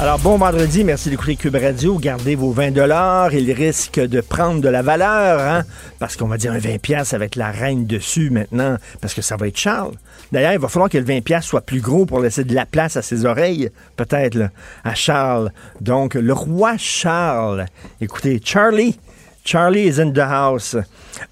[0.00, 1.98] Alors, bon vendredi, merci d'écouter Cube Radio.
[1.98, 3.34] Gardez vos 20 dollars.
[3.34, 5.62] Il risque de prendre de la valeur, hein?
[5.98, 9.36] Parce qu'on va dire un 20 pièces avec la reine dessus maintenant, parce que ça
[9.36, 9.94] va être Charles.
[10.32, 12.64] D'ailleurs, il va falloir que le 20 pièces soit plus gros pour laisser de la
[12.64, 14.50] place à ses oreilles, peut-être,
[14.84, 15.52] à Charles.
[15.82, 17.66] Donc, le roi Charles.
[18.00, 18.98] Écoutez, Charlie.
[19.44, 20.76] Charlie is in the house.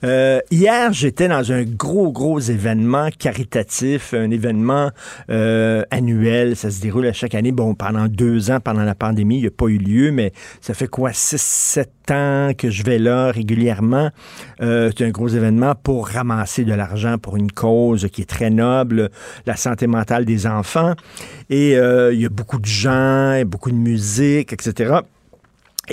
[0.04, 4.90] Euh, hier, j'étais dans un gros, gros événement caritatif, un événement
[5.30, 6.56] euh, annuel.
[6.56, 7.52] Ça se déroule à chaque année.
[7.52, 10.74] Bon, pendant deux ans, pendant la pandémie, il n'y a pas eu lieu, mais ça
[10.74, 14.10] fait quoi, six, sept ans que je vais là régulièrement?
[14.62, 18.50] Euh, c'est un gros événement pour ramasser de l'argent pour une cause qui est très
[18.50, 19.10] noble,
[19.46, 20.94] la santé mentale des enfants.
[21.50, 25.00] Et euh, il y a beaucoup de gens, beaucoup de musique, etc.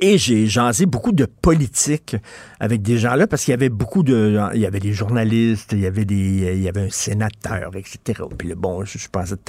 [0.02, 2.16] Et j'ai jasé beaucoup de politique
[2.60, 5.72] avec des gens là parce qu'il y avait beaucoup de il y avait des journalistes,
[5.72, 8.24] il y avait des il y avait un sénateur, etc.
[8.38, 9.42] Puis le bon, je, je pensais de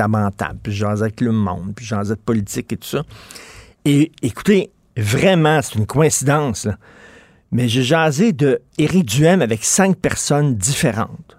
[0.63, 3.03] puis jasais avec le monde, puis jasais de politique et tout ça.
[3.85, 6.69] Et écoutez, vraiment, c'est une coïncidence,
[7.53, 11.36] mais j'ai jasé de Éric Duhem avec cinq personnes différentes.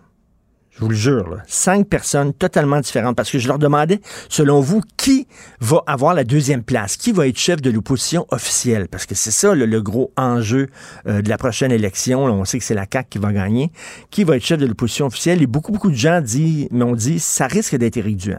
[0.77, 3.99] Je vous le jure, cinq personnes totalement différentes, parce que je leur demandais,
[4.29, 5.27] selon vous, qui
[5.59, 9.31] va avoir la deuxième place, qui va être chef de l'opposition officielle, parce que c'est
[9.31, 10.67] ça le, gros enjeu
[11.07, 12.25] euh, de la prochaine élection.
[12.25, 13.71] On sait que c'est la CAQ qui va gagner.
[14.11, 15.41] Qui va être chef de l'opposition officielle?
[15.41, 16.21] Et beaucoup, beaucoup de gens
[16.69, 18.29] m'ont dit, ça risque d'être Éric.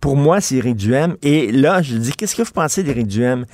[0.00, 1.16] Pour moi, c'est Éric Duhem.
[1.20, 3.44] Et là, je dis, qu'est-ce que vous pensez d'Éric Duhem?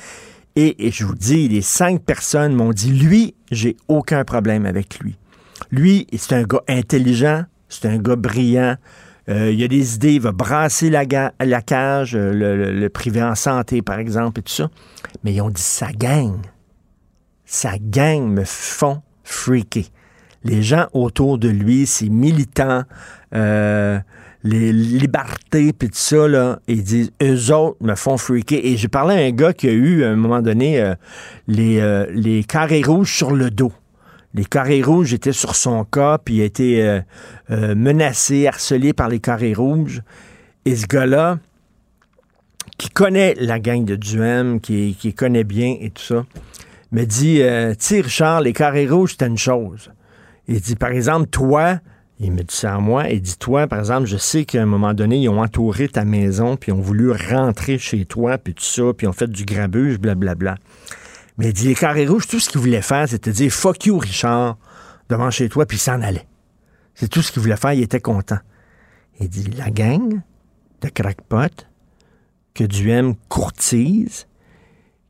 [0.54, 5.00] Et, et je vous dis, les cinq personnes m'ont dit, lui, j'ai aucun problème avec
[5.00, 5.16] lui.
[5.72, 8.76] Lui, c'est un gars intelligent, c'est un gars brillant.
[9.28, 11.04] Euh, il a des idées, il va brasser la,
[11.38, 14.70] la cage, euh, le, le- privé en santé, par exemple, et tout ça.
[15.22, 16.38] Mais ils ont dit sa gang.
[17.44, 19.84] Sa gang me font freaker.
[20.44, 22.84] Les gens autour de lui, ses militants,
[23.34, 23.98] euh,
[24.44, 28.60] les libertés, puis tout ça, là, ils disent, eux autres me font freaker.
[28.62, 30.94] Et j'ai parlé à un gars qui a eu, à un moment donné, euh,
[31.48, 33.72] les carrés rouges sur le dos.
[34.38, 37.00] Les carrés rouges étaient sur son cas, puis il a été euh,
[37.50, 40.00] euh, menacé, harcelé par les carrés rouges.
[40.65, 41.41] Et ce gars-là,
[42.78, 46.25] qui connaît la gang de Duhem, qui, connaît bien et tout ça,
[46.93, 49.91] me dit, euh, sais, Richard, les carrés rouges, c'était une chose.
[50.47, 51.81] Il dit, par exemple, toi,
[52.20, 54.66] il me dit ça à moi, il dit, toi, par exemple, je sais qu'à un
[54.66, 58.62] moment donné, ils ont entouré ta maison, puis ont voulu rentrer chez toi, puis tout
[58.62, 60.59] ça, puis ont fait du grabuge, blablabla.
[61.38, 63.97] Mais il dit, les carrés rouges, tout ce qu'ils voulaient faire, c'était dire, fuck you,
[63.99, 64.59] Richard,
[65.09, 66.26] devant chez toi, puis il s'en allait.
[66.94, 68.38] C'est tout ce qu'il voulait faire, il était content.
[69.21, 70.21] Il dit, la gang
[70.81, 71.65] de crackpot
[72.54, 74.26] que Duhem courtise,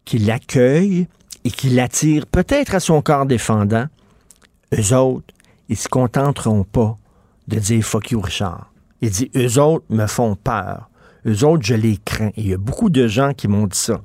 [0.04, 1.08] qui l'accueille
[1.44, 3.86] et qui l'attire peut-être à son corps défendant,
[4.78, 5.34] eux autres,
[5.68, 6.96] ils se contenteront pas
[7.46, 8.70] de dire fuck you, Richard.
[9.00, 10.90] Il dit, eux autres me font peur.
[11.26, 12.30] Eux autres, je les crains.
[12.36, 14.00] Il y a beaucoup de gens qui m'ont dit ça.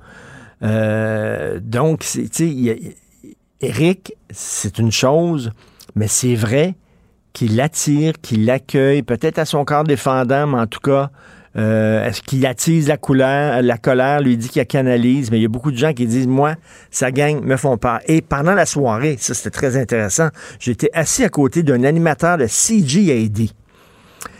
[0.61, 2.95] Euh, donc, tu sais,
[3.61, 5.51] Eric, c'est une chose,
[5.95, 6.75] mais c'est vrai
[7.33, 11.09] qu'il l'attire, qu'il l'accueille, peut-être à son corps défendant, mais en tout cas,
[11.55, 15.45] euh, est-ce qu'il attise la, couleur, la colère, lui dit qu'il canalise, mais il y
[15.45, 16.55] a beaucoup de gens qui disent, moi,
[16.89, 17.99] sa gang me font peur.
[18.07, 20.29] Et pendant la soirée, ça c'était très intéressant,
[20.59, 23.49] j'étais assis à côté d'un animateur de CGAD.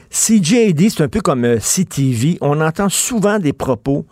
[0.10, 2.38] CGAD, c'est un peu comme euh, CTV.
[2.42, 4.06] On entend souvent des propos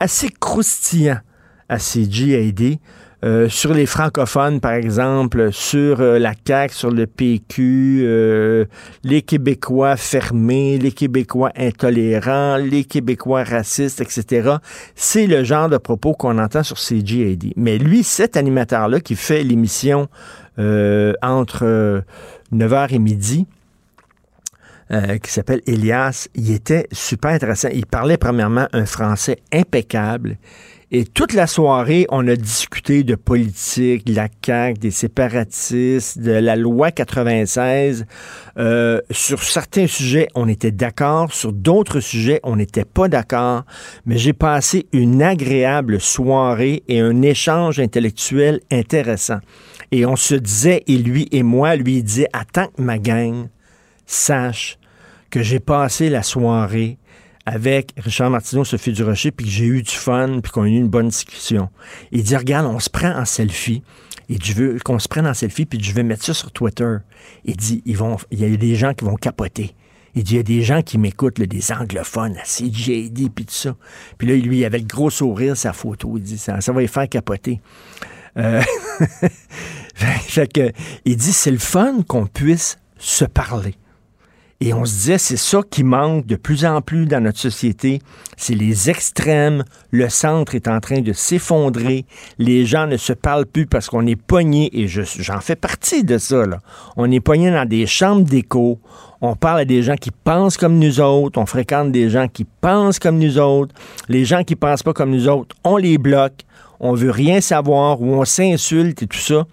[0.00, 1.20] assez croustillants
[1.68, 2.78] à CGAD.
[3.24, 8.66] euh, sur les francophones, par exemple, sur euh, la CAQ, sur le PQ, euh,
[9.04, 14.56] les Québécois fermés, les Québécois intolérants, les Québécois racistes, etc.
[14.94, 17.52] C'est le genre de propos qu'on entend sur CGAD.
[17.56, 20.08] Mais lui, cet animateur-là qui fait l'émission
[20.58, 22.02] entre
[22.50, 23.46] 9h et midi,
[24.90, 27.68] qui s'appelle Elias, il était super intéressant.
[27.74, 30.38] Il parlait premièrement un français impeccable.
[30.92, 36.30] Et toute la soirée, on a discuté de politique, de la CAQ, des séparatistes, de
[36.30, 38.06] la loi 96.
[38.56, 41.32] Euh, sur certains sujets, on était d'accord.
[41.32, 43.64] Sur d'autres sujets, on n'était pas d'accord.
[44.04, 49.40] Mais j'ai passé une agréable soirée et un échange intellectuel intéressant.
[49.90, 53.48] Et on se disait, et lui et moi, lui disait, attends que ma gang
[54.06, 54.78] sache
[55.30, 56.96] que j'ai passé la soirée
[57.46, 60.76] avec Richard Martineau, Sophie Durocher, puis que j'ai eu du fun, puis qu'on a eu
[60.76, 61.70] une bonne discussion.
[62.10, 63.82] Il dit, regarde, on se prend en selfie.
[64.28, 66.96] Et je veux qu'on se prenne en selfie, puis je vais mettre ça sur Twitter.
[67.44, 69.76] Il dit, ils vont, il y a des gens qui vont capoter.
[70.16, 73.54] Il dit, il y a des gens qui m'écoutent, des anglophones, à CJD, puis tout
[73.54, 73.76] ça.
[74.18, 76.14] Puis là, lui, il avait le gros sourire, sa photo.
[76.16, 77.60] Il dit, ça, ça va les faire capoter.
[78.36, 78.60] Euh...
[79.94, 80.72] fait que,
[81.04, 83.76] il dit, c'est le fun qu'on puisse se parler.
[84.60, 88.00] Et on se disait, c'est ça qui manque de plus en plus dans notre société.
[88.38, 89.64] C'est les extrêmes.
[89.90, 92.06] Le centre est en train de s'effondrer.
[92.38, 96.16] Les gens ne se parlent plus parce qu'on est pogné, et j'en fais partie de
[96.16, 96.46] ça.
[96.46, 96.60] Là.
[96.96, 98.80] On est pogné dans des chambres d'écho.
[99.20, 101.38] On parle à des gens qui pensent comme nous autres.
[101.38, 103.74] On fréquente des gens qui pensent comme nous autres.
[104.08, 106.46] Les gens qui pensent pas comme nous autres, on les bloque
[106.80, 109.44] on veut rien savoir, ou on s'insulte et tout ça.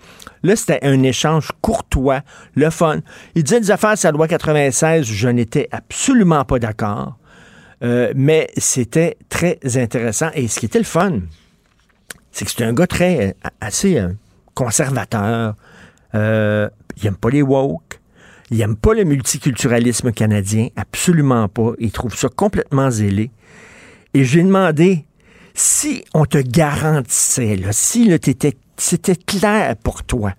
[0.44, 2.22] Là, c'était un échange courtois,
[2.56, 3.00] le fun.
[3.34, 7.18] Il disait des affaires sur la loi 96, je n'étais absolument pas d'accord,
[7.82, 10.30] euh, mais c'était très intéressant.
[10.34, 11.22] Et ce qui était le fun,
[12.32, 14.10] c'est que c'était un gars très, euh, assez euh,
[14.54, 15.56] conservateur.
[16.14, 16.70] il
[17.04, 18.00] n'aime pas les woke.
[18.52, 21.72] Il n'aime pas le multiculturalisme canadien, absolument pas.
[21.80, 23.32] Il trouve ça complètement zélé.
[24.14, 25.06] Et j'ai demandé,
[25.56, 28.10] si on te garantissait, si
[28.78, 30.34] c'était clair pour toi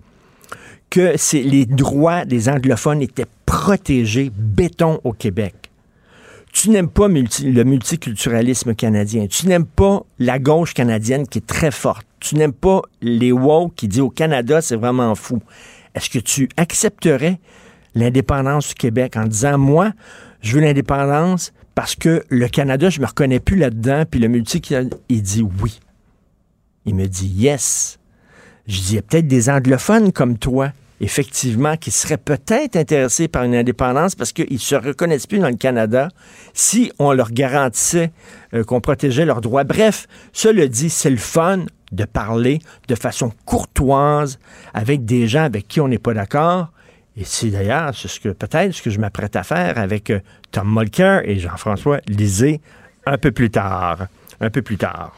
[0.89, 5.53] que les droits des anglophones étaient protégés, béton au Québec,
[6.53, 11.71] tu n'aimes pas le multiculturalisme canadien, tu n'aimes pas la gauche canadienne qui est très
[11.71, 15.41] forte, tu n'aimes pas les woke qui disent au Canada c'est vraiment fou.
[15.95, 17.39] Est-ce que tu accepterais
[17.93, 19.91] l'indépendance du Québec en disant moi,
[20.41, 24.61] je veux l'indépendance, parce que le Canada, je me reconnais plus là-dedans, puis le multi,
[25.09, 25.79] il dit oui.
[26.85, 27.99] Il me dit yes.
[28.67, 33.27] Je dis, il y a peut-être des anglophones comme toi, effectivement, qui seraient peut-être intéressés
[33.27, 36.09] par une indépendance parce qu'ils ne se reconnaissent plus dans le Canada
[36.53, 38.11] si on leur garantissait
[38.53, 39.63] euh, qu'on protégeait leurs droits.
[39.63, 44.39] Bref, cela dit, c'est le fun de parler de façon courtoise
[44.73, 46.71] avec des gens avec qui on n'est pas d'accord.
[47.17, 50.19] Et c'est d'ailleurs ce que peut-être ce que je m'apprête à faire avec euh,
[50.51, 52.61] Tom Mulcair et Jean-François Lisée
[53.05, 54.07] un peu plus tard.
[54.41, 55.17] Un peu plus tard.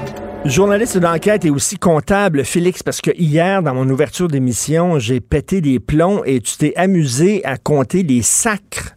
[0.45, 5.61] Journaliste d'enquête et aussi comptable, Félix, parce que hier, dans mon ouverture d'émission, j'ai pété
[5.61, 8.95] des plombs et tu t'es amusé à compter les sacres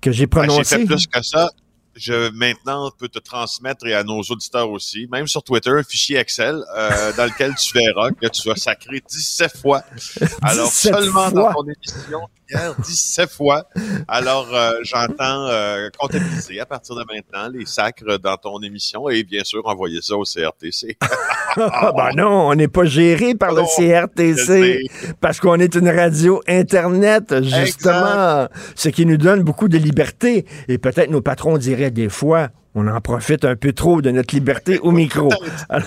[0.00, 0.64] que j'ai prononcés.
[0.64, 1.50] j'ai fait plus que ça
[1.94, 6.18] je maintenant peux te transmettre et à nos auditeurs aussi, même sur Twitter, un fichier
[6.18, 9.82] Excel euh, dans lequel tu verras que tu as sacré 17 fois.
[10.42, 13.68] Alors seulement dans ton émission hier, 17 fois.
[14.08, 19.22] Alors euh, j'entends euh, comptabiliser à partir de maintenant les sacres dans ton émission et
[19.22, 20.96] bien sûr envoyer ça au CRTC.
[21.56, 24.86] ben non, on n'est pas géré par le CRTC
[25.20, 30.46] parce qu'on est une radio internet justement, ce qui nous donne beaucoup de liberté.
[30.68, 34.34] Et peut-être nos patrons diraient des fois, on en profite un peu trop de notre
[34.34, 35.30] liberté au micro.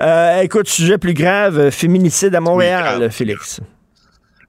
[0.00, 3.60] Euh, écoute, sujet plus grave, féminicide à Montréal, Félix.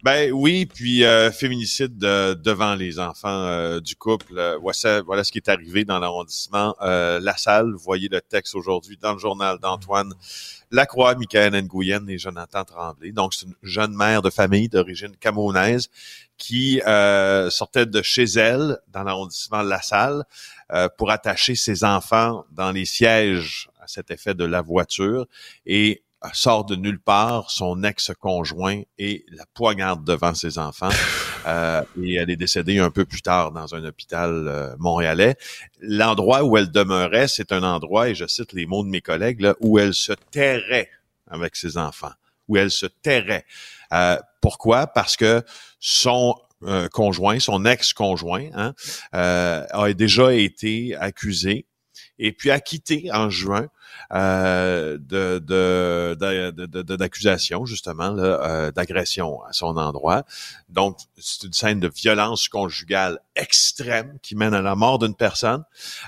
[0.04, 4.34] Ben oui, puis euh, féminicide devant les enfants euh, du couple.
[4.62, 7.72] Voilà, voilà, ce qui est arrivé dans l'arrondissement La Salle.
[7.72, 10.14] Vous voyez le texte aujourd'hui dans le journal d'Antoine
[10.72, 13.12] Lacroix, Michael Nguyen et Jonathan Tremblay.
[13.12, 15.90] Donc, c'est une jeune mère de famille d'origine camerounaise
[16.38, 20.24] qui euh, sortait de chez elle, dans l'arrondissement La Salle,
[20.72, 25.28] euh, pour attacher ses enfants dans les sièges à cet effet de la voiture.
[25.66, 26.04] Et
[26.34, 30.90] sort de nulle part son ex-conjoint et la poignarde devant ses enfants.
[31.48, 35.36] Euh, et elle est décédée un peu plus tard dans un hôpital euh, montréalais.
[35.80, 39.42] L'endroit où elle demeurait, c'est un endroit, et je cite les mots de mes collègues,
[39.42, 40.92] là, où elle se terrait
[41.28, 42.12] avec ses enfants,
[42.48, 43.44] où elle se terrait.
[43.92, 44.86] Euh, pourquoi?
[44.86, 45.42] Parce que
[45.80, 46.36] son
[46.92, 48.76] conjoint, son ex-conjoint, hein,
[49.12, 51.66] a déjà été accusé
[52.22, 53.68] et puis acquitté en juin
[54.14, 60.24] euh, de, de, d'accusation justement euh, d'agression à son endroit.
[60.70, 65.64] Donc c'est une scène de violence conjugale extrême qui mène à la mort d'une personne.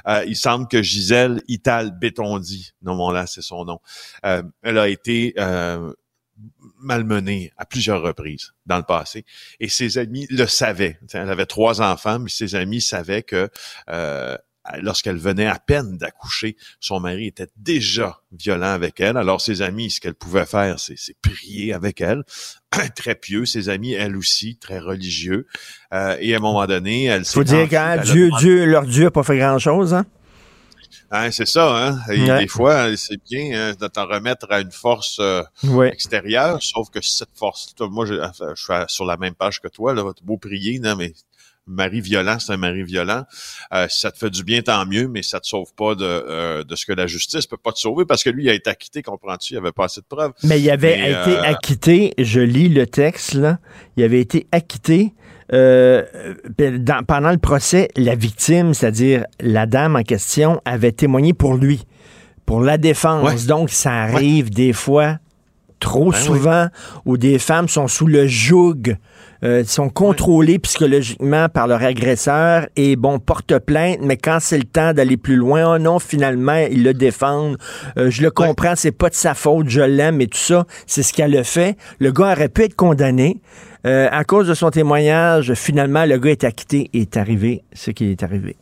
[0.07, 3.79] Euh, il semble que Gisèle Ital Bétondi, nommons-la, c'est son nom,
[4.21, 5.33] elle a été
[6.79, 9.25] malmenée à plusieurs reprises dans le passé.
[9.59, 10.99] Et ses amis le savaient.
[11.13, 13.49] Elle avait trois enfants, mais ses amis savaient que
[14.81, 19.17] lorsqu'elle venait à peine d'accoucher, son mari était déjà violent avec elle.
[19.17, 22.23] Alors ses amis, ce qu'elle pouvait faire, c'est prier avec elle.
[22.95, 25.47] très pieux, ses amis, elle aussi, très religieux.
[25.93, 27.33] Euh, et à un moment donné, elle s'est...
[27.33, 30.05] Faut dire quand Dieu, Dieu, leur Dieu a pas fait grand-chose, hein?
[31.15, 31.99] Hein, c'est ça, hein?
[32.11, 35.43] Et des fois, c'est bien hein, de t'en remettre à une force euh,
[35.83, 39.93] extérieure, sauf que cette force, moi, je, je, suis sur la même page que toi,
[39.93, 41.13] là, beau prier, non, mais
[41.67, 43.23] mari violent, c'est un mari violent.
[43.73, 46.63] Euh, ça te fait du bien, tant mieux, mais ça te sauve pas de, euh,
[46.63, 48.69] de ce que la justice peut pas te sauver parce que lui, il a été
[48.69, 49.53] acquitté, comprends-tu?
[49.53, 50.33] Il avait pas assez de preuves.
[50.43, 53.59] Mais il avait été euh, acquitté, je lis le texte, là,
[53.97, 55.13] il avait été acquitté.
[55.51, 61.83] Dans, pendant le procès, la victime, c'est-à-dire la dame en question, avait témoigné pour lui,
[62.47, 63.45] pour la défense.
[63.45, 65.19] Donc, ça arrive des fois,
[65.79, 66.67] trop ben souvent,
[67.05, 68.97] où des femmes sont sous le joug
[69.43, 74.63] euh, sont contrôlés psychologiquement par leur agresseur et bon, portent plainte, mais quand c'est le
[74.63, 77.57] temps d'aller plus loin, oh non, finalement, ils le défendent.
[77.97, 81.03] Euh, je le comprends, c'est pas de sa faute, je l'aime et tout ça, c'est
[81.03, 81.77] ce qu'elle a fait.
[81.99, 83.41] Le gars aurait pu être condamné.
[83.85, 87.91] Euh, à cause de son témoignage, finalement, le gars est acquitté et est arrivé ce
[87.91, 88.55] qui est arrivé.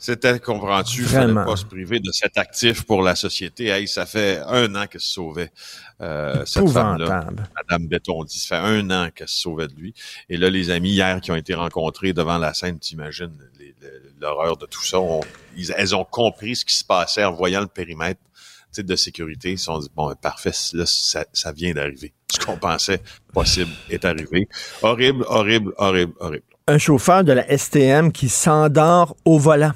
[0.00, 3.66] C'était, comprends-tu, il fallait pas se priver de cet actif pour la société.
[3.66, 5.52] Hey, ça fait un an qu'elle se sauvait,
[6.00, 7.26] euh, cette femme-là.
[7.54, 9.92] Madame Bétondi, ça fait un an qu'elle se sauvait de lui.
[10.30, 13.36] Et là, les amis hier qui ont été rencontrés devant la scène, t'imagines
[14.18, 14.96] l'horreur de tout ça.
[15.76, 18.20] elles ont compris ce qui se passait en voyant le périmètre
[18.78, 19.52] de sécurité.
[19.52, 22.14] Ils se sont dit, bon, parfait, là, ça, ça vient d'arriver.
[22.32, 23.02] Ce qu'on pensait
[23.34, 24.48] possible est arrivé.
[24.80, 26.44] Horrible, horrible, horrible, horrible.
[26.68, 29.72] Un chauffeur de la STM qui s'endort au volant.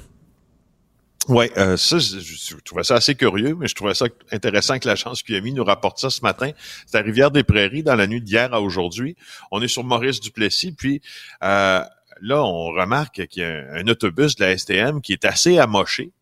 [1.28, 5.23] Oui, euh, ça, je, trouvais ça assez curieux, mais je trouvais ça intéressant que l'agence
[5.23, 6.50] QMI nous rapporte ça ce matin.
[6.87, 9.16] C'est à Rivière-des-Prairies, dans la nuit d'hier à aujourd'hui.
[9.50, 11.00] On est sur Maurice Duplessis, puis
[11.43, 11.83] euh,
[12.21, 16.12] là, on remarque qu'il y a un, autobus de la STM qui est assez amoché.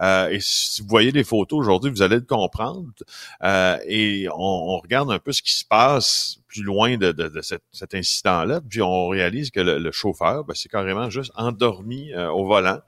[0.00, 2.88] Euh, et si vous voyez les photos aujourd'hui, vous allez le comprendre.
[3.42, 7.28] Euh, et on, on, regarde un peu ce qui se passe plus loin de, de,
[7.28, 8.60] de cet, incident-là.
[8.68, 12.78] Puis on réalise que le, chauffeur, ben, c'est carrément juste endormi euh, au volant.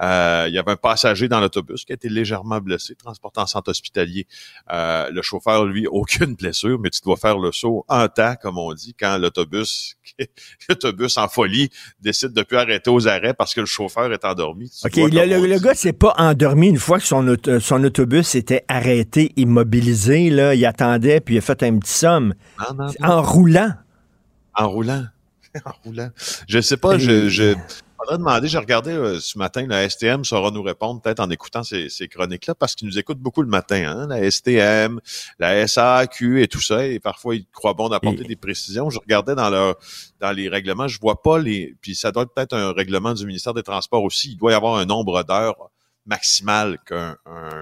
[0.00, 3.46] Euh, il y avait un passager dans l'autobus qui a été légèrement blessé, transporté en
[3.46, 4.26] centre hospitalier.
[4.72, 8.56] Euh, le chauffeur, lui, aucune blessure, mais tu dois faire le saut en temps, comme
[8.56, 9.96] on dit, quand l'autobus,
[10.68, 11.68] l'autobus en folie
[12.00, 14.72] décide de plus arrêter aux arrêts parce que le chauffeur est endormi.
[14.84, 19.32] OK, le, le, gars s'est pas endormi une fois que son, son autobus était arrêté,
[19.36, 22.32] immobilisé, là, il attendait, puis il a fait un petit somme.
[23.10, 23.72] En roulant.
[24.54, 25.04] En roulant.
[25.64, 26.10] en roulant.
[26.48, 27.56] Je sais pas, je, je
[27.98, 31.64] faudrait demander, j'ai regardé euh, ce matin, la STM saura nous répondre peut-être en écoutant
[31.64, 35.00] ces, ces chroniques-là, parce qu'ils nous écoutent beaucoup le matin, hein, la STM,
[35.40, 38.90] la SAQ et tout ça, et parfois ils croient bon d'apporter des précisions.
[38.90, 39.74] Je regardais dans leur
[40.20, 43.26] dans les règlements, je vois pas les, puis ça doit être peut-être un règlement du
[43.26, 45.70] ministère des Transports aussi, il doit y avoir un nombre d'heures
[46.06, 47.16] maximale qu'un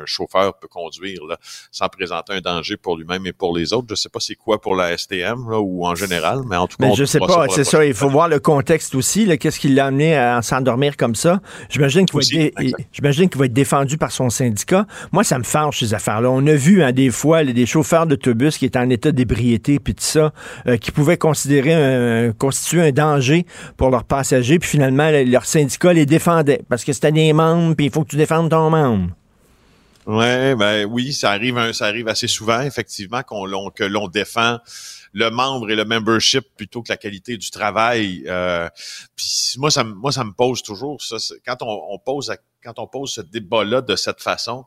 [0.04, 1.36] chauffeur peut conduire là,
[1.70, 3.86] sans présenter un danger pour lui-même et pour les autres.
[3.90, 6.76] Je sais pas c'est quoi pour la STM là, ou en général, mais en tout
[6.76, 6.86] cas.
[6.86, 7.84] Mais je sais pas, c'est ça.
[7.84, 9.26] Il faut voir le contexte aussi.
[9.38, 13.46] Qu'est-ce qui l'a amené à s'endormir comme ça J'imagine qu'il va, être, j'imagine qu'il va
[13.46, 14.86] être défendu par son syndicat.
[15.12, 16.30] Moi, ça me fâche ces affaires-là.
[16.30, 19.94] On a vu hein, des fois des chauffeurs d'autobus qui étaient en état d'ébriété puis
[19.94, 20.32] tout ça,
[20.66, 25.92] euh, qui pouvaient considérer un, constituer un danger pour leurs passagers, puis finalement leur syndicat
[25.92, 29.10] les défendait parce que c'était des membres, puis il faut que tu défendes ton membre.
[30.06, 34.58] Ouais, ben oui, ça arrive, ça arrive assez souvent, effectivement, qu'on que l'on défend
[35.12, 38.24] le membre et le membership plutôt que la qualité du travail.
[38.26, 38.68] Euh,
[39.16, 41.16] puis moi, ça, moi, ça me pose toujours ça.
[41.46, 44.64] Quand on, pose, quand on pose ce débat-là de cette façon,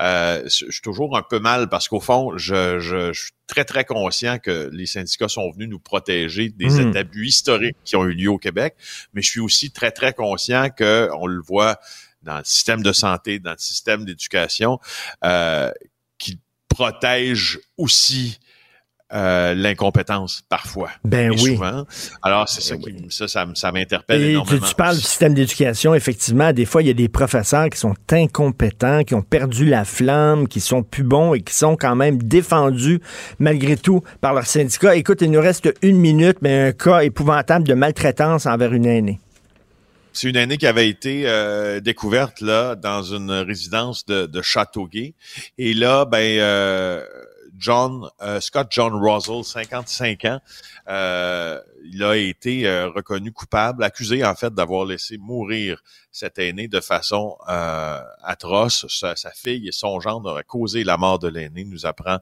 [0.00, 3.84] euh, je suis toujours un peu mal parce qu'au fond, je, je, suis très, très
[3.84, 6.96] conscient que les syndicats sont venus nous protéger des mmh.
[6.96, 8.74] abus historiques qui ont eu lieu au Québec,
[9.12, 11.78] mais je suis aussi très, très conscient que, on le voit
[12.22, 14.78] dans le système de santé, dans le système d'éducation,
[15.24, 15.70] euh,
[16.18, 18.38] qui protège aussi
[19.14, 20.90] euh, l'incompétence parfois.
[21.02, 21.54] Ben et oui.
[21.54, 21.86] Souvent.
[22.22, 24.66] Alors c'est ça qui ça ça, m'interpelle Et tu, énormément.
[24.66, 27.94] tu parles du système d'éducation, effectivement, des fois, il y a des professeurs qui sont
[28.10, 32.22] incompétents, qui ont perdu la flamme, qui sont plus bons et qui sont quand même
[32.22, 33.00] défendus,
[33.38, 34.94] malgré tout, par leur syndicat.
[34.94, 39.20] Écoute, il nous reste une minute, mais un cas épouvantable de maltraitance envers une aînée.
[40.12, 45.14] C'est une année qui avait été euh, découverte là dans une résidence de, de Châteauguay.
[45.58, 47.04] Et là, ben euh,
[47.58, 50.40] John euh, Scott John Russell, 55 ans,
[50.88, 56.68] euh, il a été euh, reconnu coupable, accusé en fait d'avoir laissé mourir cet aîné
[56.68, 57.36] de façon
[58.22, 58.86] atroce.
[58.88, 62.18] Sa, fille et son gendre auraient causé la mort de l'aîné, nous apprend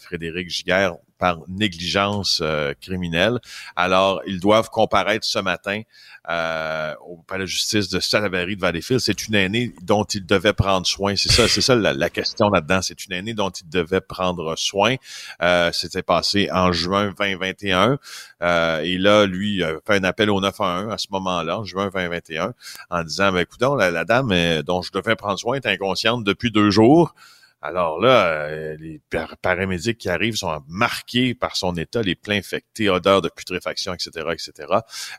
[0.00, 3.38] Frédéric Giguère par négligence euh, criminelle.
[3.76, 5.82] Alors, ils doivent comparaître ce matin
[6.28, 9.00] euh, au palais de justice de Salaberry de Valleyfield.
[9.00, 11.16] C'est une aînée dont ils devaient prendre soin.
[11.16, 12.82] C'est ça, c'est ça la, la question là-dedans.
[12.82, 14.96] C'est une aînée dont ils devaient prendre soin.
[15.42, 17.98] Euh, C'était passé en juin 2021.
[18.42, 21.90] Euh, et là, lui a fait un appel au 911 à ce moment-là, en juin
[21.92, 22.54] 2021,
[22.90, 26.24] en disant, ben, écoute, la, la dame euh, dont je devais prendre soin est inconsciente
[26.24, 27.14] depuis deux jours.
[27.62, 32.38] Alors là, euh, les par- paramédics qui arrivent sont marqués par son état, les pleins
[32.38, 34.52] infectés, odeur de putréfaction, etc., etc.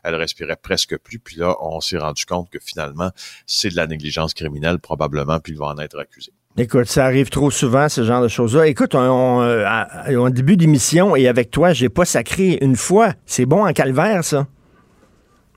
[0.02, 1.18] Elle respirait presque plus.
[1.20, 3.10] Puis là, on s'est rendu compte que finalement,
[3.46, 6.32] c'est de la négligence criminelle probablement, puis il va en être accusé.
[6.56, 8.66] Écoute, ça arrive trop souvent, ce genre de choses-là.
[8.66, 13.14] Écoute, on, on, euh, à- début d'émission et avec toi, j'ai pas sacré une fois.
[13.24, 14.46] C'est bon en calvaire, ça?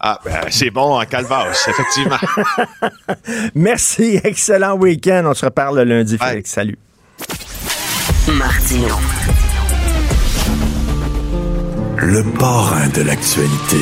[0.07, 2.19] Ah, ben, c'est bon en calvasse, effectivement.
[3.55, 5.23] Merci, excellent week-end.
[5.25, 6.29] On se reparle le lundi, Bye.
[6.29, 6.51] Félix.
[6.51, 6.77] Salut.
[8.27, 8.95] Martino.
[11.97, 13.77] Le parrain de l'actualité.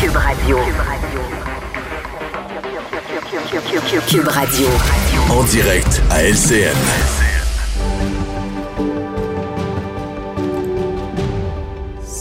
[0.00, 0.58] Cube Radio.
[4.08, 4.68] Cube Radio.
[5.30, 7.25] En direct à LCN.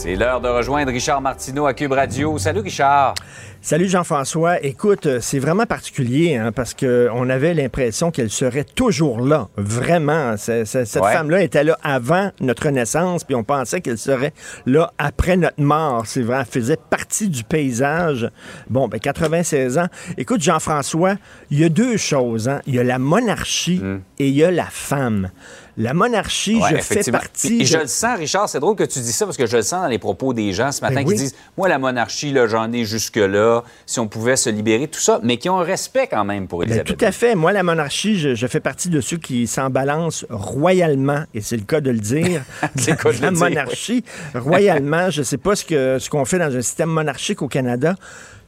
[0.07, 2.37] C'est l'heure de rejoindre Richard Martineau à Cube Radio.
[2.37, 3.15] Salut Richard.
[3.59, 4.63] Salut Jean-François.
[4.63, 9.48] Écoute, euh, c'est vraiment particulier hein, parce qu'on avait l'impression qu'elle serait toujours là.
[9.57, 10.37] Vraiment.
[10.37, 11.11] Cette Ouais.
[11.11, 14.33] femme-là était là avant notre naissance, puis on pensait qu'elle serait
[14.68, 16.03] là après notre mort.
[16.05, 18.29] C'est vrai, elle faisait partie du paysage.
[18.70, 19.87] Bon, ben 96 ans.
[20.20, 21.15] Écoute, Jean-François,
[21.50, 22.48] il y a deux choses.
[22.48, 22.61] hein.
[22.68, 23.81] Il y a la monarchie
[24.20, 25.31] et il y a la femme.
[25.77, 26.55] La monarchie.
[26.55, 27.61] Ouais, je fais partie.
[27.61, 29.61] Et je le sens, Richard, c'est drôle que tu dis ça parce que je le
[29.61, 31.18] sens dans les propos des gens ce matin Ben qui oui.
[31.18, 35.20] disent Moi, la monarchie, là, j'en ai jusque-là, si on pouvait se libérer, tout ça,
[35.22, 36.98] mais qui ont un respect quand même pour Ben, Elisabeth.
[36.98, 37.35] tout à fait.
[37.35, 41.57] Moi, la monarchie, je, je fais partie de ceux qui s'en balancent royalement, et c'est
[41.57, 42.42] le cas de le dire.
[42.77, 46.90] C'est la dire, monarchie, royalement, je ne sais pas ce qu'on fait dans un système
[46.90, 47.96] monarchique au Canada.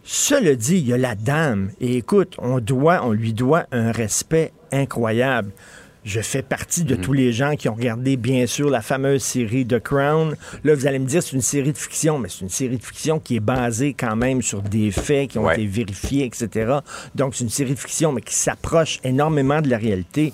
[0.04, 1.72] Cela dit, il y a la dame.
[1.82, 5.52] Et écoute, on doit, on lui doit un respect incroyable.
[6.10, 6.88] Je fais partie Mhm.
[6.88, 10.38] de tous les gens qui ont regardé, bien sûr, la fameuse série The Crown.
[10.64, 12.84] Là, vous allez me dire, c'est une série de fiction, mais c'est une série de
[12.84, 15.56] fiction qui est basée quand même sur des faits qui ont Ouais.
[15.56, 16.78] été vérifiés, etc.
[17.14, 20.32] Donc, c'est une série de fiction, mais qui s'approche énormément de la réalité.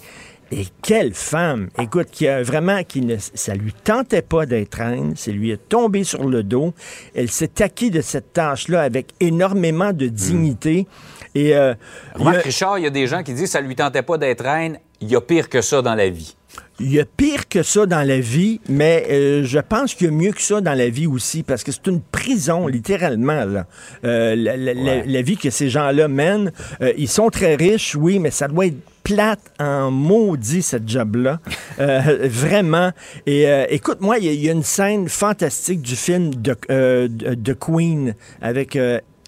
[0.51, 5.13] Et quelle femme, écoute, qui a vraiment, qui ne, ça lui tentait pas d'être reine,
[5.15, 6.75] c'est lui est tombé sur le dos.
[7.15, 10.85] Elle s'est acquis de cette tâche-là avec énormément de dignité.
[11.33, 14.03] Et euh, a- Remarque, Richard, il y a des gens qui disent Ça lui tentait
[14.03, 16.35] pas d'être reine, il y a pire que ça dans la vie.
[16.79, 20.09] Il y a pire que ça dans la vie, mais euh, je pense qu'il y
[20.09, 23.45] a mieux que ça dans la vie aussi, parce que c'est une prison, littéralement.
[23.45, 23.67] Là.
[24.03, 27.95] Euh, la, la- la- la vie que ces gens-là mènent, euh, ils sont très riches,
[27.95, 31.39] oui, mais ça doit être plate en maudit, cette job-là.
[31.79, 32.91] Euh, vraiment.
[33.27, 36.33] Et euh, écoute, moi, il y, a- il y a une scène fantastique du film
[36.35, 38.75] de, euh, de- de Queen avec...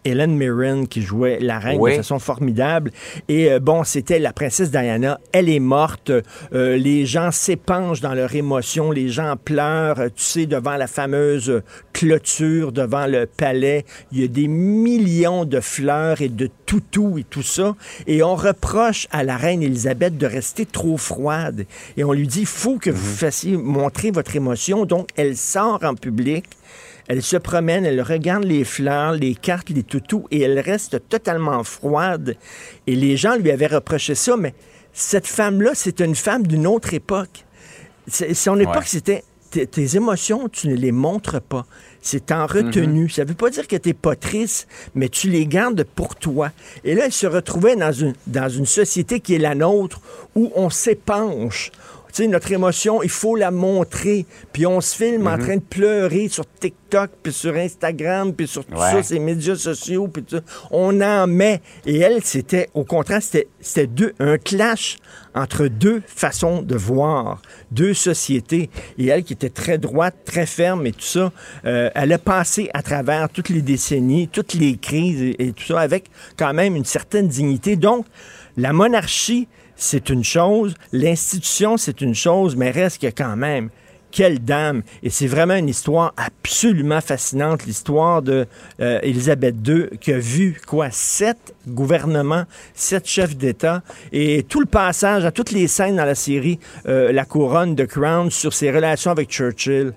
[0.05, 1.91] Helen Mirren qui jouait la reine Oui.
[1.91, 2.91] de façon formidable.
[3.27, 5.19] Et euh, bon, c'était la princesse Diana.
[5.31, 6.11] Elle est morte.
[6.53, 8.91] Euh, les gens s'épangent dans leur émotion.
[8.91, 9.99] Les gens pleurent.
[9.99, 15.45] Euh, Tu sais, devant la fameuse clôture, devant le palais, il y a des millions
[15.45, 17.75] de fleurs et de toutous et tout ça.
[18.07, 21.65] Et on reproche à la reine Élisabeth de rester trop froide.
[21.97, 24.85] Et on lui dit, il faut que vous fassiez montrer votre émotion.
[24.85, 26.45] Donc, elle sort en public.
[27.07, 31.63] Elle se promène, elle regarde les fleurs, les cartes, les toutous, et elle reste totalement
[31.63, 32.35] froide.
[32.87, 34.53] Et les gens lui avaient reproché ça, mais
[34.91, 37.45] cette femme-là, c'est une femme d'une autre époque.
[38.07, 38.81] C'est- Son époque, Ouais.
[38.85, 41.65] c'était tes, émotions, tu ne les montres pas.
[42.01, 43.07] C'est en retenue.
[43.09, 46.15] Ça ne veut pas dire que tu n'es pas triste, mais tu les gardes pour
[46.17, 46.51] toi.
[46.83, 50.01] Et là, elle se retrouvait dans une, dans une société qui est la nôtre,
[50.35, 51.71] où on s'épanche.
[52.15, 54.25] Sais, notre émotion, il faut la montrer.
[54.53, 55.43] Puis on se filme en Mhm.
[55.43, 58.91] train de pleurer sur TikTok, puis sur Instagram, puis sur tout Ouais.
[58.91, 60.41] ça, ces médias sociaux, puis tout ça.
[60.71, 61.61] On en met.
[61.85, 64.97] Et elle, c'était, au contraire, c'était, c'était deux, un clash
[65.33, 68.69] entre deux façons de voir, deux sociétés.
[68.97, 71.33] Et elle, qui était très droite, très ferme et tout ça,
[71.65, 75.65] euh, elle a passé à travers toutes les décennies, toutes les crises et, et tout
[75.65, 76.05] ça, avec
[76.37, 77.75] quand même une certaine dignité.
[77.75, 78.05] Donc,
[78.55, 83.69] la monarchie, c'est une chose, l'institution, c'est une chose, mais reste que quand même,
[84.15, 84.81] quelle dame!
[85.03, 88.47] Et c'est vraiment une histoire absolument fascinante, l'histoire de
[88.79, 93.83] euh, II, qui a vu, quoi, sept gouvernements, sept chefs d'État,
[94.13, 97.83] et tout le passage à toutes les scènes dans la série euh, La Couronne de
[97.83, 99.91] Crown sur ses relations avec Churchill,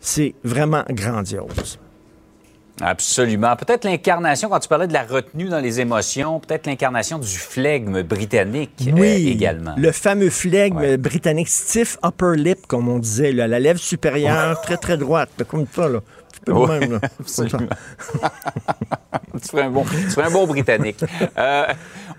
[0.00, 1.80] c'est vraiment grandiose.
[2.80, 3.56] Absolument.
[3.56, 8.02] Peut-être l'incarnation, quand tu parlais de la retenue dans les émotions, peut-être l'incarnation du flegme
[8.02, 9.74] britannique euh, Oui, également.
[9.76, 14.76] le fameux flegme britannique stiff upper lip, comme on disait, là, la lèvre supérieure très,
[14.76, 16.00] très droite, comme ça, là.
[16.48, 17.00] Ouais, même, là.
[17.26, 17.32] tu,
[19.48, 21.02] ferais un bon, tu ferais un bon Britannique.
[21.36, 21.66] Euh,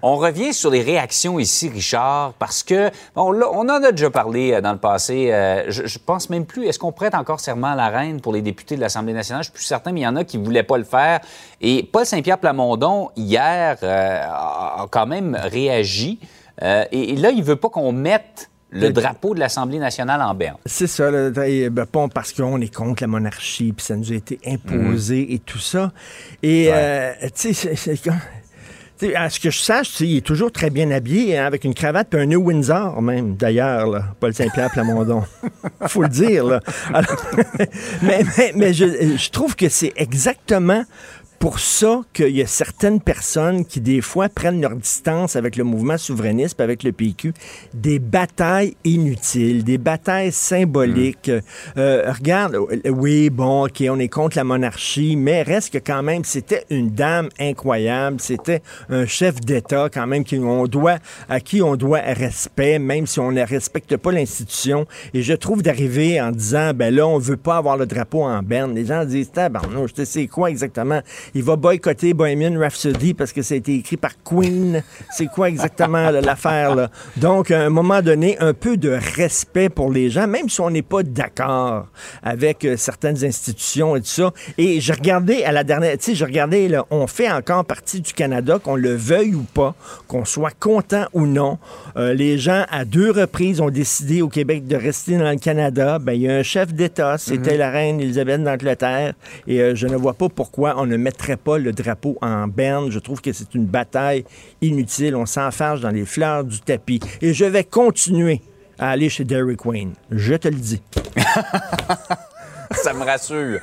[0.02, 4.10] on revient sur les réactions ici, Richard, parce que bon, là, on en a déjà
[4.10, 5.32] parlé euh, dans le passé.
[5.32, 6.66] euh, je, je pense même plus.
[6.68, 9.44] Est-ce qu'on prête encore serment à la reine pour les députés de l'Assemblée nationale?
[9.44, 11.20] Je suis plus certain, mais il y en a qui ne voulaient pas le faire.
[11.62, 16.20] Et Paul Saint-Pierre Plamondon, hier, euh, a quand même réagi.
[16.64, 20.34] Euh, et, et là, il veut pas qu'on mette le drapeau de l'Assemblée nationale en
[20.34, 20.58] berne.
[20.66, 24.12] C'est ça, là, et, ben, bon, parce qu'on est contre la monarchie, puis ça nous
[24.12, 25.92] a été imposé et tout ça.
[26.44, 27.76] Et, euh, tu sais,
[29.16, 32.08] à ce que je sache, il est toujours très bien habillé, hein, avec une cravate
[32.10, 35.24] puis un nœud Windsor, même, d'ailleurs, là, Paul Saint-Pierre Plamondon.
[35.88, 36.60] faut le dire, là.
[36.94, 37.16] Alors,
[38.02, 40.84] mais mais, mais je, je trouve que c'est exactement
[41.39, 45.63] pour ça qu'il y a certaines personnes qui, des fois, prennent leur distance avec le
[45.63, 47.34] mouvement souverainiste, avec le PQ,
[47.73, 51.32] des batailles inutiles, des batailles symboliques.
[51.78, 52.58] Euh, regarde,
[52.89, 56.89] oui, bon, OK, on est contre la monarchie, mais reste que quand même, c'était une
[56.91, 60.97] dame incroyable, c'était un chef d'État quand même qui on doit,
[61.30, 64.88] à qui on doit respect, même si on ne respecte pas l'institution.
[65.13, 68.41] Et je trouve d'arriver en disant, ben là, on veut pas avoir le drapeau en
[68.41, 68.73] berne.
[68.73, 71.02] Les gens disent, tabarnouche, tu sais, c'est quoi exactement?
[71.36, 74.84] Il va boycotter Bohemian Rhapsody parce que ça a été écrit par Queen.
[75.12, 76.90] C'est quoi exactement l'affaire, là?
[77.18, 80.70] Donc, à un moment donné, un peu de respect pour les gens, même si on
[80.70, 81.88] n'est pas d'accord
[82.24, 84.32] avec euh, certaines institutions et tout ça.
[84.58, 88.02] Et je regardais à la dernière, tu sais, je regardais, là, on fait encore partie
[88.02, 89.76] du Canada, qu'on le veuille ou pas,
[90.08, 91.58] qu'on soit content ou non.
[91.98, 96.00] Euh, les gens, à deux reprises, ont décidé au Québec de rester dans le Canada.
[96.00, 97.58] Ben, il y a un chef d'État, c'était Mhm.
[97.60, 99.13] la reine Elisabeth d'Angleterre,
[99.48, 102.92] et euh, je ne vois pas pourquoi on ne mettrait pas le drapeau en berne.
[102.92, 104.24] Je trouve que c'est une bataille
[104.62, 105.16] inutile.
[105.16, 107.00] On s'enfarge dans les fleurs du tapis.
[107.22, 108.40] Et je vais continuer
[108.78, 109.94] à aller chez Dairy Queen.
[110.12, 110.82] Je te le dis.
[112.72, 113.62] Ça me rassure.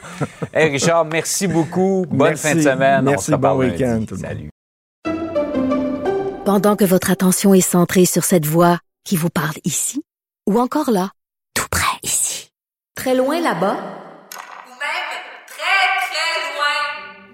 [0.52, 2.06] Hey Richard, merci beaucoup.
[2.08, 2.42] Bonne Merci.
[2.48, 3.04] fin de semaine.
[3.04, 4.04] Merci, On se reparle bon week-end.
[4.20, 4.50] Salut.
[6.44, 10.02] Pendant que votre attention est centrée sur cette voix qui vous parle ici,
[10.48, 11.10] ou encore là,
[11.54, 12.50] tout près ici,
[12.96, 15.10] très loin là-bas, Ou même
[15.46, 17.33] très, très loin.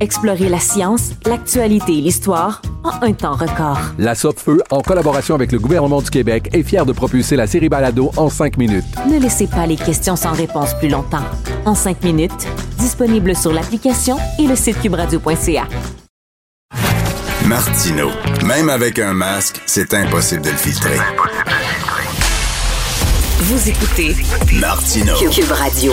[0.00, 3.78] Explorez la science, l'actualité et l'histoire en un temps record.
[3.98, 7.68] La Feu, en collaboration avec le gouvernement du Québec, est fière de propulser la série
[7.68, 8.84] Balado en cinq minutes.
[9.08, 11.24] Ne laissez pas les questions sans réponse plus longtemps.
[11.64, 12.46] En cinq minutes,
[12.78, 15.64] disponible sur l'application et le site cubradio.ca.
[17.46, 18.10] Martino.
[18.44, 20.98] Même avec un masque, c'est impossible de le filtrer.
[23.40, 24.16] Vous écoutez
[24.58, 25.14] Martino.
[25.30, 25.92] Cube Radio.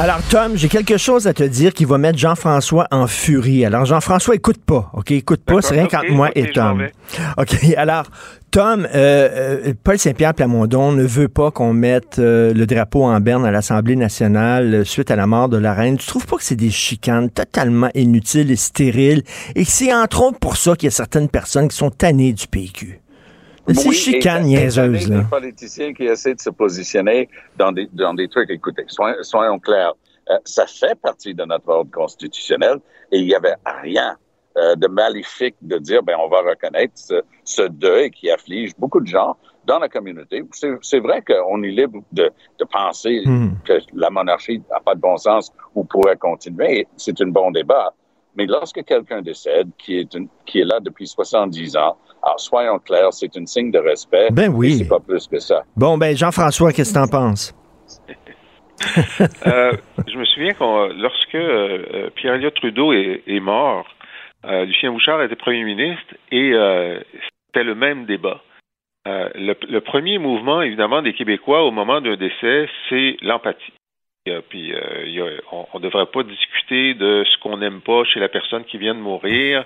[0.00, 3.64] Alors, Tom, j'ai quelque chose à te dire qui va mettre Jean-François en furie.
[3.64, 5.10] Alors, Jean-François, écoute pas, OK?
[5.10, 6.86] Écoute pas, c'est rien D'accord, qu'entre ok, moi et Tom.
[7.36, 8.04] OK, alors,
[8.52, 13.18] Tom, euh, euh, Paul Saint-Pierre Plamondon ne veut pas qu'on mette euh, le drapeau en
[13.18, 15.98] berne à l'Assemblée nationale euh, suite à la mort de la reine.
[15.98, 19.24] Tu trouves pas que c'est des chicanes totalement inutiles et stériles?
[19.56, 22.32] Et que c'est entre autres pour ça qu'il y a certaines personnes qui sont tannées
[22.32, 23.00] du PQ?
[23.74, 25.24] C'est Oui, chicanes et- et niaiseuses, des là.
[25.30, 28.50] politiciens qui essaient de se positionner dans des, dans des trucs.
[28.50, 29.92] Écoutez, soyons, soyons clairs.
[30.30, 32.78] Euh, ça fait partie de notre ordre constitutionnel
[33.12, 34.16] et il n'y avait rien
[34.56, 39.00] euh, de maléfique de dire, ben, on va reconnaître ce, ce deuil qui afflige beaucoup
[39.00, 40.42] de gens dans la communauté.
[40.82, 43.50] C'est vrai qu'on est libre de, de penser Hmm.
[43.64, 46.88] que la monarchie n'a pas de bon sens ou pourrait continuer.
[46.96, 47.94] C'est un bon débat.
[48.34, 52.78] Mais lorsque quelqu'un décède, qui est, une- qui est là depuis 70 ans, alors soyons
[52.78, 54.28] clairs, c'est un signe de respect.
[54.32, 54.78] Ben oui.
[54.78, 55.62] C'est pas plus que ça.
[55.76, 57.54] Bon, ben, Jean-François, qu'est-ce que t'en penses?
[59.46, 59.72] Euh,
[60.06, 63.84] je me souviens qu'on, lorsque euh, euh, Pierre-Éliott Trudeau est, est mort,
[64.46, 67.00] euh, Lucien Bouchard était premier ministre et euh,
[67.46, 68.40] c'était le même débat.
[69.08, 73.72] Euh, le, le premier mouvement, évidemment, des Québécois au moment d'un décès, c'est l'empathie.
[74.28, 77.80] Euh, Puis, euh, il y a- on ne devrait pas discuter de ce qu'on n'aime
[77.80, 79.64] pas chez la personne qui vient de mourir.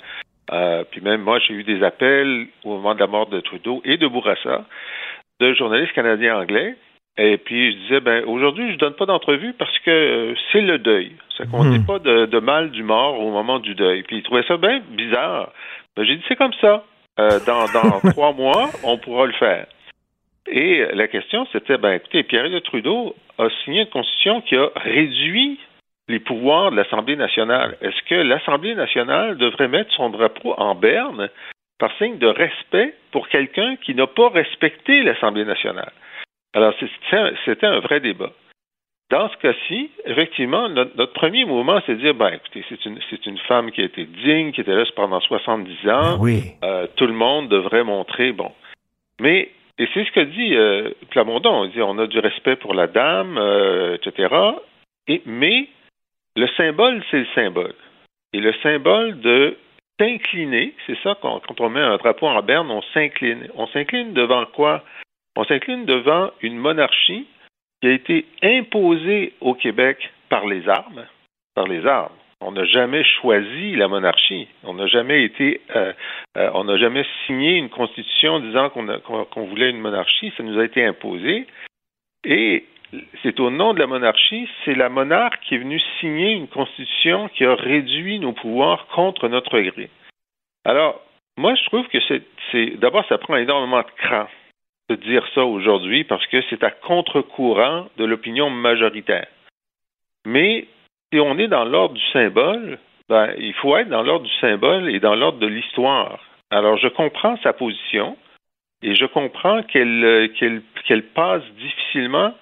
[0.50, 3.80] Euh, puis même moi, j'ai eu des appels au moment de la mort de Trudeau
[3.84, 4.64] et de Bourassa
[5.40, 6.76] de journalistes canadiens anglais.
[7.18, 10.78] Et puis je disais, ben aujourd'hui, je donne pas d'entrevue parce que euh, c'est le
[10.78, 11.12] deuil.
[11.36, 11.72] C'est qu'on Hmm.
[11.78, 14.02] dit pas de, de mal du mort au moment du deuil.
[14.02, 15.52] Puis ils trouvaient ça bien bizarre.
[15.96, 16.84] Ben, j'ai dit, c'est comme ça.
[17.20, 19.66] Euh, dans dans trois mois, on pourra le faire.
[20.50, 24.70] Et la question, c'était, ben écoutez, Pierre de Trudeau a signé une constitution qui a
[24.76, 25.58] réduit
[26.08, 27.76] les pouvoirs de l'Assemblée nationale.
[27.80, 31.28] Est-ce que l'Assemblée nationale devrait mettre son drapeau en berne
[31.78, 35.92] par signe de respect pour quelqu'un qui n'a pas respecté l'Assemblée nationale?
[36.54, 38.30] Alors, c'était un- c'était un vrai débat.
[39.10, 42.98] Dans ce cas-ci, effectivement, notre, notre premier mouvement, c'est de dire, ben, écoutez, c'est une,
[43.10, 46.16] c'est une femme qui a été digne, qui était là pendant 70 ans.
[46.18, 46.42] Oui.
[46.64, 48.50] Euh, tout le monde devrait montrer, bon.
[49.20, 52.72] Mais, et c'est ce que dit euh, Plamondon, il dit, on a du respect pour
[52.74, 54.34] la dame, euh, etc.
[55.08, 55.68] Et, mais,
[56.36, 57.74] le symbole, c'est le symbole.
[58.32, 59.56] Et le symbole de
[60.00, 63.48] s'incliner, c'est ça, quand, on met un drapeau en berne, on s'incline.
[63.54, 64.82] On s'incline devant quoi?
[65.36, 67.26] On s'incline devant une monarchie
[67.80, 71.06] qui a été imposée au Québec par les armes,
[71.54, 72.12] par les armes.
[72.40, 74.48] On n'a jamais choisi la monarchie.
[74.64, 75.92] On n'a jamais été, euh,
[76.36, 80.32] euh, on n'a jamais signé une constitution disant qu'on voulait une monarchie.
[80.36, 81.46] Ça nous a été imposé.
[82.24, 82.64] Et
[83.22, 87.28] c'est au nom de la monarchie, c'est la monarque qui est venue signer une constitution
[87.28, 89.88] qui a réduit nos pouvoirs contre notre gré.
[90.64, 91.00] Alors,
[91.36, 91.98] moi, je trouve que
[92.50, 94.26] c'est, d'abord, ça prend énormément de cran
[94.90, 99.28] de dire ça aujourd'hui parce que c'est à contre-courant de l'opinion majoritaire.
[100.26, 100.66] Mais
[101.12, 102.78] si on est dans l'ordre du symbole,
[103.08, 106.20] ben, il faut être dans l'ordre du symbole et dans l'ordre de l'histoire.
[106.50, 108.16] Alors, je comprends sa position
[108.82, 112.34] et je comprends qu'elle, euh, passe difficilement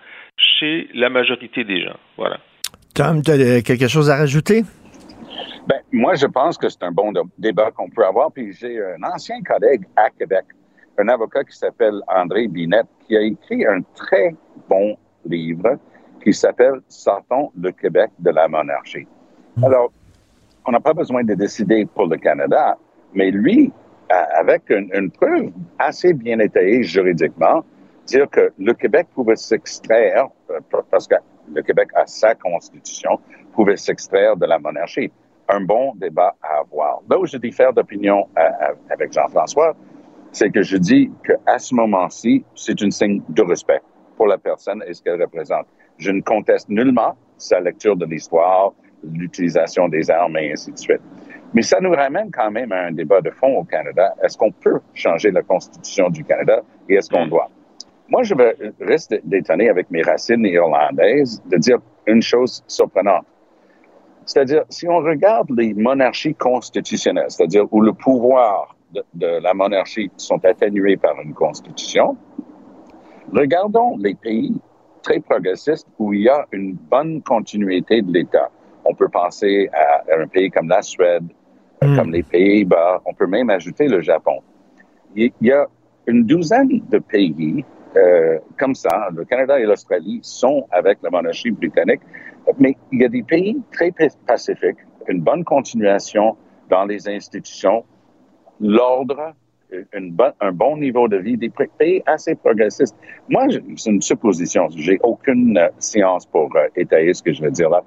[0.59, 1.97] chez la majorité des gens.
[2.17, 2.39] Voilà.
[2.95, 4.65] Tom, tu as quelque chose à rajouter?
[5.69, 8.33] Ben, moi, je pense que c'est un bon débat qu'on peut avoir.
[8.33, 10.45] Puis j'ai un ancien collègue à Québec,
[10.99, 14.35] un avocat qui s'appelle André Binette, qui a écrit un très
[14.69, 15.79] bon livre
[16.25, 19.07] qui s'appelle Sortons le Québec de la monarchie.
[19.63, 19.93] Alors,
[20.67, 22.77] on n'a pas besoin de décider pour le Canada,
[23.15, 23.73] mais lui,
[24.11, 27.65] a- avec une, une preuve assez bien étayée juridiquement,
[28.07, 30.61] dire que le Québec pouvait s'extraire, euh,
[30.91, 31.17] parce que
[31.53, 33.19] le Québec a sa constitution,
[33.53, 35.11] pouvait s'extraire de la monarchie.
[35.49, 37.01] Un bon débat à avoir.
[37.09, 39.75] Là où je diffère d'opinion euh, euh, avec Jean-François,
[40.33, 43.81] c'est que je dis qu'à ce moment-ci, c'est un signe de respect
[44.17, 45.67] pour la personne et ce qu'elle représente.
[45.99, 51.01] Je ne conteste nullement sa lecture de l'histoire, l'utilisation des armes et ainsi de suite.
[51.53, 54.15] Mais ça nous ramène quand même à un débat de fond au Canada.
[54.23, 57.51] Est-ce qu'on peut changer la Constitution du Canada et est-ce qu'on doit?
[58.11, 63.25] Moi, je me reste détonné avec mes racines irlandaises de dire une chose surprenante.
[64.27, 70.11] C'est-à-dire, si on regarde les monarchies constitutionnelles, c'est-à-dire où le pouvoir de, de la monarchie
[70.17, 72.17] sont atténués par une constitution,
[73.33, 74.55] regardons les pays
[75.03, 78.51] très progressistes où il y a une bonne continuité de l'État.
[78.85, 81.25] On peut penser à, à un pays comme la Suède,
[81.83, 81.97] Hmm.
[81.97, 84.41] comme les Pays-Bas, on peut même ajouter le Japon.
[85.17, 85.67] Il y a
[86.07, 87.65] une douzaine de pays
[87.97, 92.01] euh, comme ça, le Canada et l'Australie sont avec la monarchie britannique,
[92.59, 96.37] mais il y a des pays très pa- pacifiques, une bonne continuation
[96.69, 97.85] dans les institutions,
[98.61, 99.35] l'ordre
[99.93, 102.97] une bonne- un bon niveau de vie, des pays assez progressistes.
[103.29, 104.69] Moi, c'est une supposition.
[104.71, 107.83] J'ai aucune euh, science pour euh, étayer ce que je veux dire là.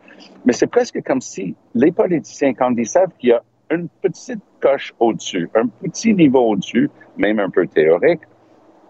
[0.45, 4.39] Mais c'est presque comme si les politiciens, quand ils savent qu'il y a une petite
[4.61, 8.21] coche au-dessus, un petit niveau au-dessus, même un peu théorique,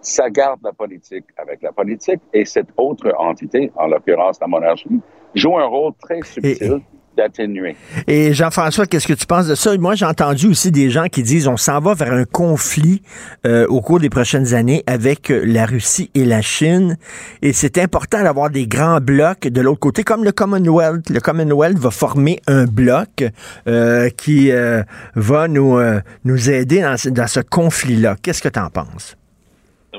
[0.04, 5.00] ça garde la politique avec la politique et cette autre entité, en l'occurrence la monarchie,
[5.34, 6.80] joue un rôle très subtil
[7.16, 7.76] d'atténuer.
[8.08, 9.78] Et Jean-François, qu'est-ce que tu penses de ça?
[9.78, 13.04] Moi, j'ai entendu aussi des gens qui disent on s'en va vers un conflit
[13.46, 16.98] euh, au cours des prochaines années avec euh, la Russie et la Chine.
[17.44, 21.08] Et c'est important d'avoir des grands blocs de l'autre côté, comme le Commonwealth.
[21.12, 23.24] Le Commonwealth va former un bloc
[23.68, 24.82] euh, qui euh,
[25.16, 28.16] va nous, euh, nous aider dans, ce- dans ce conflit-là.
[28.24, 29.16] Qu'est-ce que tu en penses?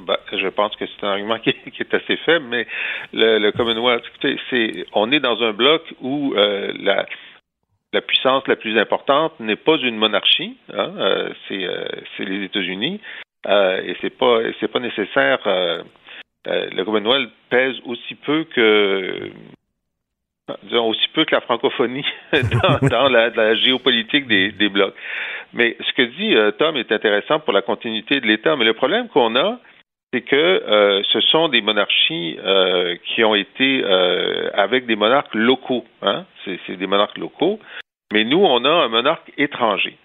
[0.00, 2.66] Ben, je pense que c'est un argument qui, qui est assez faible, mais
[3.12, 7.06] le, le Commonwealth, écoutez, c'est, on est dans un bloc où euh, la,
[7.92, 12.44] la puissance la plus importante n'est pas une monarchie, hein, euh, c'est, euh, c'est les
[12.44, 13.00] États-Unis,
[13.46, 15.38] euh, et c'est pas, c'est pas nécessaire.
[15.46, 15.82] euh,
[16.46, 19.30] euh, le Commonwealth pèse aussi peu que
[20.64, 24.94] disons, aussi peu que la francophonie dans, dans la, la géopolitique des, des blocs.
[25.54, 28.56] Mais ce que dit Tom est intéressant pour la continuité de l'État.
[28.56, 29.58] Mais le problème qu'on a,
[30.14, 35.34] c'est que euh, ce sont des monarchies euh, qui ont été euh, avec des monarques
[35.34, 35.84] locaux.
[36.02, 36.24] Hein?
[36.44, 37.58] C'est, des monarques locaux.
[38.12, 39.96] Mais nous, on a un monarque étranger.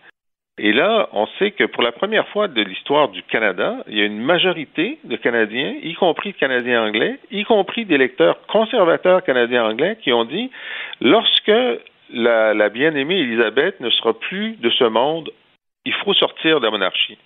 [0.57, 4.01] Et là, on sait que pour la première fois de l'histoire du Canada, il y
[4.01, 9.65] a une majorité de Canadiens, y compris de Canadiens anglais, y compris d'électeurs conservateurs canadiens
[9.65, 10.49] anglais, qui ont dit
[11.01, 11.51] lorsque
[12.11, 15.29] la, la bien-aimée Élisabeth ne sera plus de ce monde,
[15.85, 17.17] il faut sortir de la monarchie.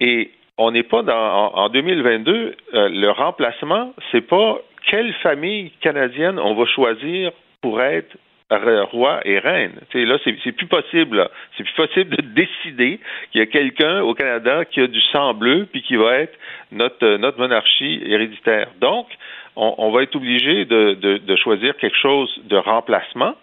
[0.00, 4.58] Et on n'est pas dans en, en 2022, euh, le remplacement, c'est pas
[4.90, 8.16] quelle famille canadienne on va choisir pour être
[8.50, 9.72] roi et reine.
[9.90, 11.28] Tu sais, là, c'est plus possible.
[11.56, 13.00] C'est plus possible de décider
[13.32, 16.38] qu'il y a quelqu'un au Canada qui a du sang bleu puis qui va être
[16.70, 18.68] notre, notre monarchie héréditaire.
[18.80, 19.08] Donc,
[19.56, 23.34] on, on va être obligé de, de, de choisir quelque chose de remplacement.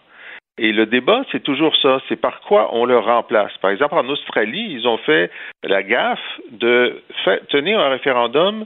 [0.58, 2.00] Et le débat, c'est toujours ça.
[2.08, 3.52] C'est par quoi on le remplace.
[3.58, 5.32] Par exemple, en Australie, ils ont fait
[5.64, 6.20] la gaffe
[6.52, 7.02] de
[7.50, 8.66] tenir un référendum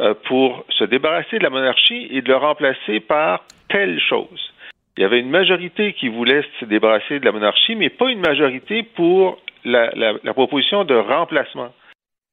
[0.00, 4.52] euh, pour se débarrasser de la monarchie et de le remplacer par telle chose.
[4.96, 8.20] Il y avait une majorité qui voulait se débarrasser de la monarchie, mais pas une
[8.20, 11.72] majorité pour la, proposition de remplacement.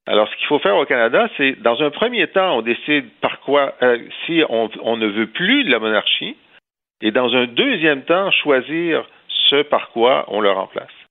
[0.07, 3.39] Alors, ce qu'il faut faire au Canada, c'est, dans un premier temps, on décide par
[3.41, 6.35] quoi, euh, si on ne veut plus de la monarchie,
[7.01, 9.05] et dans un deuxième temps, choisir
[9.49, 11.04] ce par quoi on le remplace.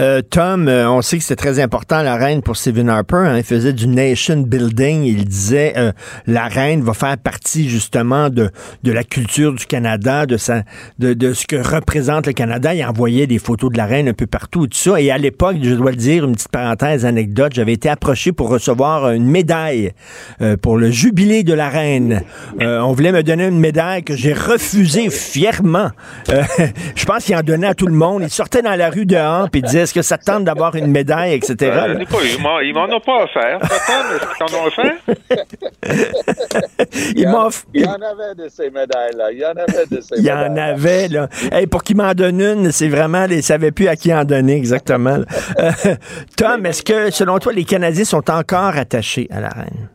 [0.00, 3.16] Euh, Tom, euh, on sait que c'est très important la reine pour Stephen Harper.
[3.16, 3.36] hein.
[3.36, 5.02] il faisait du nation building.
[5.04, 5.92] Il disait euh,
[6.26, 8.50] la reine va faire partie justement de,
[8.82, 10.62] la culture du Canada, de, sa,
[10.98, 12.74] de, ce que représente le Canada.
[12.74, 14.98] Il envoyait des photos de la reine un peu partout, tout ça.
[15.00, 18.48] Et à l'époque, je dois le dire, une petite parenthèse, anecdote, j'avais été approché pour
[18.48, 19.92] recevoir une médaille
[20.62, 22.22] pour le jubilé de la reine.
[22.60, 25.90] On voulait me donner une médaille que j'ai refusée fièrement.
[26.94, 28.22] Je pense qu'il en donnait à tout le monde.
[28.22, 30.86] Il sortait dans la rue dehors il disait est-ce que ça te tente d'avoir une
[30.86, 31.56] médaille, etc.
[31.60, 32.18] Euh, pas,
[32.62, 33.58] ils m'en- ont pas offert.
[34.38, 34.94] T'en ont offert?
[37.16, 37.26] Il
[37.74, 39.32] Il y en avait de ces médailles-là.
[39.32, 41.28] Il y en avait de ces Il y en avait, là.
[41.50, 44.24] Hey, pour qu'il m'en donne une, c'est vraiment, ils ne savaient plus à qui en
[44.24, 45.18] donner exactement.
[45.58, 45.70] Euh,
[46.36, 49.88] Tom, est-ce que, selon toi, les Canadiens sont encore attachés à la reine?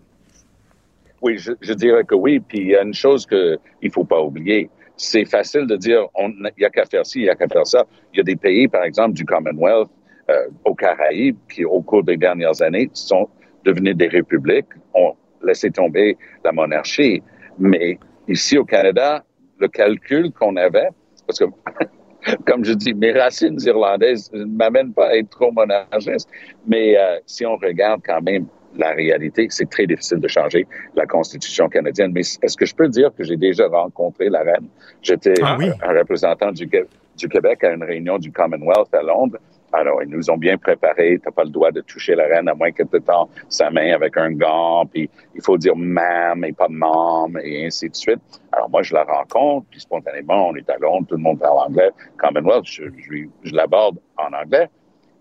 [1.22, 2.42] Oui, je, je dirais que oui.
[2.46, 4.70] Puis il y a une chose qu'il ne faut pas oublier.
[4.98, 7.68] C'est facile de dire il n'y a qu'à faire ci, il n'y a qu'à faire
[7.68, 7.86] ça.
[8.14, 9.90] Il y a des pays, par exemple, du Commonwealth,
[10.30, 13.28] euh, aux Caraïbes, qui, au cours des dernières années, sont
[13.64, 17.22] devenus des républiques, ont laissé tomber la monarchie.
[17.60, 19.24] Mais ici au Canada,
[19.60, 20.90] le calcul qu'on avait,
[21.28, 21.46] parce que,
[22.48, 26.30] comme je dis, mes racines irlandaises ne m'amènent pas à être trop monarchiste,
[26.66, 28.48] mais euh, si on regarde quand même
[28.78, 32.12] la réalité, c'est très difficile de changer la Constitution canadienne.
[32.14, 34.68] Mais est-ce que je peux dire que j'ai déjà rencontré la reine?
[35.02, 35.70] J'étais Ah oui.
[35.84, 36.86] un représentant du, Qué-
[37.18, 39.38] du Québec à une réunion du Commonwealth à Londres.
[39.74, 41.20] Alors, ils nous ont bien préparés.
[41.22, 43.94] T'as pas le droit de toucher la reine à moins que tu tends sa main
[43.94, 44.86] avec un gant.
[44.86, 48.22] Puis, il faut dire ma'am et pas mom et ainsi de suite.
[48.54, 49.66] Alors, moi, je la rencontre.
[49.70, 51.08] Puis, spontanément, on est à Londres.
[51.10, 51.90] Tout le monde parle anglais.
[52.18, 54.70] Commonwealth, je, je, je l'aborde en anglais.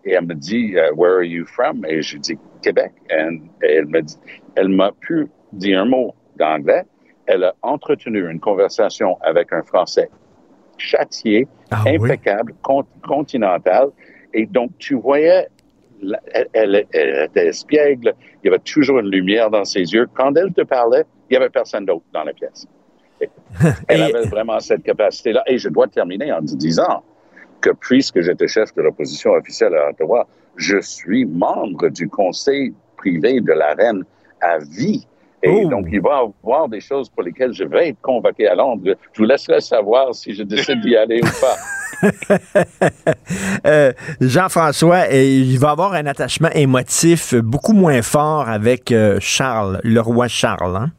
[0.06, 1.84] Et elle me dit, uh, where are you from?
[1.86, 2.92] Et je dis, Québec.
[3.10, 4.16] And- et elle me dit,
[4.56, 6.82] elle m'a pu dire un mot d'anglais.
[7.26, 10.10] Elle a entretenu une conversation avec un Français
[10.76, 13.88] châtié, Ah impeccable, con- continental.
[14.34, 15.48] Et donc, tu voyais,
[16.02, 20.06] elle, elle- elle était espiègle, il y avait toujours une lumière dans ses yeux.
[20.12, 22.66] Quand elle te parlait, il n'y avait personne d'autre dans la pièce.
[23.20, 23.28] Et
[23.88, 25.44] Elle avait vraiment cette capacité-là.
[25.46, 27.02] Et je dois terminer en disant
[27.64, 33.40] que puisque j'étais chef de l'opposition officielle à Ottawa, je suis membre du Conseil privée
[33.40, 34.04] de la reine
[34.40, 35.06] à vie.
[35.42, 38.54] Et donc, il va y avoir des choses pour lesquelles je vais être convoqué à
[38.54, 38.94] Londres.
[39.12, 41.56] Je vous laisserai savoir si je décide d'y aller ou pas.
[43.66, 49.80] Euh, Jean-François, euh, il va avoir un attachement émotif beaucoup moins fort avec euh, Charles,
[49.84, 50.76] le roi Charles.
[50.76, 50.90] Hein?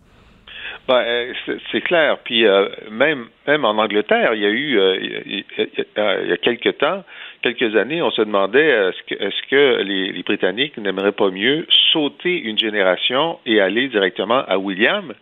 [0.87, 1.33] Ben, euh,
[1.71, 2.19] c'est- clair.
[2.23, 6.29] Puis euh, même même en Angleterre, il y a eu euh, il y a- il
[6.29, 7.03] y a quelques temps,
[7.41, 11.65] quelques années, on se demandait euh, est-ce que, est-ce que les, Britanniques n'aimeraient pas mieux
[11.91, 15.13] sauter une génération et aller directement à William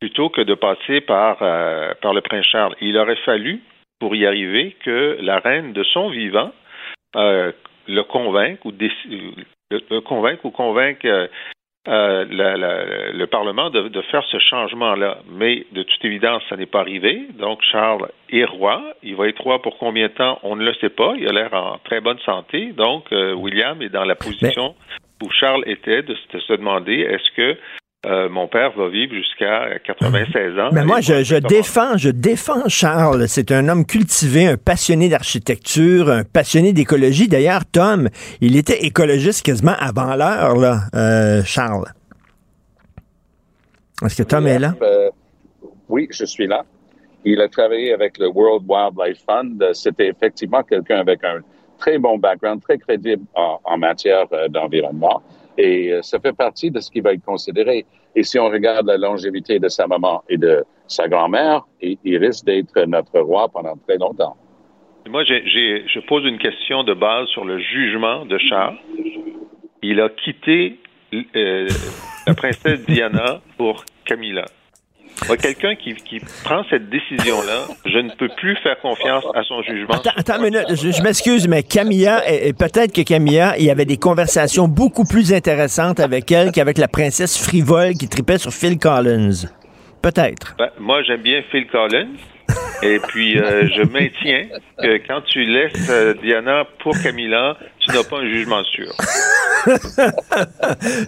[0.00, 2.74] plutôt que de passer par euh, par le prince Charles?
[2.82, 3.60] Il aurait fallu
[4.00, 6.52] pour y arriver que la reine de son vivant
[7.16, 7.52] euh,
[7.88, 11.06] le convainque ou le, le convainque ou convainque
[11.88, 15.18] euh, la- la- le Parlement de, de faire ce changement-là.
[15.30, 17.22] Mais de toute évidence, ça n'est pas arrivé.
[17.38, 18.82] Donc, Charles est roi.
[19.02, 20.38] Il va être roi pour combien de temps?
[20.42, 21.14] On ne le sait pas.
[21.16, 22.72] Il a l'air en très bonne santé.
[22.72, 24.74] Donc, euh, William est dans la position
[25.22, 27.56] où Charles était de se demander est-ce que
[28.06, 30.70] euh, mon père va vivre jusqu'à 96 ans?
[30.72, 33.28] Mais moi, je, défends, je défends Charles.
[33.28, 37.28] C'est un homme cultivé, un passionné d'architecture, un passionné d'écologie.
[37.28, 38.08] D'ailleurs, Tom,
[38.40, 41.92] il était écologiste quasiment avant l'heure, là, euh, Charles.
[44.02, 44.74] Est-ce que Tom est là?
[44.80, 45.10] Euh,
[45.90, 46.64] oui, je suis là.
[47.26, 49.62] Il a travaillé avec le World Wildlife Fund.
[49.74, 51.40] C'était effectivement quelqu'un avec un
[51.78, 55.22] très bon background, très crédible en, en matière euh, d'environnement.
[55.60, 57.84] Et euh, ça fait partie de ce qui va être considéré.
[58.16, 62.46] Et si on regarde la longévité de sa maman et de sa grand-mère, il, risque
[62.46, 64.36] d'être notre roi pendant très longtemps.
[65.08, 68.78] Moi, je pose une question de base sur le jugement de Charles.
[69.82, 70.78] Il a quitté
[71.36, 71.68] euh,
[72.26, 74.46] la princesse Diana pour Camilla.
[75.40, 79.94] Quelqu'un qui, qui prend cette décision-là, je ne peux plus faire confiance à son jugement.
[79.94, 83.64] Attends, attends une minute, je, je m'excuse, mais Camilla, et, et peut-être que Camilla, il
[83.64, 88.38] y avait des conversations beaucoup plus intéressantes avec elle qu'avec la princesse frivole qui tripait
[88.38, 89.46] sur Phil Collins.
[90.02, 90.54] Peut-être.
[90.58, 92.08] Ben, moi, j'aime bien Phil Collins.
[92.82, 94.46] Et puis, euh, je maintiens
[94.82, 98.90] que quand tu laisses euh, Diana pour Camilla, tu n'as pas un jugement sûr.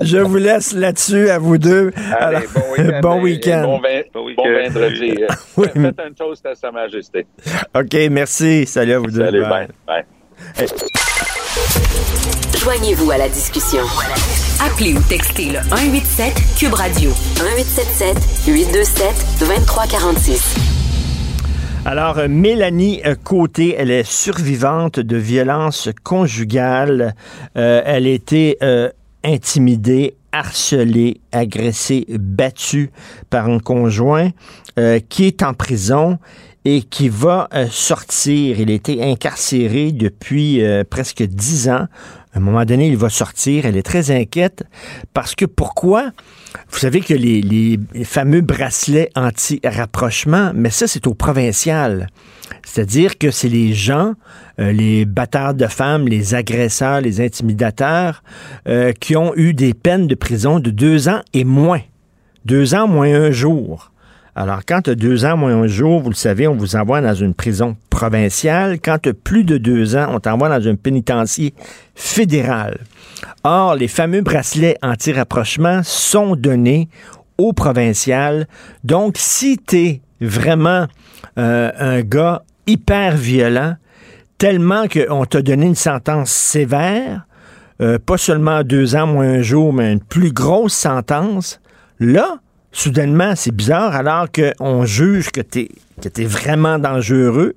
[0.02, 1.90] Je vous laisse là-dessus à vous deux.
[2.18, 3.00] Allez, Alors, bon week-end.
[3.00, 3.62] bon et- week-end.
[3.62, 5.14] et Bon, vin- bon vendredi.
[5.56, 5.66] Oui.
[5.74, 7.26] Faites un toast à Sa Majesté.
[7.74, 8.66] OK, merci.
[8.66, 9.24] Salut à vous deux.
[9.24, 9.68] Salut, Bye.
[9.86, 10.04] bye.
[10.58, 10.66] bye.
[12.62, 13.82] Joignez-vous à la discussion.
[14.64, 17.10] Appelez ou textez le 187 Cube Radio.
[17.40, 18.16] 1877
[18.46, 19.06] 827
[19.40, 20.81] 2346.
[21.84, 27.16] Alors, euh, Mélanie Côté, elle est survivante de violences conjugales.
[27.56, 28.88] Euh, elle a été euh,
[29.24, 32.92] intimidée, harcelée, agressée, battue
[33.30, 34.30] par un conjoint
[34.78, 36.20] euh, qui est en prison
[36.64, 38.60] et qui va sortir.
[38.60, 41.88] Il été incarcéré depuis presque dix ans.
[42.32, 43.66] À un moment donné, il va sortir.
[43.66, 44.62] Elle est très inquiète
[45.12, 46.12] parce que pourquoi?
[46.70, 52.08] Vous savez que les, fameux bracelets anti-rapprochement, mais ça, c'est au provincial.
[52.64, 54.14] C'est-à-dire que c'est les gens,
[54.60, 58.22] euh, les batteurs de femmes, les agresseurs, les intimidateurs,
[58.68, 61.80] euh, qui ont eu des peines de prison de deux ans et moins.
[62.44, 63.92] Deux ans moins un jour.
[64.34, 67.34] Alors, quand deux ans moins un jour, vous le savez, on vous envoie dans une
[67.34, 68.78] prison provinciale.
[68.80, 71.52] Quand plus de deux ans, on t'envoie dans un pénitencier
[71.94, 72.78] fédéral.
[73.44, 76.88] Or, les fameux bracelets anti-rapprochement sont donnés
[77.38, 78.46] au provincial.
[78.84, 80.86] Donc, si tu es vraiment
[81.38, 83.76] euh, un gars hyper violent,
[84.38, 87.26] tellement qu'on t'a donné une sentence sévère,
[87.80, 91.60] euh, pas seulement deux ans moins un jour, mais une plus grosse sentence,
[91.98, 92.38] là,
[92.70, 95.68] soudainement, c'est bizarre, alors qu'on juge que tu
[96.04, 97.54] es, vraiment dangereux.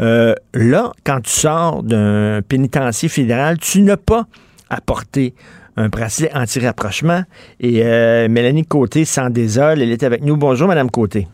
[0.00, 4.26] euh, là, quand tu sors d'un pénitencier fédéral, tu n'as pas
[4.70, 5.34] à porter
[5.76, 7.22] un bracelet anti-rapprochement.
[7.60, 9.82] Et euh, Mélanie Côté s'en désole.
[9.82, 10.36] Elle est avec nous.
[10.36, 11.26] Bonjour, Madame Côté.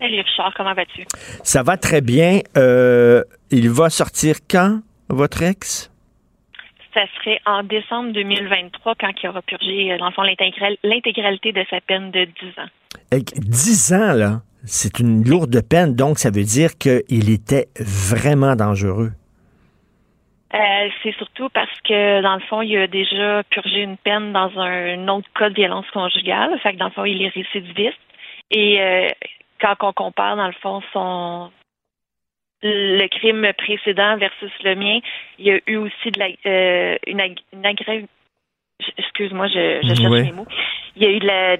[0.00, 1.04] Salut Richard, comment vas-tu?
[1.42, 2.40] Ça va très bien.
[2.56, 5.90] Euh, il va sortir quand, votre ex?
[6.92, 11.52] Ça serait en décembre 2023 quand il aura purgé, euh, dans le fond, l'intégral- l'intégralité
[11.52, 12.68] de sa peine de 10 ans.
[13.10, 18.56] Avec 10 ans, là, c'est une lourde peine, donc ça veut dire qu'il était vraiment
[18.56, 19.12] dangereux.
[20.54, 24.56] Euh, c'est surtout parce que, dans le fond, il a déjà purgé une peine dans
[24.58, 26.58] un autre cas de violence conjugale.
[26.60, 27.98] Fait que, dans le fond, il est récidiviste.
[28.50, 29.08] Et euh,
[29.60, 31.50] quand on compare, dans le fond, son
[32.62, 34.98] le crime précédent versus le mien,
[35.38, 38.06] il y a eu aussi de la, euh, une, ag- une aggra-
[38.98, 40.22] Excuse-moi, je, je cherche Oui.
[40.22, 40.46] mes mots.
[40.96, 41.56] Il y a eu de la...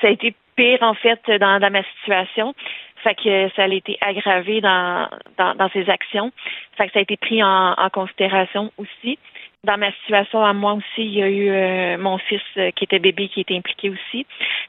[0.00, 2.54] Ça a été pire, en fait, dans, dans ma situation.
[3.02, 6.30] Fait que ça a été aggravé dans, dans, dans ses actions.
[6.76, 9.18] Fait que ça a été pris en, en considération aussi.
[9.64, 12.82] dans ma situation à moi aussi, il y a eu euh, mon fils euh, qui
[12.84, 14.26] était bébé qui était impliqué aussi.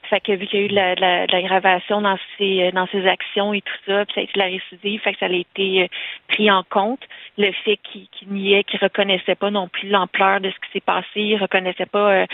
[0.08, 2.86] Fait que vu qu'il y a eu de la- la- l'aggravation dans ses euh, dans
[2.88, 5.26] ses actions et tout ça, puis ça a été de la récidive, fait que ça
[5.26, 5.86] a été euh,
[6.28, 7.00] pris en compte.
[7.38, 10.80] Le fait qu'il qu'il niait, qu'il reconnaissait pas non plus l'ampleur de ce qui s'est
[10.94, 12.26] passé, il reconnaissait pas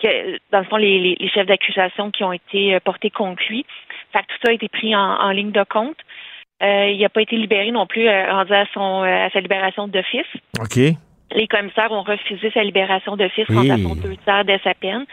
[0.00, 3.64] que dans le fond les, les, les chefs d'accusation qui ont été portés contre lui.
[4.14, 5.98] Fait que tout ça a été pris en, en ligne de compte.
[6.62, 9.40] Euh, il n'a pas été libéré non plus, euh, rendu à son euh, à sa
[9.40, 10.24] libération d'office.
[10.60, 10.76] OK.
[11.32, 15.04] Les commissaires ont refusé sa libération d'office rendu à son deux tiers de sa peine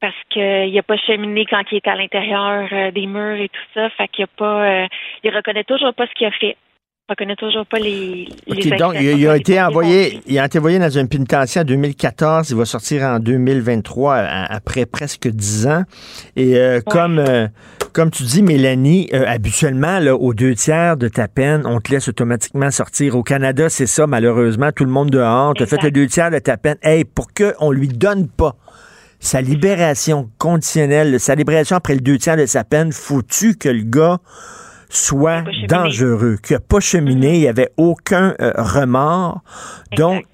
[0.00, 3.88] parce qu'il n'a pas cheminé quand il était à l'intérieur des murs et tout ça.
[3.90, 4.86] Fait qu'il a pas,
[5.24, 6.56] il reconnaît toujours pas ce qu'il a fait.
[7.10, 8.28] Il reconnaît toujours pas les.
[8.46, 11.66] OK, les donc, il, a été envoyé, il a été envoyé dans une pénitentiaire en
[11.66, 12.50] 2014.
[12.50, 15.82] Il va sortir en 2023, à- après presque 10 ans.
[16.36, 17.48] Et euh, comme, euh,
[17.92, 21.90] comme tu dis, Mélanie, euh, habituellement, là, aux deux tiers de ta peine, on te
[21.90, 23.16] laisse automatiquement sortir.
[23.16, 24.70] Au Canada, c'est ça, malheureusement.
[24.72, 25.54] Tout le monde dehors.
[25.54, 26.76] Tu as fait le deux tiers de ta peine.
[26.82, 28.56] Hey, pour qu'on lui donne pas
[29.18, 33.82] sa libération conditionnelle, sa libération après le deux tiers de sa peine, faut-tu que le
[33.82, 34.18] gars
[34.88, 39.40] soit dangereux, qu'il n'a pas cheminé, il n'y avait aucun euh, remords?
[39.96, 40.24] Donc,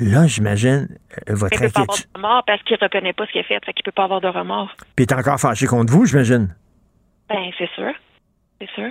[0.00, 0.88] là, j'imagine,
[1.30, 2.10] euh, votre Il peut pas avoir inquiétude.
[2.12, 3.64] de remords parce qu'il reconnaît pas ce qu'il a fait.
[3.64, 4.74] Fait qu'il peut pas avoir de remords.
[4.96, 6.54] Puis il est encore fâché contre vous, j'imagine.
[7.32, 7.92] Ben, c'est sûr.
[8.60, 8.90] C'est sûr.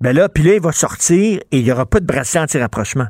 [0.00, 3.06] Ben là, puis là, il va sortir et il n'y aura pas de bracelet anti-rapprochement.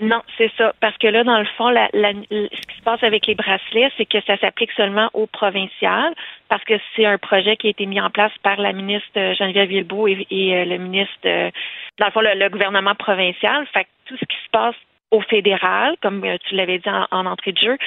[0.00, 0.72] Non, c'est ça.
[0.80, 3.90] Parce que là, dans le fond, la, la- ce qui se passe avec les bracelets,
[3.96, 6.12] c'est que ça s'applique seulement aux provinciales,
[6.48, 9.34] parce que c'est un projet qui a été mis en place par la ministre euh,
[9.34, 11.50] Geneviève Guilbeault et, et, euh, le ministre, euh,
[11.98, 13.66] dans le fond, le, le gouvernement provincial.
[13.72, 14.74] Fait que tout ce qui se passe
[15.12, 17.78] au fédéral, comme tu l'avais dit en, en entrée de jeu,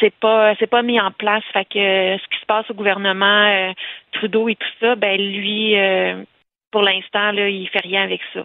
[0.00, 1.44] c'est pas c'est pas mis en place.
[1.52, 3.72] Fait que euh, ce qui se passe au gouvernement euh,
[4.12, 6.22] Trudeau et tout ça, ben lui, euh,
[6.70, 8.44] pour l'instant, là, il fait rien avec ça.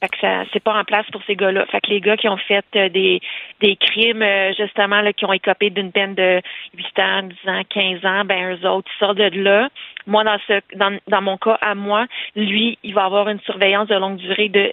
[0.00, 1.64] Fait que ça c'est pas en place pour ces gars-là.
[1.66, 3.20] Fait que les gars qui ont fait euh, des,
[3.60, 6.42] des crimes, euh, justement, là, qui ont écopé d'une peine de
[6.76, 9.68] 8 ans, 10 ans, 15 ans, ben eux autres, ils sortent de là.
[10.06, 13.88] Moi, dans ce dans, dans mon cas à moi, lui, il va avoir une surveillance
[13.88, 14.72] de longue durée de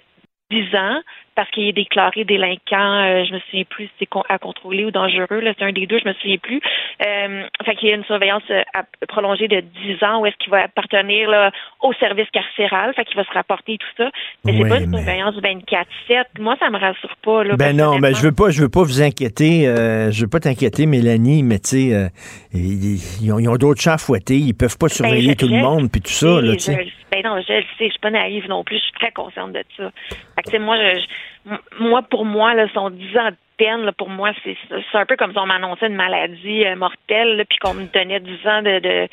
[0.50, 1.00] 10 ans
[1.34, 4.90] parce qu'il est déclaré délinquant, euh, je me souviens plus si c'est à contrôler ou
[4.90, 6.60] dangereux, là, c'est un des deux, je me souviens plus.
[7.06, 10.36] Euh, fait qu'il y a une surveillance euh, à- prolongée de 10 ans où est-ce
[10.36, 11.50] qu'il va appartenir là,
[11.82, 14.10] au service carcéral, fait qu'il va se rapporter tout ça.
[14.44, 16.24] Mais c'est pas une mais- surveillance 24-7.
[16.38, 17.44] Moi, ça me rassure pas.
[17.44, 18.18] Là, Ben non, ben personnellement.
[18.18, 21.58] je veux pas, je veux pas vous inquiéter, euh, je veux pas t'inquiéter, Mélanie, mais
[21.58, 22.10] tu sais,
[22.52, 25.60] ils, ils ont, d'autres chats à fouetter, ils peuvent pas surveiller Ben, je- tout le
[25.60, 26.72] monde puis tout ça, là, je-
[27.12, 29.52] Ben non, je le sais, je suis pas naïve non plus, je suis très consciente
[29.52, 29.90] de ça.
[30.08, 31.06] Fait que, tu sais, moi, je, je-
[31.78, 34.56] moi, pour moi, là, son 10 ans de peine, là, pour moi, c'est
[34.94, 38.46] un peu comme si on m'annonçait une maladie euh, mortelle, puis qu'on me donnait 10
[38.46, 39.08] ans de, de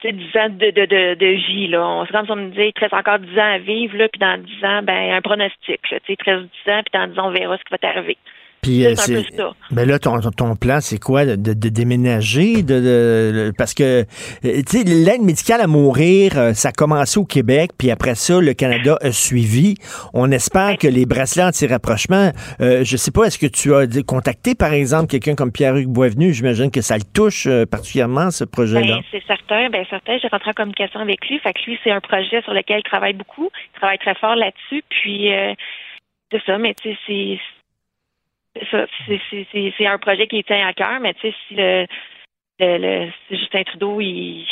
[0.00, 2.04] tu sais, 10 ans de, de, de, de vie, là.
[2.06, 4.08] C'est comme si on me disait, il te reste encore 10 ans à vivre, là,
[4.08, 5.98] puis dans 10 ans, ben, un pronostic, là.
[6.08, 8.16] Il te reste 10 ans, puis dans 10 ans, on verra ce qui va t'arriver.
[8.62, 9.52] Puis euh, c'est ça.
[9.70, 11.24] ben là ton, ton- plan c'est quoi?
[11.24, 14.02] De, de- de déménager de, de- parce que
[14.44, 18.14] euh, tu sais l'aide médicale à mourir euh, ça a commencé au Québec puis après
[18.14, 19.74] ça le Canada a suivi.
[20.12, 24.54] On espère que les bracelets anti-rapprochement euh, je sais pas est-ce que tu as contacté
[24.54, 28.82] par exemple quelqu'un comme Pierre-Hugues Boisvenu, j'imagine que ça le touche euh, particulièrement ce projet
[28.82, 28.96] là.
[28.96, 30.18] Ben, c'est certain, ben certain.
[30.20, 31.38] J'ai rentré en communication avec lui.
[31.38, 33.48] Fait que lui, c'est un projet sur lequel il travaille beaucoup.
[33.74, 34.82] Il travaille très fort là-dessus.
[34.90, 35.52] Puis euh,
[36.30, 37.38] c'est ça, mais tu sais, c'est
[38.70, 41.86] c'est un projet qui tient à cœur, mais tu sais, si le,
[42.58, 44.46] le, le- si Justin Trudeau, il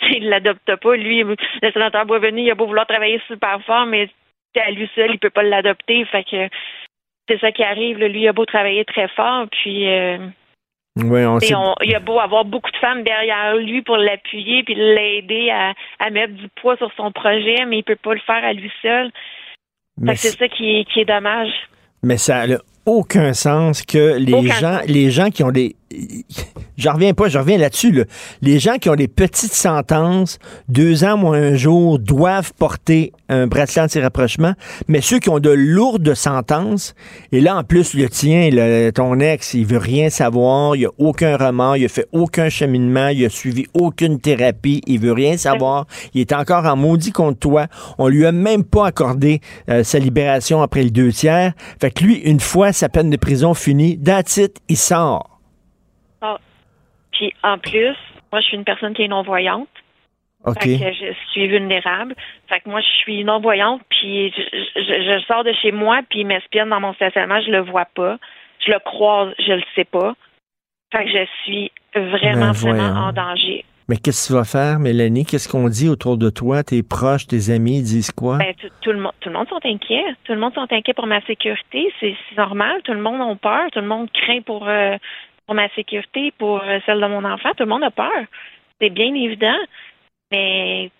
[0.10, 1.36] il l'adopte pas, lui, le
[1.72, 4.08] sénateur Boisvenu, il a beau vouloir travailler super fort, mais
[4.56, 6.04] à lui seul, il peut pas l'adopter.
[6.06, 6.48] Fait que
[7.28, 7.98] c'est ça qui arrive.
[7.98, 8.08] là.
[8.08, 10.18] Lui, il a beau travailler très fort, puis euh,
[10.96, 11.54] Oui, on T'sais, sait.
[11.54, 15.74] on- il a beau avoir beaucoup de femmes derrière lui pour l'appuyer puis l'aider à,
[15.98, 18.70] à mettre du poids sur son projet, mais il peut pas le faire à lui
[18.82, 19.10] seul.
[20.14, 21.52] C'est ça qui est, qui est dommage.
[22.02, 22.56] Mais ça n'a
[22.86, 24.60] aucun sens que les Aucun.
[24.60, 25.76] gens, les gens qui ont des,
[26.76, 27.92] j'en reviens pas, je reviens là-dessus.
[27.92, 28.04] là.
[28.42, 33.46] Les gens qui ont des petites sentences, deux ans ou un jour, doivent porter un
[33.46, 34.54] bracelet anti-rapprochement.
[34.88, 36.94] Mais ceux qui ont de lourdes sentences,
[37.32, 40.90] et là en plus le tien, le- ton ex, il veut rien savoir, il a
[40.98, 45.36] aucun remords, il a fait aucun cheminement, il a suivi aucune thérapie, il veut rien
[45.36, 47.66] savoir, il est encore en maudit contre toi.
[47.98, 51.52] On lui a même pas accordé euh, sa libération après le deux tiers.
[51.80, 55.35] Fait que lui, une fois sa peine de prison finie, that's it, il sort.
[57.16, 57.96] Puis en plus,
[58.32, 59.68] moi je suis une personne qui est non-voyante.
[60.44, 60.62] OK.
[60.62, 62.14] Fait que je suis vulnérable.
[62.48, 64.42] Fait que moi, je suis non-voyante, puis je,
[64.76, 67.86] je, je sors de chez moi, puis il m'espionne dans mon stationnement, je le vois
[67.86, 68.18] pas.
[68.64, 70.14] Je le croise, je le sais pas.
[70.92, 73.64] Fait que je suis vraiment, Ben, vraiment en danger.
[73.88, 75.24] Mais qu'est-ce que tu vas faire, Mélanie?
[75.24, 76.62] Qu'est-ce qu'on dit autour de toi?
[76.62, 78.38] Tes proches, tes amis disent quoi?
[78.38, 80.04] Ben, tout, tout le monde, tout le monde sont inquiets.
[80.24, 81.92] Tout le monde sont inquiets pour ma sécurité.
[81.98, 82.82] C'est c'est normal.
[82.84, 83.70] Tout le monde a peur.
[83.72, 84.96] Tout le monde craint pour, euh,
[85.46, 87.50] pour ma sécurité, pour euh, celle de mon enfant.
[87.56, 88.10] Tout le monde a peur.
[88.80, 89.56] C'est bien évident.
[90.32, 90.90] Mais,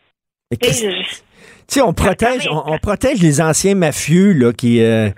[0.60, 0.68] tu
[1.66, 5.10] sais, on protège, on, on protège les anciens mafieux là, qui, euh,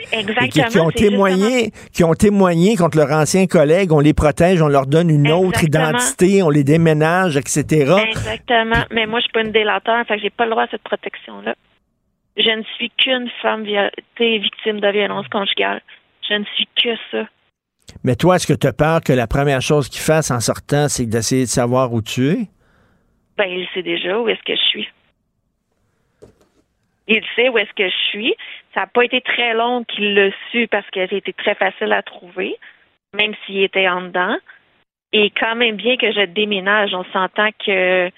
[0.51, 3.93] qui, qui ont témoigné, qui ont témoigné contre leurs anciens collègues.
[3.93, 7.95] On les protège, on leur donne une autre identité, on les déménage, etc.
[8.09, 8.83] Exactement.
[8.91, 10.83] Mais moi, je suis pas une délateur, fait que j'ai pas le droit à cette
[10.83, 11.55] protection-là.
[12.39, 13.65] Je ne suis qu'une femme
[14.19, 15.83] victime de violence conjugale.
[16.27, 17.27] Je ne suis que ça.
[18.05, 20.89] Mais toi, est-ce que tu as peur que la première chose qu'ils fassent en sortant,
[20.89, 22.49] c'est d'essayer de savoir où tu es?
[23.37, 24.89] Ben, il sait déjà où est-ce que je suis.
[27.07, 28.35] Il sait où est-ce que je suis.
[28.75, 31.93] Ça n'a pas été très long qu'il l'a su parce que j'ai été très facile
[31.93, 32.57] à trouver,
[33.15, 34.37] même s'il était en dedans.
[35.13, 38.11] Et quand même bien que je déménage, on s'entend que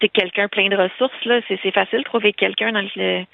[0.00, 1.24] c'est quelqu'un plein de ressources.
[1.24, 1.40] là.
[1.46, 3.24] C'est facile de trouver quelqu'un dans le.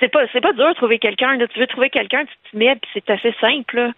[0.00, 1.38] C'est pas, c'est pas dur de trouver quelqu'un.
[1.46, 3.76] Tu veux trouver quelqu'un, tu te mets, puis c'est assez simple.
[3.76, 3.92] là.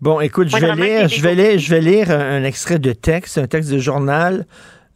[0.00, 2.92] Bon, écoute, je vais lire, c'est je vais lire, je vais lire un, extrait de
[2.92, 4.46] texte, un texte de journal,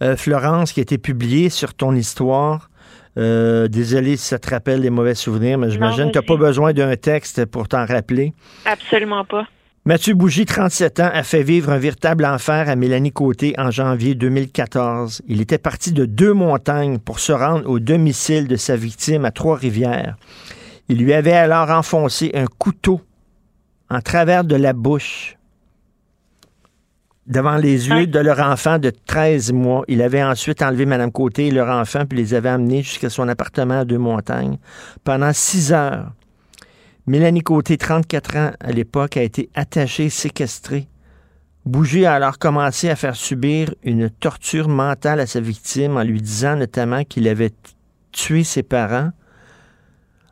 [0.03, 2.68] euh, Florence, qui a été publié sur ton histoire.
[3.16, 6.37] Euh, désolé si ça te rappelle des mauvais souvenirs, mais j'imagine que tu n'as pas
[6.37, 8.33] besoin d'un texte pour t'en rappeler.
[8.64, 9.47] Absolument pas.
[9.87, 14.14] Mathieu Bougie, 37 ans, a fait vivre un véritable enfer à Mélanie Côté en janvier
[14.14, 15.22] 2014.
[15.26, 19.31] Il était parti de deux montagnes pour se rendre au domicile de sa victime à
[19.31, 20.16] Trois-Rivières.
[20.91, 23.01] Il lui avait alors enfoncé un couteau
[23.91, 25.39] en travers de la bouche
[27.28, 29.84] devant les yeux de leur enfant de 13 mois.
[29.86, 33.28] Il avait ensuite enlevé Mme Côté et leur enfant, puis les avait amenés jusqu'à son
[33.28, 34.59] appartement à Deux-Montagnes.
[35.05, 36.12] Pendant six heures,
[37.07, 40.89] Mélanie Côté, 34 ans à l'époque, a été attachée, séquestrée.
[41.64, 46.22] Bougie a alors commencé à faire subir une torture mentale à sa victime en lui
[46.22, 47.53] disant notamment qu'il avait
[48.12, 49.11] tué ses parents.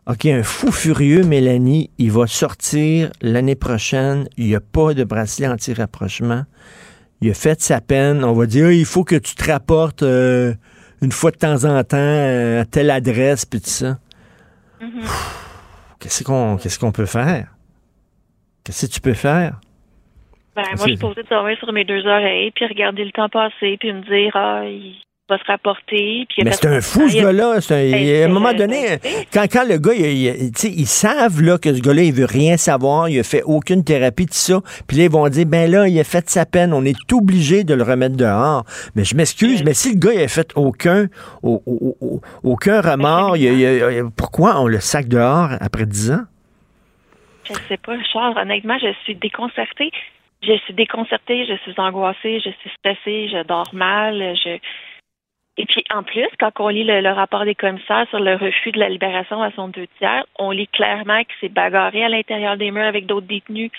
[0.09, 4.29] OK, un fou furieux, Mélanie, il va sortir l'année prochaine.
[4.37, 6.45] Il n'y a pas de bracelet anti-rapprochement.
[7.21, 8.23] Il a fait sa peine.
[8.23, 10.55] On va dire, il faut que tu te rapportes euh,
[11.03, 13.99] une fois de temps en temps euh, à telle adresse, puis tout ça.
[15.99, 17.49] Qu'est-ce qu'on qu'est-ce qu'on peut faire?
[18.63, 19.59] Qu'est-ce que tu peux faire?
[20.55, 23.29] Ben, moi, je suis posée de dormir sur mes deux oreilles, puis regarder le temps
[23.29, 24.95] passer, puis me dire, ah, il
[25.29, 26.25] va se rapporter.
[26.29, 27.61] Puis Mais c'est un fou, ce gars-là.
[27.61, 28.87] C'est un- Ben, il- à un c'est- moment ben, donné,
[29.33, 30.51] quand, quand le gars, il, il-
[30.81, 34.27] ils savent là, que ce gars-là, il veut rien savoir, il a fait aucune thérapie,
[34.27, 34.61] tout ça.
[34.87, 37.65] Puis là, ils vont dire, ben là, il a fait sa peine, on est obligé
[37.65, 38.65] de le remettre dehors.
[38.95, 41.09] Mais je m'excuse, mais si le gars, il a fait aucun,
[41.43, 46.25] au- au- au- aucun remords, il il pourquoi on le sac dehors après 10 ans?
[47.49, 49.91] Je sais pas, Charles, honnêtement, je suis déconcertée.
[50.43, 54.15] Je suis déconcertée, je suis angoissée, je suis stressée, je dors mal,
[54.45, 54.59] je...
[55.59, 58.79] Et puis, en plus, quand on lit le, rapport des commissaires sur le refus de
[58.79, 62.71] la libération à son deux tiers, on lit clairement qu'il s'est bagarré à l'intérieur des
[62.71, 63.71] murs avec d'autres détenus,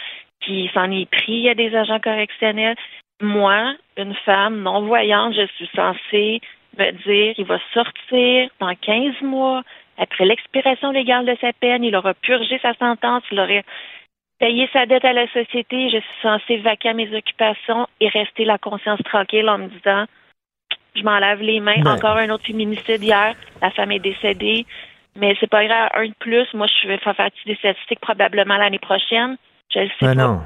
[0.42, 2.76] qu'il s'en est pris à des agents correctionnels.
[3.22, 6.42] Moi, une femme non-voyante, je suis censée
[6.78, 9.64] me dire, il va sortir dans 15 mois,
[9.98, 13.64] après l'expiration légale de sa peine, il aura purgé sa sentence, il aurait
[14.40, 18.46] payé sa dette à la société, je suis censée vaquer à mes occupations et rester
[18.46, 20.06] la conscience tranquille en me disant
[20.98, 21.82] je m'en lave les mains.
[21.82, 21.94] Ben.
[21.94, 24.66] Encore un autre féminicide hier, la femme est décédée.
[25.16, 26.46] Mais c'est pas grave, un de plus.
[26.54, 29.38] Moi, je vais faire partie des statistiques probablement l'année prochaine.
[29.74, 30.16] Je le sais pas.
[30.16, 30.42] non.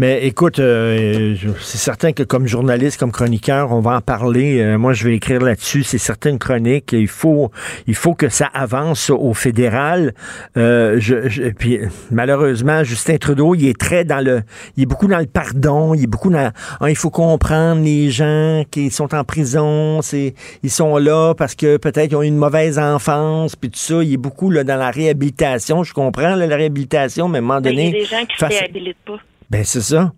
[0.00, 4.58] Mais écoute, euh, je- c'est certain que comme journaliste, comme chroniqueur, on va en parler.
[4.58, 5.82] Euh, moi, je vais écrire là-dessus.
[5.82, 6.92] C'est certaines chroniques.
[6.94, 7.50] Il faut,
[7.86, 10.14] il faut que ça avance au fédéral.
[10.56, 11.80] Euh, je, je- puis
[12.10, 14.40] malheureusement, Justin Trudeau, il est très dans le,
[14.78, 15.92] il est beaucoup dans le pardon.
[15.92, 20.00] Il est beaucoup dans, Ah, il faut comprendre les gens qui sont en prison.
[20.00, 20.32] C'est,
[20.62, 24.02] ils sont là parce que peut-être ils ont eu une mauvaise enfance, puis tout ça.
[24.02, 25.84] Il est beaucoup là dans la réhabilitation.
[25.84, 28.06] Je comprends là, la réhabilitation, mais à un moment Ben, Il y donné, a des
[28.06, 29.18] gens qui ne réhabilitent pas.
[29.50, 30.12] Ben, c'est ça.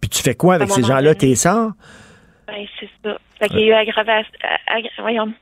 [0.00, 1.14] Puis tu fais quoi avec ces gens-là?
[1.14, 1.72] T'es sort?
[2.46, 3.18] Ben, c'est ça.
[3.38, 4.30] Fait qu'il y a eu aggravation.
[4.66, 5.32] aggra- voyons.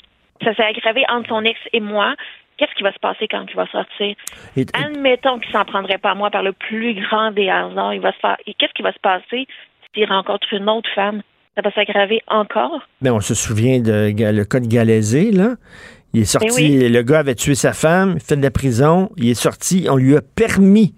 [0.42, 2.14] Ça s'est aggravé entre son ex et moi.
[2.59, 4.14] Qu'est-ce qui va se passer quand il va sortir?
[4.57, 7.94] Et- et- Admettons qu'il s'en prendrait pas à moi par le plus grand des hasards.
[7.94, 8.36] Il va se faire.
[8.47, 9.47] et Qu'est-ce qui va se passer
[9.94, 11.22] s'il rencontre une autre femme?
[11.55, 12.80] Ça va s'aggraver encore?
[13.03, 15.55] Ben, on se souvient de le cas de Galaisé, là.
[16.12, 16.88] Il est sorti, Ben oui.
[16.88, 19.97] le gars avait tué sa femme, il fait de la prison, il est sorti, on
[19.97, 20.94] lui a permis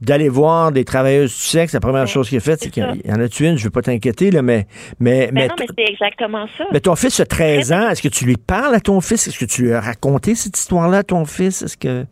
[0.00, 1.72] d'aller voir des travailleuses du sexe.
[1.72, 3.70] La première chose qu'il a faite, c'est qu'il y en a tué une, je veux
[3.70, 4.66] pas t'inquiéter, là, mais,
[5.00, 6.64] mais, Ben mais, non, mais c'est exactement ça.
[6.72, 9.26] mais ton fils a 13 ans, est-ce que tu lui parles à ton fils?
[9.26, 11.62] Est-ce que tu lui as raconté cette histoire-là à ton fils?
[11.62, 12.04] Est-ce que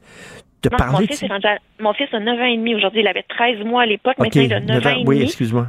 [0.62, 2.56] tu as Non, parlé mon fils, est rendu à- mon fils a 9 ans et
[2.56, 3.00] demi aujourd'hui.
[3.02, 4.14] Il avait 13 mois à l'époque.
[4.18, 5.00] OK, Maintenant, il a 9, neuf ans ans.
[5.00, 5.26] et oui, demi.
[5.26, 5.66] excuse-moi.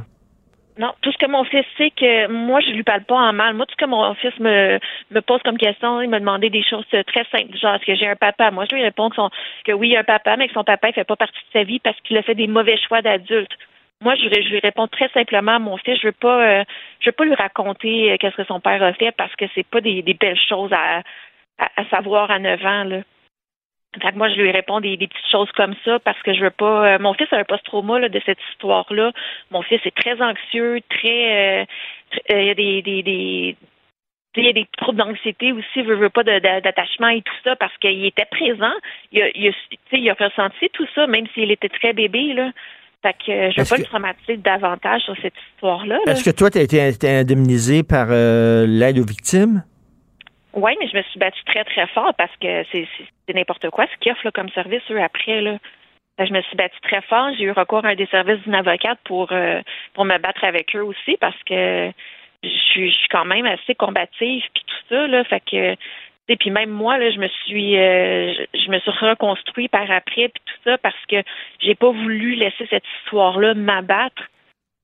[0.78, 3.54] Non, tout ce que mon fils sait que moi je lui parle pas en mal.
[3.54, 4.78] Moi, tout ce que mon fils me,
[5.10, 8.06] me pose comme question, il m'a demandé des choses très simples, genre est-ce que j'ai
[8.06, 8.52] un papa?
[8.52, 9.28] Moi, je lui réponds que, son,
[9.64, 11.34] que oui, il y a un papa, mais que son papa ne fait pas partie
[11.34, 13.50] de sa vie parce qu'il a fait des mauvais choix d'adulte.
[14.00, 15.98] Moi, je, lui réponds très simplement à mon fils.
[16.00, 16.64] Je veux pas, euh,
[17.00, 19.66] je veux pas lui raconter euh, qu'est-ce que son père a fait parce que c'est
[19.66, 21.02] pas des, des belles choses à,
[21.58, 22.98] à, savoir à 9 ans là.
[24.02, 26.40] Fait que moi, je lui réponds des, des petites choses comme ça parce que je
[26.40, 26.94] veux pas.
[26.94, 29.12] euh, mon fils a un post-trauma là, de cette histoire-là.
[29.50, 31.62] Mon fils est très anxieux, très.
[31.62, 31.64] euh,
[32.32, 33.56] euh, Il y a des,
[34.36, 37.56] il y a des troubles d'anxiété aussi, il veut, veut pas d'attachement et tout ça,
[37.56, 38.72] parce qu'il était présent.
[39.10, 41.92] Il a, il a, tu sais, il a ressenti tout ça, même s'il était très
[41.92, 42.52] bébé, là.
[43.02, 45.98] Fait que je veux pas que- le traumatiser davantage sur cette histoire-là.
[46.04, 46.12] là.
[46.12, 49.62] Est-ce que toi, tu as été indemnisé par l'aide aux victimes?
[50.54, 53.96] Oui, mais je me suis battue très, très fort parce que c'est n'importe quoi ce
[53.98, 55.40] qu'ils offrent comme service, eux, après.
[55.40, 55.58] Là.
[56.18, 57.28] Que je me suis battue très fort.
[57.36, 59.60] J'ai eu recours à un des services d'une avocate pour, euh,
[59.94, 61.92] pour me battre avec eux aussi parce que
[62.42, 65.06] je suis, je suis quand même assez combative puis tout ça.
[65.06, 65.76] Là, fait que
[66.30, 69.90] et puis même moi, là, je me suis euh, je, je me suis reconstruit par
[69.90, 71.22] après puis tout ça parce que
[71.60, 74.24] j'ai pas voulu laisser cette histoire-là m'abattre.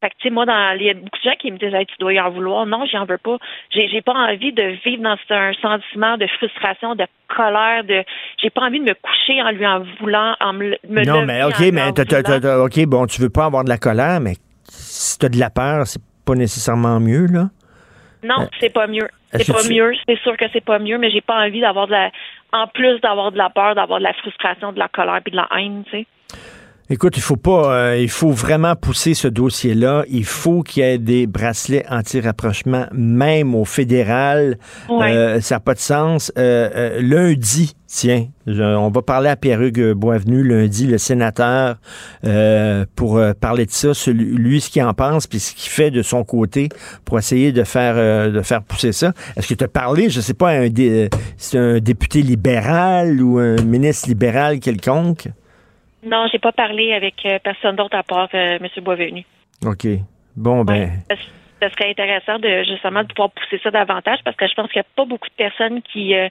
[0.04, 1.72] Fait que, tu sais, moi, dans, il y a beaucoup de gens qui me disent,
[1.72, 2.66] Hey, tu dois y en vouloir.
[2.66, 3.38] Non, j'en veux pas.
[3.70, 8.04] J'ai, j'ai pas envie de vivre dans un sentiment de frustration, de colère, de,
[8.42, 11.42] j'ai pas envie de me coucher en lui en voulant, en me, me non, mais
[11.44, 14.34] OK, mais t'as- t'as- t'as- OK, bon, tu veux pas avoir de la colère, mais
[14.68, 17.48] si tu as de la peur, c'est pas nécessairement mieux, là.
[18.22, 19.04] Non, c'est pas mieux.
[19.04, 19.92] Euh, C'est pas tu- mieux.
[20.06, 22.10] C'est sûr que c'est pas mieux, mais j'ai pas envie d'avoir de la,
[22.52, 25.36] en plus d'avoir de la peur, d'avoir de la frustration, de la colère puis de
[25.36, 26.06] la haine, tu sais.
[26.90, 30.04] Écoute, il faut pas, euh, il faut vraiment pousser ce dossier-là.
[30.10, 34.58] Il faut qu'il y ait des bracelets anti-rapprochement, même au fédéral.
[34.90, 35.10] Ouais.
[35.12, 36.30] Euh, ça n'a pas de sens.
[36.36, 41.76] Euh, euh, lundi, tiens, je- on va parler à Pierre-Hugues Boisvenu lundi, le sénateur,
[42.26, 45.70] euh, pour euh, parler de ça, celui- lui, ce qu'il en pense, puis ce qu'il
[45.70, 46.68] fait de son côté
[47.06, 49.14] pour essayer de faire, euh, de faire pousser ça.
[49.38, 51.08] Est-ce que tu as parlé, je sais pas, à un, dé-
[51.38, 55.28] c'est un député libéral ou un ministre libéral quelconque?
[56.06, 58.68] Non, j'ai pas parlé avec euh, personne d'autre à part euh, M.
[58.82, 59.24] Boisvenu.
[59.64, 59.86] OK.
[60.36, 60.90] Bon, ben.
[61.10, 61.16] Ça,
[61.62, 64.80] ça serait intéressant de justement de pouvoir pousser ça davantage parce que je pense qu'il
[64.80, 66.28] n'y a pas beaucoup de personnes qui, euh,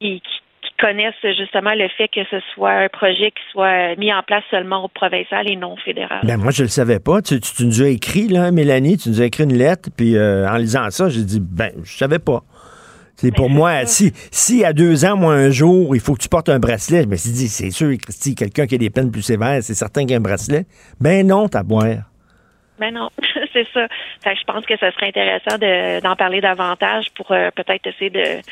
[0.00, 4.12] qui, qui- qui connaissent justement le fait que ce soit un projet qui soit mis
[4.12, 6.20] en place seulement au provincial et non au fédéral.
[6.24, 7.22] Ben moi, je le savais pas.
[7.22, 10.16] Tu, tu- tu nous as écrit, là, Mélanie, tu nous as écrit une lettre, puis
[10.16, 12.40] euh, en lisant ça, j'ai dit, ben, je savais pas.
[13.16, 16.28] C'est pour moi, si, si à deux ans, moi, un jour, il faut que tu
[16.28, 19.10] portes un bracelet, je me suis dit, c'est sûr, Christy, quelqu'un qui a des peines
[19.10, 20.66] plus sévères, c'est certain qu'il y a un bracelet.
[21.00, 22.10] Ben non, t'as boire.
[22.78, 23.08] Ben non,
[23.54, 23.86] c'est ça.
[24.22, 27.86] Fait que je pense que ce serait intéressant de- d'en parler davantage pour euh, peut-être
[27.86, 28.42] essayer de,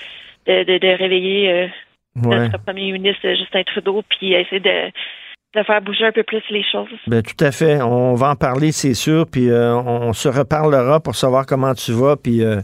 [0.47, 1.67] de, de, réveiller euh,
[2.23, 2.49] Ouais.
[2.49, 4.87] notre premier ministre euh, Justin Trudeau puis essayer de,
[5.59, 6.89] de faire bouger un peu plus les choses.
[7.09, 7.83] Ben tout à fait.
[7.83, 11.75] On va en parler, c'est sûr, puis euh, on, on se reparlera pour savoir comment
[11.75, 12.61] tu vas, puis euh,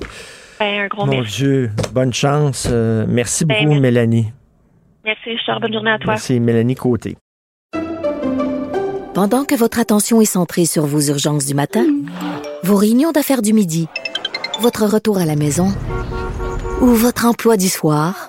[0.60, 1.36] Ben, un gros mon merci.
[1.38, 2.68] Dieu, bonne chance.
[2.70, 3.80] Euh, merci Ben, beaucoup, merci.
[3.80, 4.32] Mélanie.
[5.04, 5.58] Merci, Richard.
[5.58, 6.12] Bonne journée à toi.
[6.12, 7.16] Merci, Mélanie Côté.
[9.14, 11.86] Pendant que votre attention est centrée sur vos urgences du matin,
[12.62, 13.88] vos réunions d'affaires du midi,
[14.60, 15.68] votre retour à la maison
[16.82, 18.28] ou votre emploi du soir,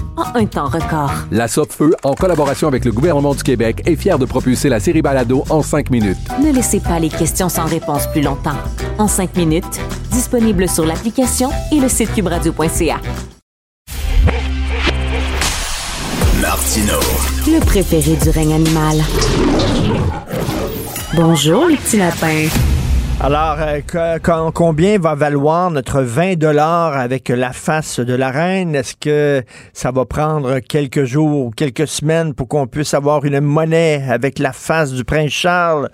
[0.21, 1.11] en un temps record.
[1.31, 5.01] La Feu, en collaboration avec le gouvernement du Québec, est fière de propulser la série
[5.01, 6.17] Balado en cinq minutes.
[6.43, 8.57] Ne laissez pas les questions sans réponse plus longtemps.
[8.97, 9.79] En cinq minutes,
[10.11, 12.99] disponible sur l'application et le site cubradio.ca.
[16.41, 16.99] Martino.
[17.47, 18.97] Le préféré du règne animal.
[21.13, 22.47] Bonjour, les petits lapins.
[23.23, 23.81] Alors, euh,
[24.23, 28.73] quand- combien va valoir notre 20 dollars avec la face de la reine?
[28.73, 29.43] Est-ce que
[29.73, 34.39] ça va prendre quelques jours ou quelques semaines pour qu'on puisse avoir une monnaie avec
[34.39, 35.89] la face du prince Charles?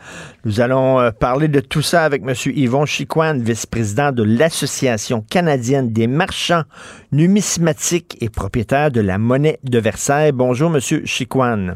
[0.45, 2.33] Nous allons euh, parler de tout ça avec M.
[2.55, 6.63] Yvon Chicoine, vice-président de l'Association canadienne des marchands
[7.11, 10.31] numismatiques et propriétaire de la monnaie de Versailles.
[10.31, 10.79] Bonjour, M.
[11.03, 11.75] Chicoine.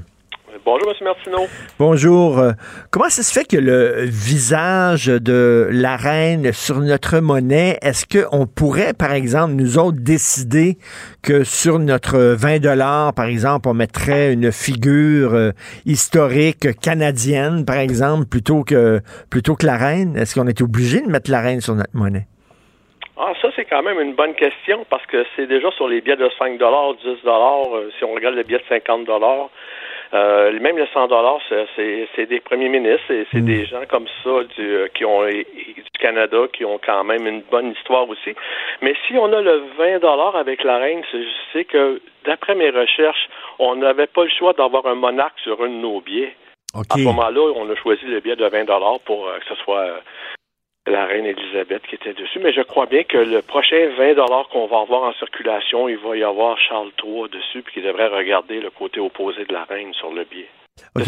[0.63, 1.05] Bonjour, M.
[1.05, 1.47] Martineau.
[1.79, 2.37] Bonjour.
[2.37, 2.51] Euh,
[2.91, 8.45] Comment ça se fait que le visage de la reine sur notre monnaie, est-ce qu'on
[8.45, 10.77] pourrait, par exemple, nous autres, décider
[11.23, 15.51] que sur notre 20 dollars, par exemple, on mettrait une figure euh,
[15.85, 18.99] historique canadienne, par exemple, plutôt que,
[19.31, 20.15] plutôt que la reine?
[20.15, 22.27] Est-ce qu'on est obligé de mettre la reine sur notre monnaie?
[23.17, 26.15] Ah, ça, c'est quand même une bonne question parce que c'est déjà sur les billets
[26.15, 29.05] de 5 10 euh, si on regarde les billets de 50
[30.13, 31.39] euh, même les 100 dollars,
[31.75, 33.45] c'est des premiers ministres, c'est Hmm.
[33.45, 37.41] des gens comme ça du, euh, qui ont du Canada qui ont quand même une
[37.41, 38.35] bonne histoire aussi.
[38.81, 41.19] Mais si on a le 20 dollars avec la reine, je
[41.53, 45.67] sais que d'après mes recherches, on n'avait pas le choix d'avoir un monarque sur un
[45.69, 46.35] de nos billets.
[46.73, 49.61] À ce moment-là, on a choisi le billet de 20 dollars pour euh, que ce
[49.63, 49.87] soit
[50.87, 52.39] la reine Elisabeth qui était dessus.
[52.41, 55.97] Mais je crois bien que le prochain 20 dollars qu'on va avoir en circulation, il
[55.97, 59.63] va y avoir Charles III dessus, puis qu'il devrait regarder le côté opposé de la
[59.65, 60.49] reine sur le billet.
[60.95, 61.03] OK.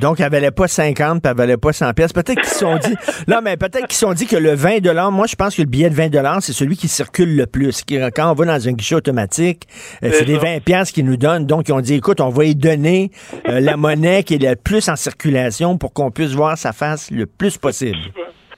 [0.00, 2.12] Donc, elle valait pas 50, puis elle valait pas 100 pièces.
[2.12, 2.94] Peut-être qu'ils se sont dit,
[3.28, 5.68] non, mais peut-être qu'ils se sont dit que le 20 moi, je pense que le
[5.68, 7.82] billet de 20 c'est celui qui circule le plus.
[7.84, 9.64] Qui- Quand on va dans un guichet automatique,
[10.02, 10.38] euh, C'est ça.
[10.38, 11.46] 20 pièces qu'ils nous donnent.
[11.46, 13.10] Donc, ils ont dit, écoute, on va y donner
[13.48, 17.10] euh, la monnaie qui est le plus en circulation pour qu'on puisse voir sa face
[17.12, 17.98] le plus possible.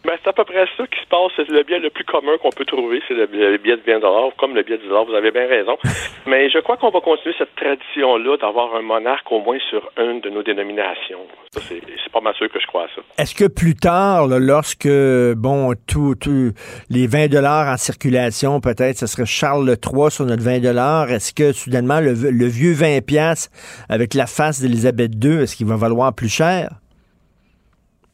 [0.08, 1.32] Ben, c'est à peu près ça qui se passe.
[1.36, 4.54] C'est le billet le plus commun qu'on peut trouver, c'est le, billet de 20 comme
[4.54, 5.76] le billet de 10 Vous avez bien raison.
[6.26, 10.22] Mais je crois qu'on va continuer cette tradition-là d'avoir un monarque au moins sur une
[10.22, 11.26] de nos dénominations.
[11.52, 13.02] Ça, c'est pas mal sûr que je crois à ça.
[13.18, 14.88] Est-ce que plus tard, là, lorsque,
[15.36, 16.52] bon, tout, tout,
[16.88, 21.34] les 20 dollars en circulation, peut-être, ce serait Charles III sur notre 20 dollars, est-ce
[21.34, 23.50] que soudainement, le, le vieux 20 pièces
[23.90, 26.70] avec la face d'Élisabeth II, est-ce qu'il va valoir plus cher?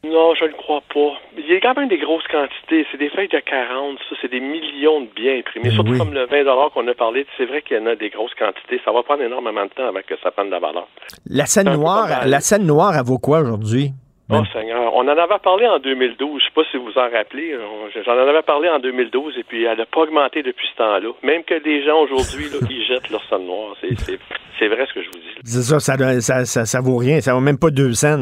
[0.05, 1.13] Non, je ne crois pas.
[1.37, 2.85] Il y a quand même des grosses quantités.
[2.91, 5.69] C'est des feuilles de 40, ça, c'est des millions de biens imprimés.
[5.69, 5.97] Ben Surtout oui.
[5.97, 8.79] comme le 20 qu'on a parlé, c'est vrai qu'il y en a des grosses quantités.
[8.85, 10.87] Ça va prendre énormément de temps avant que ça prenne de la valeur.
[11.27, 13.91] La scène noire, la scène noire, elle vaut quoi aujourd'hui?
[14.27, 17.55] Oh Seigneur, on en avait parlé en 2012, je sais pas si vous en rappelez,
[17.57, 21.09] On- j'en avais parlé en 2012 et puis elle n'a pas augmenté depuis ce temps-là.
[21.21, 23.75] Même que les gens aujourd'hui, ils jettent leur sonne noire.
[23.79, 25.35] C'est, vrai ce que je vous dis.
[25.43, 28.17] C'est ça, ça, ça, ça, ça vaut rien, ça vaut même pas deux cents.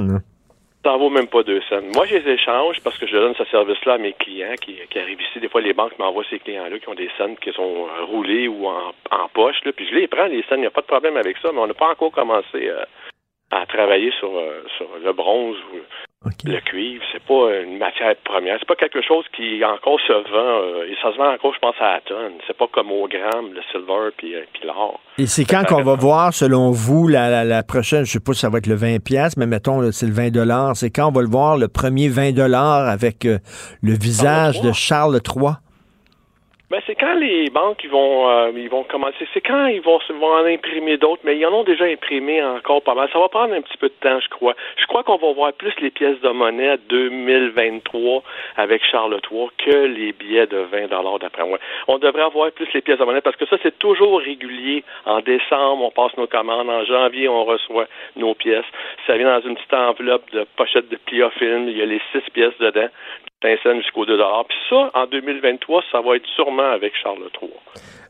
[0.83, 0.91] Là.
[0.91, 1.81] Ça en vaut même pas deux cents.
[1.93, 4.99] Moi, je les échange parce que je donne ce service-là à mes clients qui, qui
[4.99, 5.39] arrivent ici.
[5.39, 8.47] Des fois, les banques m'envoient ces clients-là qui ont des scènes qui sont euh, roulées
[8.47, 9.63] ou en, en poche.
[9.65, 11.49] Là, puis je les prends, les scènes, il n'y a pas de problème avec ça,
[11.53, 12.83] mais on n'a pas encore commencé euh,
[13.51, 15.77] à travailler sur, euh, sur le bronze ou
[16.45, 17.03] le cuivre.
[17.11, 18.57] C'est pas une matière première.
[18.59, 20.61] C'est pas quelque chose qui encore se vend.
[20.63, 22.33] euh, et ça se vend encore, je pense, à la tonne.
[22.47, 24.99] C'est pas comme au gramme, le silver puis, euh, puis l'or.
[25.17, 28.33] Et c'est quand qu'on va voir, selon vous, la, la, la prochaine, je sais pas
[28.33, 30.75] si ça va être le 20 pièces, mais mettons, c'est le 20 dollars.
[30.75, 33.37] C'est quand on va le voir, le premier 20 dollars avec euh,
[33.81, 35.53] le visage de Charles III?
[36.73, 39.27] Ben, c'est quand les banques vont euh, ils vont commencer.
[39.31, 42.95] C'est quand ils vont, en imprimer d'autres, mais ils en ont déjà imprimé encore pas
[42.95, 43.07] mal.
[43.13, 44.55] Ça va prendre un petit peu de temps, je crois.
[44.77, 48.23] Je crois qu'on va voir plus les pièces de monnaie à 2023
[48.57, 51.59] avec Charles III que les billets de 20 dollars d'après moi.
[51.87, 54.83] On devrait avoir plus les pièces de monnaie parce que ça c'est toujours régulier.
[55.05, 56.71] En décembre, on passe nos commandes.
[56.71, 58.65] En janvier, on reçoit nos pièces.
[59.05, 61.69] Ça vient dans une petite enveloppe de pochette de pliofilm.
[61.69, 62.89] Il y a les six pièces dedans.
[63.43, 64.45] 5 cents jusqu'aux 2 dollars.
[64.47, 67.51] Puis ça, en 2023, ça va être sûrement avec Charles III.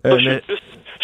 [0.05, 0.59] Euh, Ça, plus.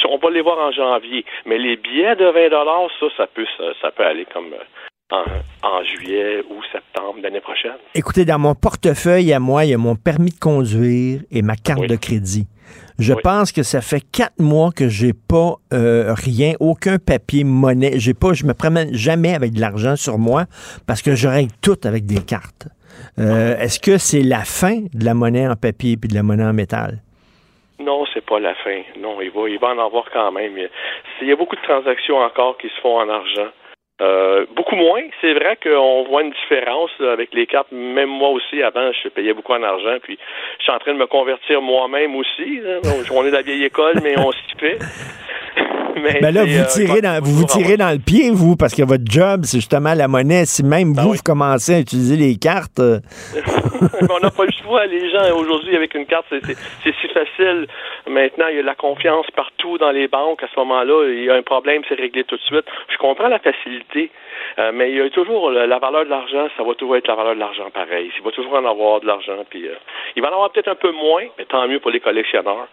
[0.10, 1.26] on va les voir en janvier.
[1.46, 4.64] Mais les billets de 20 dollars, ça, ça peut, ça, ça peut aller comme euh,
[5.12, 7.78] en, en juillet ou septembre l'année prochaine.
[7.96, 11.56] Écoutez, dans mon portefeuille à moi, il y a mon permis de conduire et ma
[11.56, 12.48] carte de crédit.
[13.00, 17.94] Je pense que ça fait quatre mois que j'ai pas euh, rien, aucun papier, monnaie.
[17.98, 20.46] J'ai pas, je me promène jamais avec de l'argent sur moi
[20.86, 22.68] parce que je règle tout avec des cartes.
[23.20, 26.46] Euh, Est-ce que c'est la fin de la monnaie en papier puis de la monnaie
[26.46, 27.00] en métal?
[27.80, 28.82] Non, c'est pas la fin.
[29.00, 30.52] Non, il va, il va en avoir quand même.
[30.58, 30.70] Il y a-
[31.22, 33.50] Il y a beaucoup de transactions encore qui se font en argent.
[34.02, 35.02] Euh, beaucoup moins.
[35.22, 37.72] C'est vrai qu'on voit une différence là, avec les cartes.
[37.72, 39.97] Même moi aussi, avant, je payais beaucoup en argent.
[40.02, 40.18] Puis,
[40.60, 42.60] je suis en train de me convertir moi-même aussi.
[42.62, 42.80] là.
[43.12, 44.78] On est de la vieille école, mais on s'y fait.
[46.02, 48.74] mais Ben là, vous euh, tirez dans, vous vous tirez dans le pied, vous, parce
[48.74, 50.45] que votre job, c'est justement la monnaie.
[50.45, 53.00] Si même vous, vous commencez à utiliser les cartes, euh,
[54.10, 54.86] on n'a pas le choix.
[54.86, 57.68] Les gens, aujourd'hui, avec une carte, c'est- si facile.
[58.08, 60.41] Maintenant, il y a de la confiance partout dans les banques.
[60.43, 62.66] À ce moment-là, il y a un problème, c'est réglé tout de suite.
[62.91, 66.48] Je comprends la facilité, euh, mais il y a toujours la, la valeur de l'argent.
[66.58, 68.12] Ça va toujours être la valeur de l'argent pareil.
[68.18, 69.44] Il va toujours en avoir de l'argent.
[69.50, 69.76] Puis, euh,
[70.16, 72.68] il va en avoir peut-être un peu moins, mais tant mieux pour les collectionneurs.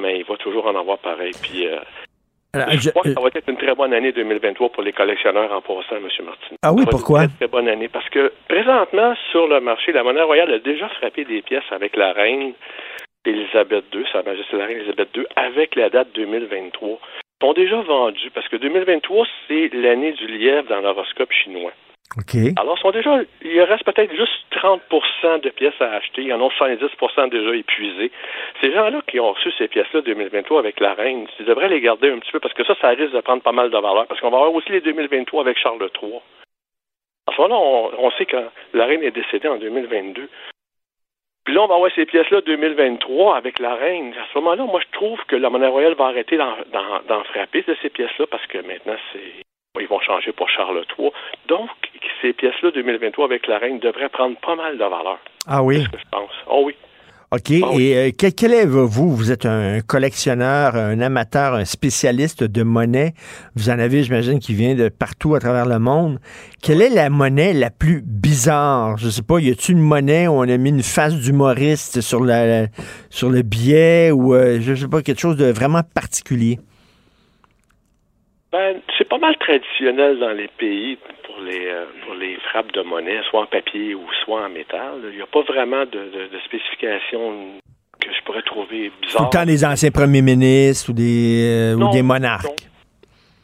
[0.00, 1.32] Mais il va toujours en avoir pareil.
[1.42, 1.78] Puis, euh,
[2.54, 4.92] Alors, je, je- crois que ça va être une très bonne année 2023 pour les
[4.92, 6.08] collectionneurs en passant, M.
[6.24, 6.56] Martin.
[6.62, 7.22] Ah oui, Ça va être pourquoi?
[7.24, 10.58] Une très, très bonne année parce que présentement, sur le marché, la monnaie royale a
[10.60, 12.52] déjà frappé des pièces avec la reine
[13.26, 16.98] Élisabeth II, Sa Majesté la reine Élisabeth II, avec la date 2023.
[17.40, 21.72] Sont déjà vendus parce que 2023, c'est l'année du lièvre dans l'horoscope chinois.
[22.16, 22.36] OK.
[22.56, 26.22] Alors, sont déjà, il reste peut-être juste 30% de pièces à acheter.
[26.22, 28.10] Il y en a 70% déjà épuisées.
[28.62, 32.10] Ces gens-là qui ont reçu ces pièces-là 2023 avec la reine, ils devraient les garder
[32.10, 34.06] un petit peu parce que ça, ça risque de prendre pas mal de valeur.
[34.06, 36.14] Parce qu'on va avoir aussi les 2023 avec Charles III.
[37.26, 38.38] À ce moment-là, on, on sait que
[38.72, 40.28] la reine est décédée en 2022.
[41.48, 44.12] Puis là, on va avoir ces pièces-là 2023 avec la reine.
[44.12, 47.74] À ce moment-là, moi, je trouve que la monnaie royale va arrêter d'en, frapper de
[47.80, 51.10] ces pièces-là parce que maintenant, c'est ils vont changer pour Charles III.
[51.46, 51.70] Donc,
[52.20, 55.84] ces pièces-là 2023 avec la reine devraient prendre pas mal de valeur, Ah oui?
[55.84, 56.32] je pense?
[56.48, 56.74] Oh oui.
[57.30, 57.50] OK.
[57.50, 57.62] Et
[57.94, 59.14] euh, quel, quel est vous?
[59.14, 63.12] Vous êtes un collectionneur, un amateur, un spécialiste de monnaie.
[63.54, 66.20] Vous en avez, j'imagine, qui vient de partout à travers le monde.
[66.62, 68.96] Quelle est la monnaie la plus bizarre?
[68.96, 72.24] Je sais pas, y a-t-il une monnaie où on a mis une face d'humoriste sur,
[72.24, 72.68] la,
[73.10, 76.58] sur le billet ou, euh, je sais pas, quelque chose de vraiment particulier?
[78.52, 80.96] Ben, c'est pas mal traditionnel dans les pays
[81.38, 84.94] pour les euh, pour les frappes de monnaie, soit en papier ou soit en métal.
[85.10, 87.58] Il n'y a pas vraiment de, de, de spécification
[88.00, 89.24] que je pourrais trouver Tout bizarre.
[89.24, 92.46] le temps des anciens premiers ministres ou des, euh, ou Non, des monarques.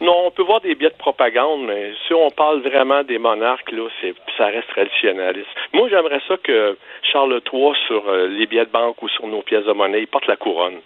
[0.01, 3.71] Non, on peut voir des billets de propagande, mais si on parle vraiment des monarques,
[3.73, 5.49] là, c'est, ça reste traditionnaliste.
[5.73, 6.77] Moi, j'aimerais ça que
[7.11, 10.07] Charles III, sur euh, les billets de banque ou sur nos pièces de monnaie, il
[10.09, 10.81] porte la couronne.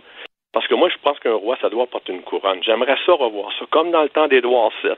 [0.53, 2.63] Parce que moi, je pense qu'un roi, ça doit porter une couronne.
[2.63, 4.93] J'aimerais ça revoir ça, comme dans le temps d'Édouard VII,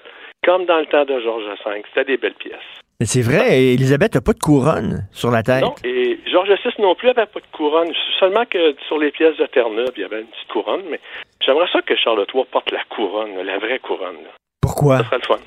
[0.45, 1.83] comme dans le temps de Georges V.
[1.89, 2.55] C'était des belles pièces.
[2.99, 5.63] Mais c'est vrai, Elisabeth n'a pas de couronne sur la tête.
[5.63, 7.89] Non, et Georges VI non plus avait pas de couronne.
[8.19, 11.01] Seulement que sur les pièces de Terre-Neuve, il y avait une petite couronne, mais
[11.45, 14.17] j'aimerais ça que Charles III porte la couronne, la vraie couronne.
[14.17, 14.31] là.
[14.61, 14.99] Pourquoi?
[14.99, 15.39] Ça serait le fun.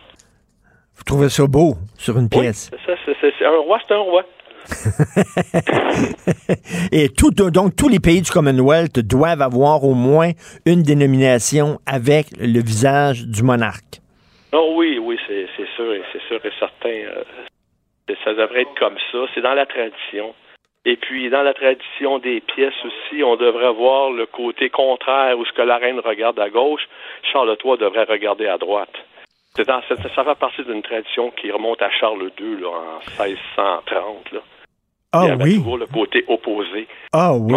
[0.95, 2.71] Vous trouvez ça beau sur une pièce?
[2.85, 4.23] C'est ça, c'est- un roi, c'est un roi.
[6.91, 10.31] Et tout, donc, tous les pays du Commonwealth doivent avoir au moins
[10.65, 13.99] une dénomination avec le visage du monarque.
[14.53, 16.89] Oh oui, oui, c'est, sûr, c'est sûr et certain.
[16.89, 17.23] euh,
[18.23, 19.17] ça devrait être comme ça.
[19.33, 20.35] C'est dans la tradition.
[20.85, 25.45] Et puis, dans la tradition des pièces aussi, on devrait voir le côté contraire où
[25.45, 26.87] ce que la reine regarde à gauche,
[27.31, 28.93] Charles III devrait regarder à droite.
[29.57, 34.39] Dans, ça, ça fait partie d'une tradition qui remonte à Charles II, en 1630, là.
[35.15, 35.55] Ah Il y avait oui?
[35.57, 36.87] toujours le côté opposé.
[37.13, 37.53] Ah oui?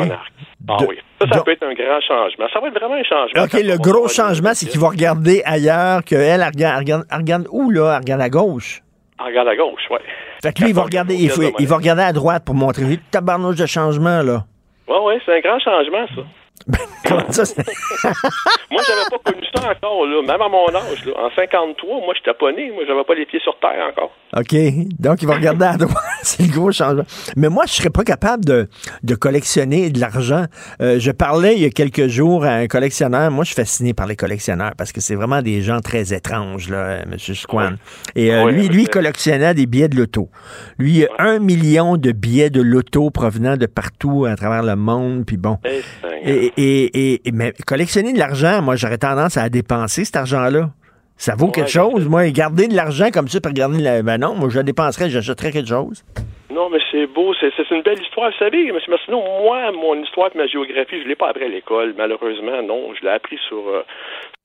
[0.68, 0.96] Ah De- oui.
[1.22, 2.44] Ça, ça peut être un grand changement.
[2.52, 3.42] Ça va être vraiment un changement.
[3.44, 7.16] OK, le gros changement, c'est qu'il va regarder ailleurs, qu'elle, elle regarde, elle regarde, elle
[7.18, 7.92] regarde où, là?
[7.94, 8.82] Elle regarde à gauche.
[9.18, 10.00] Ah, regarde à gauche, ouais.
[10.42, 12.84] Fait que lui, il va regarder, il, faut- il va regarder à droite pour montrer
[12.84, 14.44] le tabarnouche de changement, là.
[14.86, 16.22] Ouais, ouais, c'est un grand changement, ça.
[17.06, 17.56] Comment ça, c'est-
[18.70, 20.22] Moi, j'avais pas connu ça encore, là.
[20.22, 21.12] Même à mon âge, là.
[21.26, 22.70] En 53, moi, j'étais pas né.
[22.72, 24.12] Moi, j'avais pas les pieds sur terre encore.
[24.36, 24.54] OK.
[24.98, 25.96] Donc, il va regarder à droite.
[26.22, 27.04] C'est le gros changement.
[27.36, 28.68] Mais moi, je serais pas capable de,
[29.04, 30.46] de collectionner de l'argent.
[30.80, 33.30] Euh, je parlais il y a quelques jours à un collectionneur.
[33.30, 36.68] Moi, je suis fasciné par les collectionneurs parce que c'est vraiment des gens très étranges,
[36.68, 37.16] là, M.
[37.18, 37.74] Squan.
[38.16, 40.28] Et euh, Oui, lui, lui, c'est- collectionnait des billets de loto.
[40.78, 44.74] Lui, il a un million de billets de loto provenant de partout à travers le
[44.74, 45.24] monde.
[45.24, 45.58] Puis bon.
[46.24, 50.16] Eh, Et, et, et- et- mais collectionner de l'argent, moi, j'aurais tendance à dépenser cet
[50.16, 50.70] argent-là.
[51.16, 52.06] Ça vaut quelque chose.
[52.08, 54.02] Moi, garder de l'argent comme ça, puis regarder la...
[54.02, 56.04] Ben non, moi, je le dépenserais, j'achèterais quelque chose.
[56.50, 58.30] Non, mais c'est beau, c'est une belle histoire.
[58.30, 58.76] Vous savez, M.
[58.88, 62.92] Martineau, moi, mon histoire et ma géographie, je l'ai pas appris à l'école, malheureusement, non.
[62.98, 63.82] Je l'ai appris sur, euh,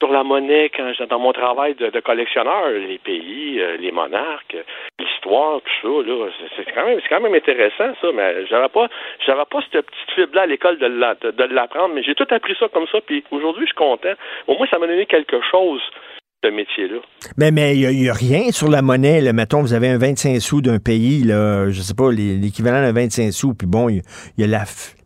[0.01, 4.57] sur la monnaie quand dans mon travail de, collectionneur, les pays, euh, les monarques,
[4.99, 6.27] l'histoire, tout ça, là.
[6.55, 8.87] C'est- quand même, quand même intéressant, ça, mais j'avais pas,
[9.27, 12.67] j'avais pas cette petite fibre-là à l'école de de- l'apprendre, mais j'ai tout appris ça
[12.73, 14.13] comme ça, puis aujourd'hui, je suis content.
[14.47, 15.81] Au moins, ça m'a donné quelque chose,
[16.43, 16.97] ce métier-là.
[17.37, 19.21] Mais mais il n'y a, rien sur la monnaie.
[19.21, 19.33] Là.
[19.33, 23.31] Mettons, vous avez un 25 sous d'un pays, là, je sais pas, l'équivalent d'un 25
[23.31, 24.01] sous, puis bon, il
[24.39, 24.63] y, a- la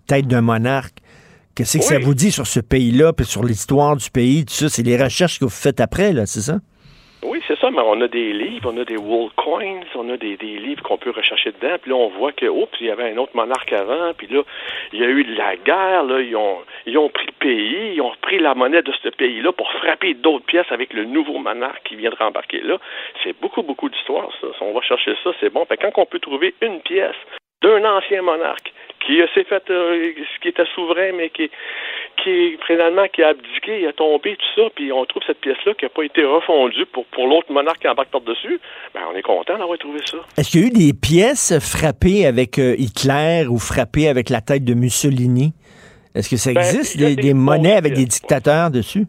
[0.07, 0.97] tête d'un monarque.
[1.55, 4.67] Qu'est-ce que ça vous dit sur ce pays-là, puis sur l'histoire du pays, tout ça?
[4.67, 6.59] C'est les recherches que vous faites après, là, c'est ça?
[7.23, 10.17] Oui, c'est ça, mais on a des livres, on a des world coins, on a
[10.17, 12.91] des, des livres qu'on peut rechercher dedans, puis là, on voit que, oups, il y
[12.91, 14.43] avait un autre monarque avant, puis là,
[14.91, 17.95] il y a eu de la guerre, là, ils ont, ils ont pris le pays,
[17.95, 21.39] ils ont pris la monnaie de ce pays-là pour frapper d'autres pièces avec le nouveau
[21.39, 22.77] monarque qui vient de rembarquer là.
[23.23, 24.47] C'est beaucoup, beaucoup d'histoire, ça.
[24.57, 25.65] Si on va chercher ça, c'est bon.
[25.65, 27.15] Fait quand on peut trouver une pièce
[27.63, 28.73] d'un ancien monarque
[29.05, 31.49] qui s'est fait, euh, qui était souverain, mais qui,
[32.23, 35.73] qui finalement qui a abdiqué, il a tombé, tout ça, puis on trouve cette pièce-là
[35.75, 38.59] qui n'a pas été refondue pour, pour l'autre monarque qui embarque par-dessus,
[38.93, 40.17] ben on est content d'avoir trouvé ça.
[40.37, 44.41] Est-ce qu'il y a eu des pièces frappées avec euh, Hitler ou frappées avec la
[44.41, 45.53] tête de Mussolini?
[46.15, 49.05] Est-ce que ça Ben, existe, des, des des monnaies avec des dictateurs dessus?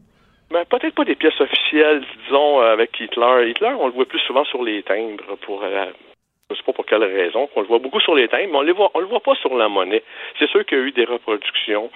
[0.50, 3.50] Ben, peut-être pas des pièces officielles, disons, euh, avec Hitler.
[3.50, 5.86] Hitler, on le voit plus souvent sur les timbres pour euh,
[6.50, 8.90] je sais pas pour quelle raison, qu'on le voit beaucoup sur les timbres, mais on
[8.94, 10.02] on le voit pas sur la monnaie.
[10.38, 11.90] C'est sûr qu'il y a eu des reproductions.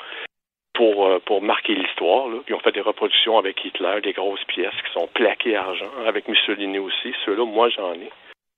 [0.74, 2.28] pour, euh, pour marquer l'histoire.
[2.48, 6.26] Ils ont fait des reproductions avec Hitler, des grosses pièces qui sont plaquées argent, avec
[6.26, 7.12] Mussolini aussi.
[7.26, 8.11] Ceux-là, moi, j'en ai.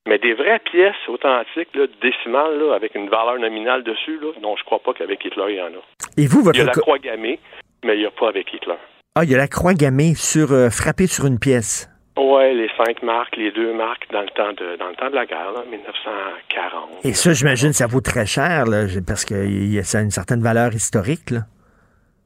[0.07, 4.57] Mais des vraies pièces authentiques, là, décimales, là, avec une valeur nominale dessus, là, non,
[4.57, 5.82] je crois pas qu'avec Hitler, il y en a.
[6.16, 7.40] Et vous, votre Il y a la croix gammée,
[7.84, 8.78] mais il n'y a pas avec Hitler.
[9.14, 11.91] Ah, il y a la croix gammée sur, euh, frappée sur une pièce.
[12.17, 15.15] Ouais, les cinq marques, les deux marques dans le temps de, dans le temps de
[15.15, 17.05] la guerre, là, 1940.
[17.05, 19.35] Et ça, j'imagine, ça vaut très cher, là, parce que
[19.83, 21.31] ça a une certaine valeur historique.
[21.31, 21.41] Là.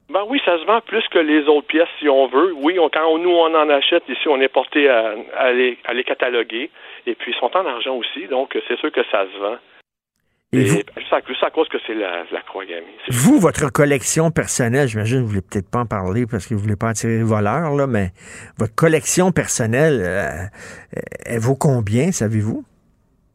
[0.09, 2.53] Ben oui, ça se vend plus que les autres pièces, si on veut.
[2.57, 5.93] Oui, on- quand nous, on en achète, ici, on est porté à, à les, à
[5.93, 6.69] les cataloguer.
[7.05, 9.57] Et puis, ils sont en argent aussi, donc c'est sûr que ça se vend.
[10.53, 12.85] Et vous- juste à, juste à cause que c'est la, la croix gammée.
[13.09, 16.61] Vous, votre collection personnelle, j'imagine que vous voulez peut-être pas en parler parce que vous
[16.61, 18.11] voulez pas attirer les voleurs, là, mais
[18.57, 20.45] votre collection personnelle, euh,
[21.25, 22.63] elle vaut combien, savez-vous?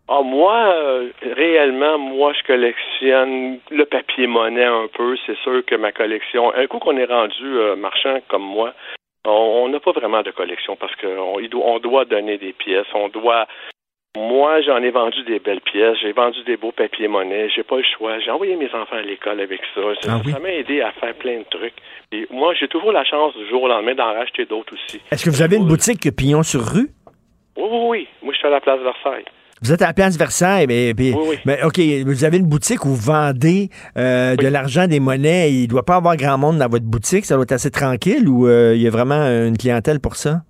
[0.08, 5.16] Ah, moi, euh, réellement, moi, je collectionne le papier monnaie un peu.
[5.26, 8.74] C'est sûr que ma collection, un coup qu'on est rendu euh, marchand comme moi,
[9.24, 9.30] on
[9.64, 13.46] on n'a pas vraiment de collection parce qu'on on doit donner des pièces, on doit.
[14.16, 17.76] Moi, j'en ai vendu des belles pièces, j'ai vendu des beaux papiers monnaie, j'ai pas
[17.78, 18.18] le choix.
[18.20, 19.80] J'ai envoyé mes enfants à l'école avec ça.
[20.02, 20.34] Ça Ah oui?
[20.42, 21.72] m'a aidé à faire plein de trucs.
[22.12, 25.00] Et moi, j'ai toujours la chance du jour au lendemain d'en racheter d'autres aussi.
[25.10, 26.90] Est-ce que vous avez une boutique pignon sur rue?
[27.56, 28.08] Oui, oui, oui.
[28.22, 29.24] Moi, je suis à la place Versailles.
[29.62, 31.36] Vous êtes à la place Versailles, mais, Oui, oui.
[31.46, 35.52] mais OK, vous avez une boutique où vous vendez euh, de l'argent, des monnaies.
[35.52, 37.24] Il ne doit pas avoir grand monde dans votre boutique.
[37.24, 40.42] Ça doit être assez tranquille ou euh, il y a vraiment une clientèle pour ça?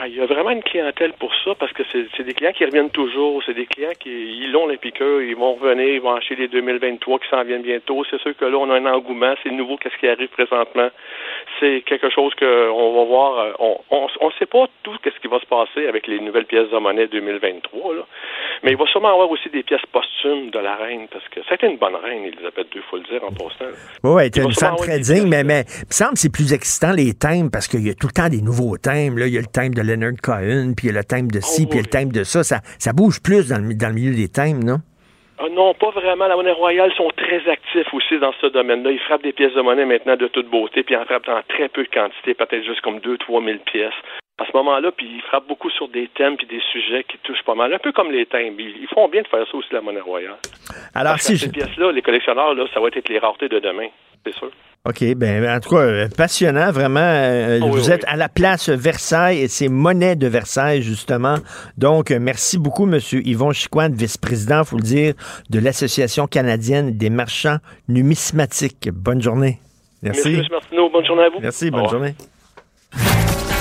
[0.00, 2.64] Ben, il y a vraiment une clientèle pour ça parce que c'est des clients qui
[2.64, 3.42] reviennent toujours.
[3.44, 6.48] C'est des clients qui ils l'ont les piqueurs, ils vont revenir, ils vont acheter les
[6.48, 8.02] 2023 qui s'en viennent bientôt.
[8.08, 9.34] C'est sûr que là, on a un engouement.
[9.42, 10.88] C'est nouveau, qu'est-ce qui arrive présentement.
[11.60, 13.38] C'est quelque chose qu'on va voir.
[13.38, 13.76] euh, On
[14.22, 17.06] on sait pas tout qu'est-ce qui va se passer avec les nouvelles pièces de monnaie
[17.06, 17.94] 2023.
[17.94, 18.02] Là.
[18.62, 21.66] Mais il va sûrement avoir aussi des pièces posthumes de la reine parce que c'était
[21.70, 23.70] une bonne reine, Elisabeth II, faut le dire en passant.
[24.04, 26.32] Oui, ouais, Il va une femme très digne, mais, mais il me semble que c'est
[26.32, 29.18] plus excitant les thèmes parce qu'il y a tout le temps des nouveaux thèmes.
[29.18, 29.26] Là.
[29.26, 31.40] Il y a le thème de Leonard Cohen, puis il y a le thème de
[31.40, 32.42] ci, puis il y a le thème de ça.
[32.42, 34.78] Ça, ça bouge plus dans le, dans le milieu des thèmes, non?
[35.42, 36.26] Ah non, pas vraiment.
[36.26, 38.90] La monnaie royale sont très actifs aussi dans ce domaine-là.
[38.90, 41.40] Ils frappent des pièces de monnaie maintenant de toute beauté, puis ils en frappent dans
[41.48, 43.94] très peu de quantité, peut-être juste comme 2-3 000 pièces.
[44.38, 47.42] À ce moment-là, puis ils frappent beaucoup sur des thèmes puis des sujets qui touchent
[47.44, 48.54] pas mal, un peu comme les thèmes.
[48.58, 50.36] Ils ils font bien de faire ça aussi, la monnaie royale.
[50.94, 53.48] Alors, Parce si que je- ces pièces-là, les collectionneurs, là, ça va être les raretés
[53.48, 53.88] de demain,
[54.24, 54.50] c'est sûr.
[54.88, 57.00] OK, ben en tout cas, euh, passionnant, vraiment.
[57.02, 57.92] Euh, Ah oui, vous oui.
[57.92, 61.34] êtes à la place Versailles et c'est Monnaie de Versailles, justement.
[61.76, 62.98] Donc, euh, merci beaucoup, M.
[63.12, 65.12] Yvon Chicoine, vice-président, faut le dire,
[65.50, 67.58] de l'Association canadienne des marchands
[67.88, 68.88] numismatiques.
[68.90, 69.60] Bonne journée.
[70.02, 70.30] Merci.
[70.30, 70.46] Merci, M.
[70.50, 70.90] Martineau.
[70.90, 71.40] Bonne journée à vous.
[71.42, 72.14] Merci, bonne journée.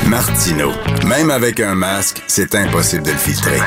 [0.08, 0.72] Martino.
[1.06, 3.58] Même avec un masque, c'est impossible de le filtrer.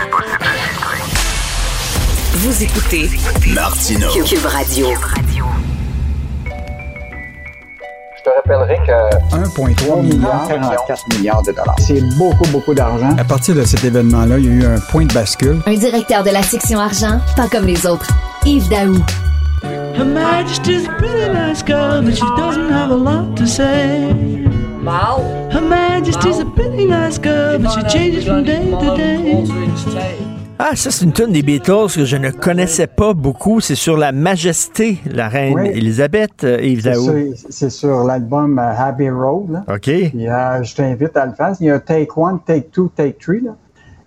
[2.32, 3.10] Vous écoutez
[3.54, 4.08] Martino.
[4.24, 4.86] Cube Radio.
[8.24, 11.74] Je te rappellerai que 1,3 milliard, 44 milliards de dollars.
[11.78, 13.16] C'est beaucoup, beaucoup d'argent.
[13.18, 15.60] À partir de cet événement-là, il y a eu un point de bascule.
[15.66, 18.06] Un directeur de la section argent, pas comme les autres.
[18.44, 18.94] Yves Daou.
[19.64, 24.14] Her Majesty's a pretty nice girl, but she doesn't have a lot to say.
[25.50, 30.41] Her Majesty's a pretty nice girl, but she changes from day to day.
[30.64, 33.60] Ah, ça, c'est une tune des Beatles que je ne connaissais pas beaucoup.
[33.60, 35.68] C'est sur la majesté, la reine Oui.
[35.74, 37.14] Élisabeth, euh, Yves C'est sur,
[37.50, 39.50] c'est sur l'album euh, Abbey Road.
[39.50, 39.64] là.
[39.74, 39.88] OK.
[39.88, 41.52] Euh, je t'invite à le faire.
[41.58, 43.40] Il y a Take One, Take Two, Take Three.
[43.40, 43.56] Là.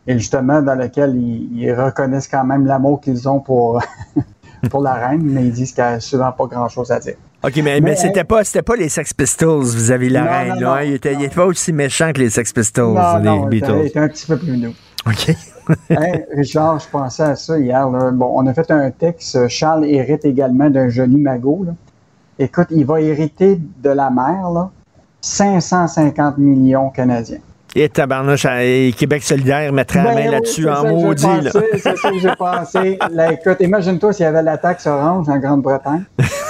[0.08, 3.82] Et justement, dans lequel ils, ils reconnaissent quand même l'amour qu'ils ont pour,
[4.70, 7.16] pour la reine, mais ils disent qu'il n'y a souvent pas grand-chose à dire.
[7.44, 10.30] OK, mais, mais, Mais, c'était pas, c'était pas les Sex Pistols vis-à-vis de la Non,
[10.32, 10.48] reine.
[10.54, 10.76] non, là, hein?
[10.84, 13.46] non, il, était, il était pas aussi méchant que les Sex Pistols, non, les non,
[13.48, 13.76] Beatles.
[13.82, 14.74] il était un petit peu plus doux.
[15.06, 15.36] OK.
[15.90, 17.90] Hey, Richard, je pensais à ça hier.
[17.90, 18.12] là.
[18.12, 19.48] Bon, on a fait un texte.
[19.48, 21.64] Charles hérite également d'un joli magot.
[21.66, 21.74] là.
[22.38, 24.70] Écoute, il va hériter de la mer là,
[25.22, 27.40] 550 millions canadiens.
[27.78, 31.26] Et tabarnouche, et Québec solidaire mettrait la Ben main oui, là-dessus en maudit.
[31.52, 32.98] C'est ça que j'ai pensé.
[33.12, 36.04] Là, écoute, imagine-toi s'il y avait la taxe orange en Grande-Bretagne.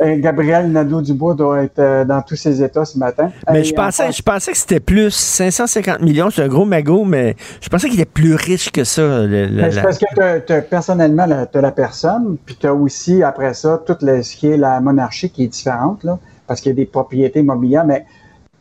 [0.00, 3.30] Euh, Gabriel Nadeau-Dubois doit être euh, dans tous ses états ce matin.
[3.50, 6.64] Mais Hey, je en pensais, je pensais que c'était plus 550 millions, c'est un gros
[6.64, 9.02] magot, mais je pensais qu'il était plus riche que ça.
[9.26, 13.82] le- la- parce que personnellement, tu as la personne, puis tu as aussi, après ça,
[13.86, 16.76] tout le, ce qui est la monarchie qui est différente, là, parce qu'il y a
[16.76, 17.84] des propriétés immobilières.
[17.86, 18.04] Mais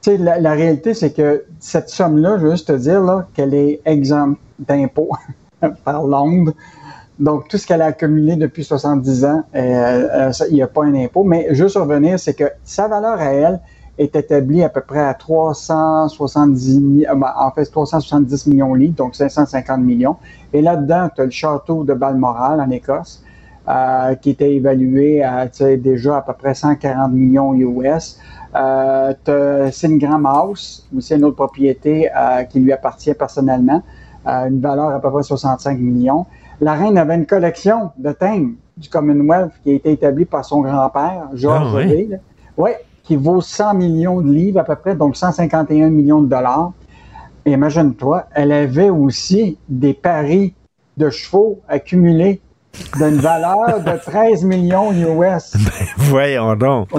[0.01, 3.53] tu sais, la, la réalité, c'est que cette somme-là, je veux juste te dire qu'elle
[3.53, 5.09] est exempte d'impôts
[5.83, 6.53] par Londres.
[7.19, 10.85] Donc, tout ce qu'elle a accumulé depuis 70 ans, euh, euh, il n'y a pas
[10.85, 11.23] un impôt.
[11.23, 13.59] Mais juste revenir, c'est que sa valeur à elle
[13.97, 18.79] est établie à peu près à 370, mi- euh, ben, en fait, 370 millions de
[18.79, 20.15] livres, donc 550 millions.
[20.53, 23.23] Et là-dedans, tu as le château de Balmoral en Écosse,
[24.21, 28.17] qui était évalué à tu déjà à peu près 140 millions US.
[28.55, 32.09] Euh, t'as Singram House, aussi une autre propriété
[32.49, 33.83] qui lui appartient personnellement,
[34.25, 36.25] une valeur à peu près 65 millions.
[36.61, 40.61] La reine avait une collection de thèmes du Commonwealth qui a été établie par son
[40.61, 41.77] grand-père, Georges Ah.
[42.57, 46.71] Ouais, qui vaut 100 millions de livres à peu près, donc 151 millions de dollars.
[47.45, 50.53] Et imagine-toi, elle avait aussi des paris
[50.97, 52.41] de chevaux accumulés
[52.97, 55.55] d'une valeur de 13 millions US.
[55.97, 56.89] Voyons donc.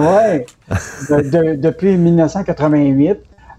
[1.09, 3.17] De- de- depuis 1988.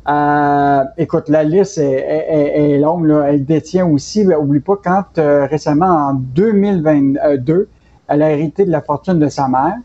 [0.09, 3.09] Euh, écoute, la liste est, longue.
[3.27, 7.69] Elle détient aussi, ben, oublie pas, quand euh, récemment, en 2022,
[8.09, 9.77] elle a hérité de la fortune de sa mère,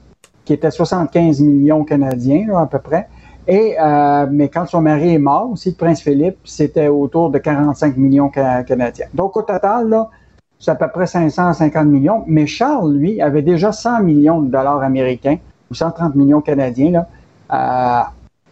[0.44, 3.08] qui était 75 millions canadiens à peu près.
[3.48, 7.38] Et, euh, mais quand son mari est mort aussi, le prince Philippe, c'était autour de
[7.38, 9.08] 45 millions ca- canadiens.
[9.14, 9.96] Donc au total,
[10.60, 12.24] c'est à peu près 550 millions.
[12.28, 15.38] Mais Charles, lui, avait déjà 100 millions de dollars américains
[15.72, 17.06] ou 130 millions canadiens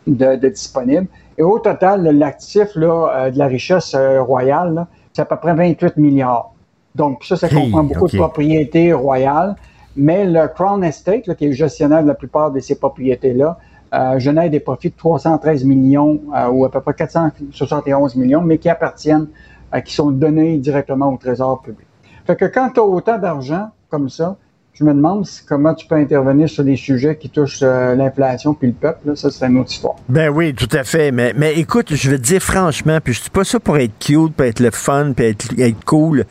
[0.08, 1.08] de disponibles.
[1.38, 5.98] Et au total, l'actif euh, de la richesse euh, royale, c'est à peu près 28
[5.98, 6.52] milliards.
[6.96, 9.56] Donc ça, ça Hey, comprend beaucoup de propriétés royales.
[9.98, 13.58] Mais le Crown Estate, là, qui est le gestionnaire de la plupart de ces propriétés-là,
[13.94, 18.58] euh, génère des profits de 313 millions euh, ou à peu près 471 millions, mais
[18.58, 19.28] qui appartiennent,
[19.74, 21.88] euh, qui sont donnés directement au Trésor public.
[22.26, 24.36] Fait que quand tu as autant d'argent comme ça,
[24.78, 28.68] je me demande comment tu peux intervenir sur des sujets qui touchent euh, l'inflation puis
[28.68, 29.10] le peuple.
[29.10, 29.96] Là, ça, c'est une autre histoire.
[30.10, 31.12] Ben oui, tout à fait.
[31.12, 33.98] Mais, mais écoute, je veux te dire franchement, puis je dis pas ça pour être
[34.00, 36.26] cute, pour être le fun, puis être, être cool.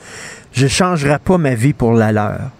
[0.53, 2.51] Je changerai pas ma vie pour la leur.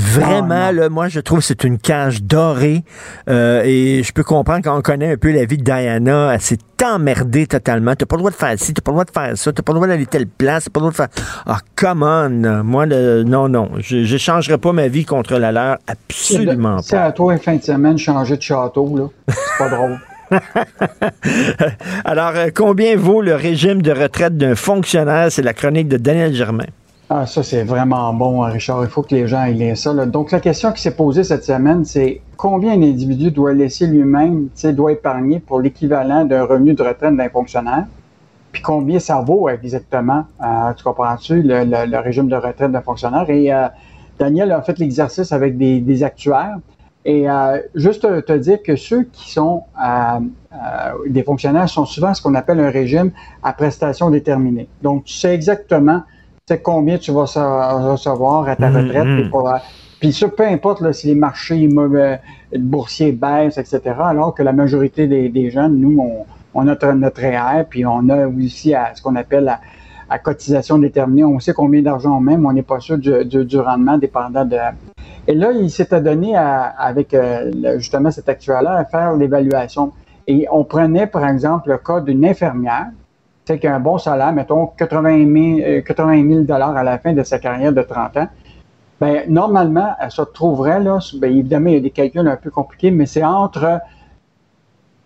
[0.00, 2.84] Vraiment, là, moi, je trouve que c'est une cage dorée.
[3.28, 6.40] euh, et je peux comprendre quand on connaît un peu la vie de Diana, elle
[6.40, 7.94] s'est emmerdée totalement.
[7.94, 9.62] T'as pas le droit de faire ci, t'as pas le droit de faire ça, t'as
[9.62, 11.08] pas le droit d'aller telle place, t'as pas le droit de faire.
[11.46, 12.62] Ah, come on!
[12.64, 13.70] Moi, le, non, non.
[13.78, 15.78] Je, changerai pas ma vie contre la leur.
[15.86, 18.96] Absolument C'est à toi, fin de semaine, changer de château.
[18.96, 19.04] là.
[19.28, 19.98] C'est pas drôle.
[22.04, 25.30] Alors, euh, combien vaut le régime de retraite d'un fonctionnaire?
[25.30, 26.66] C'est la chronique de Daniel Germain.
[27.12, 28.84] Ah, ça, c'est vraiment bon, hein, Richard.
[28.84, 29.92] Il faut que les gens aient ça.
[30.06, 34.44] Donc, la question qui s'est posée cette semaine, c'est combien un individu doit laisser lui-même,
[34.44, 37.86] tu sais, doit épargner pour l'équivalent d'un revenu de retraite d'un fonctionnaire?
[38.52, 43.28] Puis combien ça vaut exactement, euh, tu comprends-tu, le, régime de retraite d'un fonctionnaire?
[43.28, 43.66] Et euh,
[44.16, 46.58] Daniel a fait l'exercice avec des, actuaires.
[47.04, 49.64] Et euh, juste te, dire que ceux qui sont
[51.08, 53.10] des fonctionnaires sont souvent ce qu'on appelle un régime
[53.42, 54.68] à prestations déterminées.
[54.80, 56.02] Donc, tu sais exactement
[56.54, 57.24] sais combien tu vas
[57.92, 59.08] recevoir à ta Mhm, retraite.
[59.16, 59.58] puis pour, euh,
[60.00, 62.16] Puis ça, peu importe là, si les marchés immo-
[62.58, 63.80] boursiers baissent, etc.,
[64.14, 67.84] alors que la majorité des, des jeunes, nous, on, on a notre, notre REER, puis
[67.86, 69.60] on a aussi à, ce qu'on appelle la,
[70.08, 71.22] à cotisation déterminée.
[71.24, 73.98] On sait combien d'argent on met, mais on n'est pas sûr du, du- du rendement
[73.98, 74.56] dépendant de...
[75.26, 79.92] Et là, il s'était donné à- avec euh, justement cet actuaire-là à faire l'évaluation.
[80.26, 82.86] Et on prenait, par exemple, le cas d'une infirmière,
[83.44, 86.82] tu sais, qui a un bon salaire, mettons 80 000, euh, 80 000 dollars à
[86.82, 88.28] la fin de sa carrière de 30 ans.
[89.00, 92.50] Ben, normalement, elle se trouverait, là, ben, évidemment, il y a des calculs un peu
[92.50, 93.80] compliqués, mais c'est entre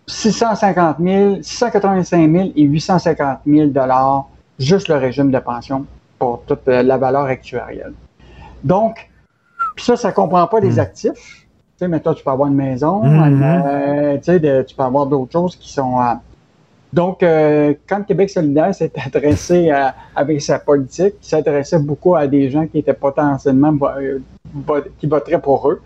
[0.07, 4.27] 650 000, 685 000 et 850 000 dollars,
[4.59, 5.85] juste le régime de pension
[6.19, 7.93] pour toute euh, la valeur actuarielle.
[8.63, 9.09] Donc,
[9.75, 11.11] puis ça, ça comprend pas les actifs.
[11.13, 13.43] Tu sais, mettons, tu peux avoir une maison, Mhm.
[13.43, 15.99] euh, tu sais, de- tu peux avoir d'autres choses qui sont...
[15.99, 16.13] euh,
[16.95, 22.25] donc, euh, quand Québec solidaire s'est adressé à- avec sa politique, il s'adressait beaucoup à
[22.25, 24.19] des gens qui étaient potentiellement euh,
[24.97, 25.81] qui voteraient pour eux.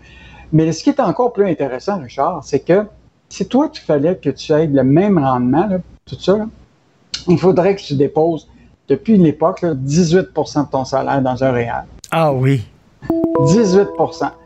[0.52, 2.86] Mais ce qui est encore plus intéressant, Richard, c'est que
[3.28, 6.46] si toi, tu fallait que tu aies le même rendement, là, tout ça, là,
[7.26, 8.48] il faudrait que tu déposes,
[8.88, 11.84] depuis l'époque, là, 18% de ton salaire dans un réel.
[12.12, 12.62] Ah oui.
[13.46, 13.88] 18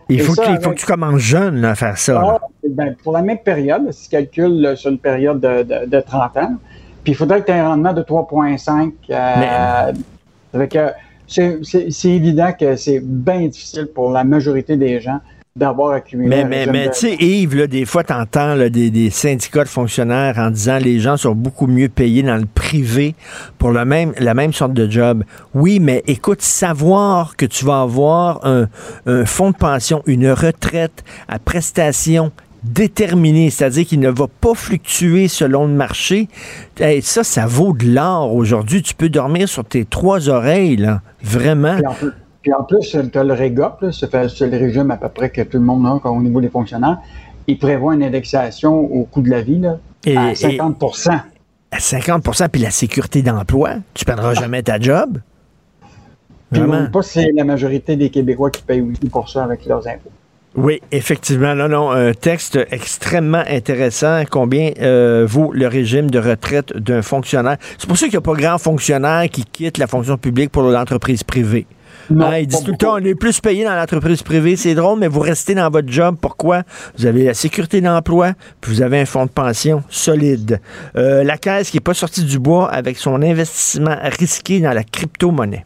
[0.08, 2.20] Il faut, ça, que, il faut avec- que tu commences jeune à faire ça.
[2.24, 6.00] ah, ben, pour la même période, si tu calcules sur une période de, de- de
[6.00, 6.54] 30 ans,
[7.02, 8.92] puis il faudrait que tu aies un rendement de 3,5.
[9.10, 9.92] Euh,
[11.26, 11.58] c'est
[11.90, 15.20] c'est évident que c'est bien difficile pour la majorité des gens
[15.56, 16.28] d'avoir accumulé.
[16.28, 19.68] Mais, mais, mais tu sais, Yves, là, des fois, tu entends des, des syndicats de
[19.68, 23.14] fonctionnaires en disant les gens sont beaucoup mieux payés dans le privé
[23.56, 25.22] pour le même, la même sorte de job.
[25.54, 28.66] Oui, mais écoute, savoir que tu vas avoir un,
[29.06, 32.32] un fonds de pension, une retraite à prestation
[32.64, 36.28] déterminée, c'est-à-dire qu'il ne va pas fluctuer selon le marché,
[36.80, 38.82] hey, ça, ça vaut de l'or aujourd'hui.
[38.82, 41.00] Tu peux dormir sur tes trois oreilles, là.
[41.22, 41.78] Vraiment.
[42.44, 45.56] Puis en plus, tu as le REGOP, c'est le régime à peu près que tout
[45.56, 46.98] le monde a au niveau des fonctionnaires.
[47.46, 50.76] Il prévoit une indexation au coût de la vie là, Et- à et- 50
[51.70, 55.20] À 50% puis la sécurité d'emploi, tu perdras jamais ta job?
[56.52, 56.86] Puis Vraiment?
[56.90, 60.10] pas que c'est la majorité des Québécois qui payent aussi pour ça avec leurs impôts.
[60.54, 61.54] Oui, effectivement.
[61.54, 64.22] Non, non, un texte extrêmement intéressant.
[64.30, 67.56] Combien euh, vaut le régime de retraite d'un fonctionnaire?
[67.78, 70.62] C'est pour ça qu'il n'y a pas grand fonctionnaire qui quitte la fonction publique pour
[70.64, 71.66] l'entreprise privée.
[72.10, 74.56] Non, Hein, ils disent tout le temps, on est plus payé dans l'entreprise privée.
[74.56, 76.16] C'est drôle, mais vous restez dans votre job.
[76.20, 76.62] Pourquoi?
[76.98, 80.60] Vous avez la sécurité d'emploi, puis vous avez un fonds de pension solide.
[80.96, 84.84] Euh, la Caisse qui n'est pas sortie du bois avec son investissement risqué dans la
[84.84, 85.64] crypto-monnaie.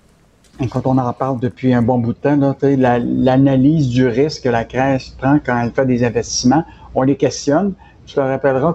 [0.60, 4.42] Et quand on en parle depuis un bon bout de temps, la- l'analyse du risque
[4.44, 7.74] que la Caisse prend quand elle fait des investissements, on les questionne.
[8.06, 8.72] Je te rappellerai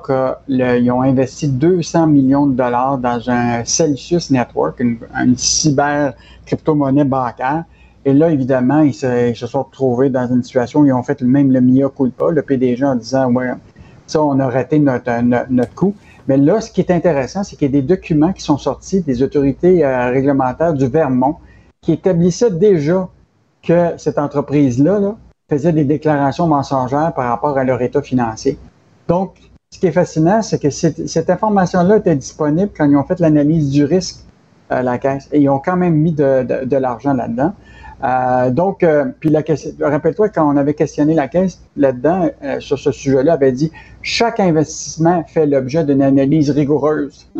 [0.47, 6.13] qu'ils ont investi 200 millions de dollars dans un Celsius Network, une, une cyber
[6.45, 7.65] crypto-monnaie bancaire.
[8.05, 11.51] Et là, évidemment, ils se, sont retrouvés dans une situation où ils ont fait même
[11.51, 13.51] le mia culpa, le PDG en disant, ouais,
[14.07, 15.95] ça, on a raté notre, notre, notre coup.
[16.27, 19.01] Mais là, ce qui est intéressant, c'est qu'il y a des documents qui sont sortis
[19.01, 21.37] des autorités euh, réglementaires du Vermont
[21.81, 23.09] qui établissaient déjà
[23.61, 25.15] que cette entreprise-là là,
[25.49, 28.57] faisait des déclarations mensongères par rapport à leur état financier.
[29.07, 29.35] Donc,
[29.69, 33.71] ce qui est fascinant, c'est que cette information-là était disponible quand ils ont fait l'analyse
[33.71, 34.23] du risque
[34.69, 37.53] à la caisse et ils ont quand même mis de, de- de l'argent là-dedans.
[38.03, 42.59] Euh, donc, euh, puis la question- rappelle-toi quand on avait questionné la caisse là-dedans euh,
[42.59, 43.71] sur ce sujet-là, avait dit
[44.01, 47.27] chaque investissement fait l'objet d'une analyse rigoureuse.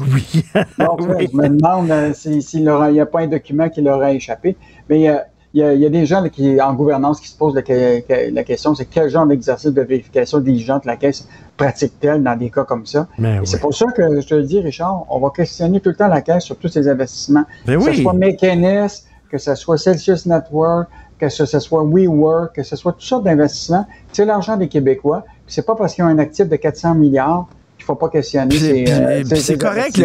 [0.00, 0.44] Oui.
[0.78, 4.12] Donc, je me demande euh, si- s'il n'y a pas un document qui leur a
[4.12, 4.56] échappé.
[4.88, 5.16] Mais euh,
[5.54, 7.62] il y, a, il y a des gens qui, en gouvernance qui se posent la,
[7.62, 11.26] que- que- la question, c'est quel genre d'exercice de vérification diligente la Caisse
[11.56, 13.06] pratique-t-elle dans des cas comme ça?
[13.18, 15.96] Ben C'est pour ça que je te le dis, Richard, on va questionner tout le
[15.96, 17.44] temps la Caisse sur tous ses investissements.
[17.66, 18.02] Ben que ce oui.
[18.02, 20.88] soit Mechanis, que ce soit Celsius Network,
[21.18, 23.86] que ce, ce soit WeWork, que ce soit toutes sortes d'investissements.
[24.12, 25.24] C'est l'argent des Québécois.
[25.46, 27.48] C'est pas parce qu'ils ont un actif de 400 milliards
[27.88, 28.54] faut pas questionner.
[28.56, 29.22] C'est- euh,
[29.56, 29.96] correct,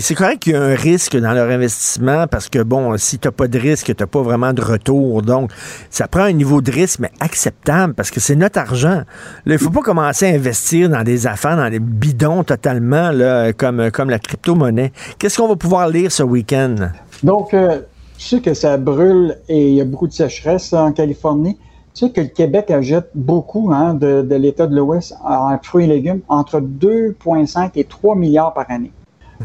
[0.00, 3.28] c'est correct qu'il y a un risque dans leur investissement parce que, bon, si tu
[3.28, 5.22] n'as pas de risque, tu n'as pas vraiment de retour.
[5.22, 5.50] Donc,
[5.90, 9.02] ça prend un niveau de risque, mais acceptable parce que c'est notre argent.
[9.46, 13.52] Là, il faut pas commencer à investir dans des affaires, dans des bidons totalement, là,
[13.52, 14.92] comme, comme la crypto-monnaie.
[15.18, 16.76] Qu'est-ce qu'on va pouvoir lire ce week-end?
[17.22, 17.80] Donc, euh,
[18.16, 21.58] tu sais que ça brûle et il y a beaucoup de sécheresse en Californie.
[21.98, 26.60] Que le Québec achète beaucoup hein, de, l'État de l'Ouest en fruits et légumes, entre
[26.60, 28.92] 2,5 et 3 milliards par année.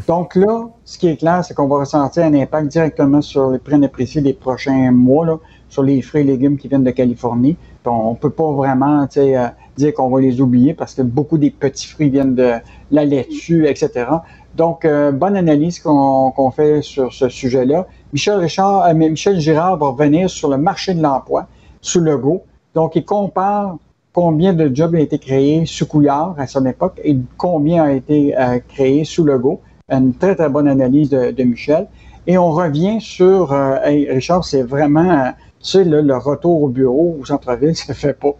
[0.06, 3.58] Donc là, ce qui est clair, c'est qu'on va ressentir un impact directement sur les
[3.58, 7.56] prix appréciés des prochains mois, sur les fruits et légumes qui viennent de Californie.
[7.86, 11.50] On ne peut pas vraiment euh, dire qu'on va les oublier parce que beaucoup des
[11.50, 12.54] petits fruits viennent de
[12.92, 14.06] la laitue, etc.
[14.54, 17.86] Donc, euh, bonne analyse qu'on fait sur ce sujet-là.
[18.12, 21.48] Michel Richard, euh, Michel Girard va revenir sur le marché de l'emploi
[21.84, 22.42] sous Legault.
[22.74, 23.76] Donc, il compare
[24.12, 28.36] combien de jobs ont été créés sous Couillard à son époque et combien a été
[28.36, 29.60] euh, créé sous Legault.
[29.90, 31.86] Une très, très bonne analyse de, Michel.
[32.26, 35.30] Et on revient sur, euh, hey, Richard, c'est vraiment, euh,
[35.60, 38.34] tu sais, le retour au bureau, au centre-ville, ça fait pas.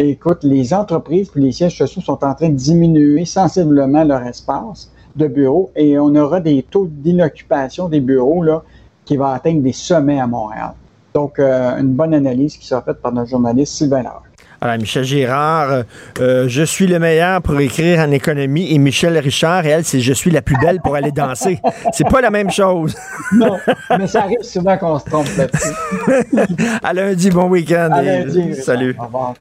[0.00, 4.92] Écoute, les entreprises puis les sièges sociaux sont en train de diminuer sensiblement leur espace
[5.16, 8.62] de bureau et on aura des taux d'inoccupation des bureaux là,
[9.04, 10.74] qui vont atteindre des sommets à Montréal.
[11.14, 14.22] Donc, euh, une bonne analyse qui sera faite par notre journaliste Sylvain Laure.
[14.60, 15.82] Alors, Michel Girard, euh,
[16.20, 20.12] euh, je suis le meilleur pour écrire en économie et Michel Richard, elle, c'est je
[20.12, 21.60] suis la plus belle pour aller danser.
[21.92, 22.94] C'est pas la même chose.
[23.32, 23.58] Non,
[23.90, 25.74] mais ça arrive souvent qu'on se trompe là-dessus.
[26.82, 27.90] à lundi, bon week-end.
[27.92, 28.54] À et- lundi.
[28.54, 28.96] Salut.
[28.98, 29.34] Au revoir.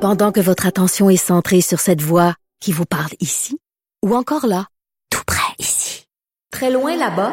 [0.00, 3.58] Pendant que votre attention est centrée sur cette voix qui vous parle ici,
[4.02, 4.64] ou encore là,
[5.10, 6.06] tout près ici,
[6.50, 7.32] très loin là-bas,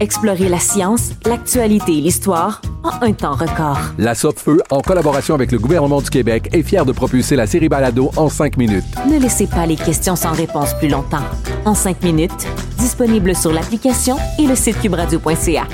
[0.00, 3.78] Explorez la science, l'actualité et l'histoire en un temps record.
[3.96, 7.68] La Feu, en collaboration avec le gouvernement du Québec, est fière de propulser la série
[7.68, 8.84] Balado en cinq minutes.
[9.08, 11.22] Ne laissez pas les questions sans réponse plus longtemps.
[11.64, 12.46] En cinq minutes,
[12.78, 15.64] disponible sur l'application et le site cubradio.ca.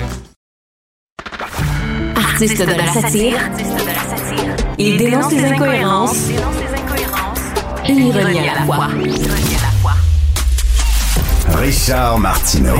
[2.15, 3.37] Artiste de la satire,
[4.77, 6.29] il dénonce les incohérences
[7.87, 8.87] et l'ironie à la fois.
[11.55, 12.77] Richard Martineau.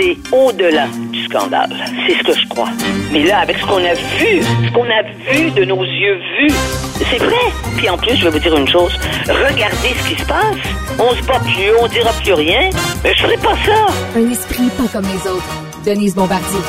[0.00, 1.76] C'est au-delà du scandale.
[2.06, 2.70] C'est ce que je crois.
[3.12, 6.54] Mais là, avec ce qu'on a vu, ce qu'on a vu de nos yeux vus,
[6.94, 7.36] c'est vrai.
[7.76, 8.98] Puis en plus, je vais vous dire une chose.
[9.28, 10.56] Regardez ce qui se passe.
[10.98, 12.70] On se bat plus, on dira plus rien.
[13.04, 13.86] Mais je ferai pas ça.
[14.16, 15.84] Un esprit pas comme les autres.
[15.84, 16.60] Denise Bombardier.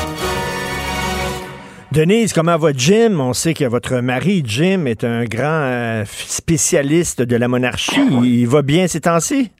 [1.90, 3.18] Denise, comment va Jim?
[3.18, 8.02] On sait que votre mari, Jim, est un grand euh, spécialiste de la monarchie.
[8.24, 9.50] Il va bien ces temps-ci?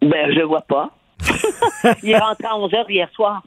[0.00, 0.90] Ben, je vois pas.
[2.02, 3.42] il est rentré à 11 heures hier soir.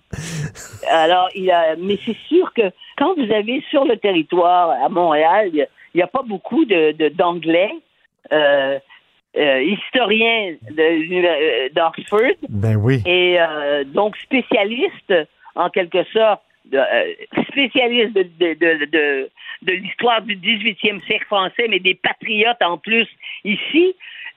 [0.89, 5.49] Alors, il a, mais c'est sûr que quand vous avez sur le territoire à Montréal,
[5.53, 7.71] il n'y a, pas beaucoup de, d'anglais,
[8.31, 8.79] euh,
[9.37, 13.01] euh, historiens de- euh, d'Oxford, Ben oui.
[13.05, 15.13] et euh, donc spécialiste,
[15.55, 17.13] en quelque sorte, de, euh,
[17.49, 19.29] spécialiste de, de, de, de,
[19.63, 23.07] de l'histoire du 18e siècle français, mais des patriotes en plus
[23.43, 23.95] ici.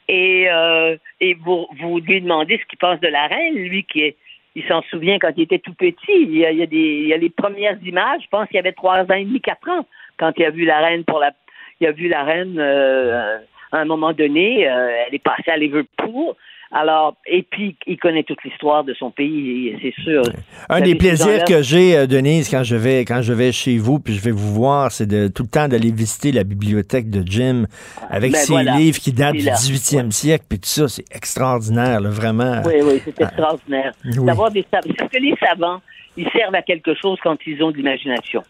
[0.09, 4.01] Et, euh, et vous, vous lui demandez ce qu'il pense de la reine, lui qui
[4.01, 4.17] est,
[4.55, 5.97] il s'en souvient quand il était tout petit.
[6.09, 8.23] Il y a, il y a des, il y a les premières images.
[8.23, 9.87] Je pense qu'il avait trois ans et demi, quatre ans
[10.17, 11.33] quand il a vu la reine pour la,
[11.81, 13.39] il a vu la reine euh,
[13.71, 14.69] à un moment donné.
[14.69, 16.35] euh, elle est passée à Liverpool.
[16.71, 20.23] Alors, et puis il connaît toute l'histoire de son pays, c'est sûr.
[20.69, 23.99] Un des plaisirs que j'ai, euh, Denise, quand je vais quand je vais chez vous,
[23.99, 27.23] puis je vais vous voir, c'est de tout le temps d'aller visiter la bibliothèque de
[27.27, 27.65] Jim
[28.11, 28.77] avec Ben ses voilà.
[28.77, 29.55] livres qui datent du là.
[29.55, 32.61] 18e siècle, puis tout ça, c'est extraordinaire, là, vraiment.
[32.67, 33.93] Oui, oui, c'est extraordinaire.
[34.05, 34.27] Oui.
[34.27, 34.95] D'avoir des savants.
[34.99, 35.81] Parce que les savants,
[36.19, 38.43] ils servent à quelque chose quand ils ont de l'imagination.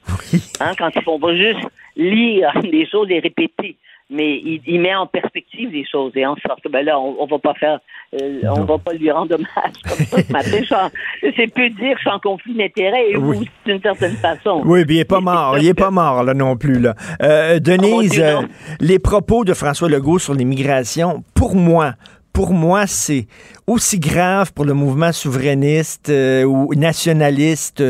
[0.60, 1.60] Hein, quand ils font pas juste
[1.96, 3.76] lire des choses et répéter.
[4.10, 7.26] Mais il, il met en perspective les choses et en sorte ben là, on, on
[7.26, 7.78] va pas faire,
[8.14, 10.88] euh, on va pas lui rendre hommage comme ça ce matin.
[11.36, 14.62] C'est peu dire, je suis en conflit d'intérêts et vous, d'une certaine façon.
[14.64, 15.58] Oui, est pas mort.
[15.58, 16.94] Il est pas mort, là, non plus, là.
[17.22, 18.42] Euh, Denise, Dieu, non.
[18.42, 18.46] euh,
[18.80, 21.94] les propos de François Legault sur l'immigration, pour moi,
[22.32, 23.26] pour moi, c'est
[23.66, 27.82] aussi grave pour le mouvement souverainiste euh, ou nationaliste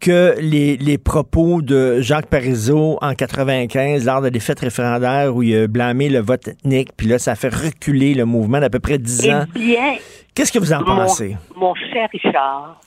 [0.00, 5.42] que les, les propos de Jacques Parizeau en 95 lors de la défaite référendaire où
[5.42, 8.70] il a blâmé le vote ethnique, puis là, ça a fait reculer le mouvement d'à
[8.70, 9.44] peu près 10 ans.
[9.54, 9.96] Eh bien,
[10.34, 11.36] Qu'est-ce que vous en mon, pensez?
[11.56, 12.80] mon cher Richard,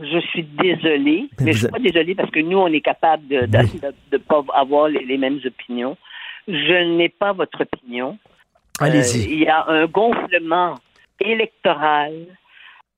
[0.00, 3.26] je suis désolée, Mais mais je suis pas désolée parce que nous, on est capable
[3.28, 3.46] de
[4.12, 5.96] ne pas avoir les, les mêmes opinions.
[6.46, 8.16] Je n'ai pas votre opinion.
[8.80, 9.20] Allez-y.
[9.22, 10.76] Euh, il y a un gonflement
[11.20, 12.12] électoral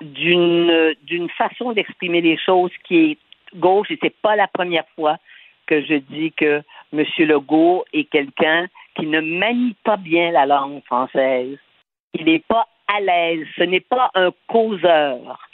[0.01, 3.18] d'une d'une façon d'exprimer les choses qui est
[3.56, 5.18] gauche et c'est pas la première fois
[5.66, 6.62] que je dis que
[6.93, 7.05] M.
[7.18, 8.66] Legault est quelqu'un
[8.97, 11.59] qui ne manie pas bien la langue française.
[12.14, 13.47] Il n'est pas à l'aise.
[13.56, 15.48] Ce n'est pas un causeur.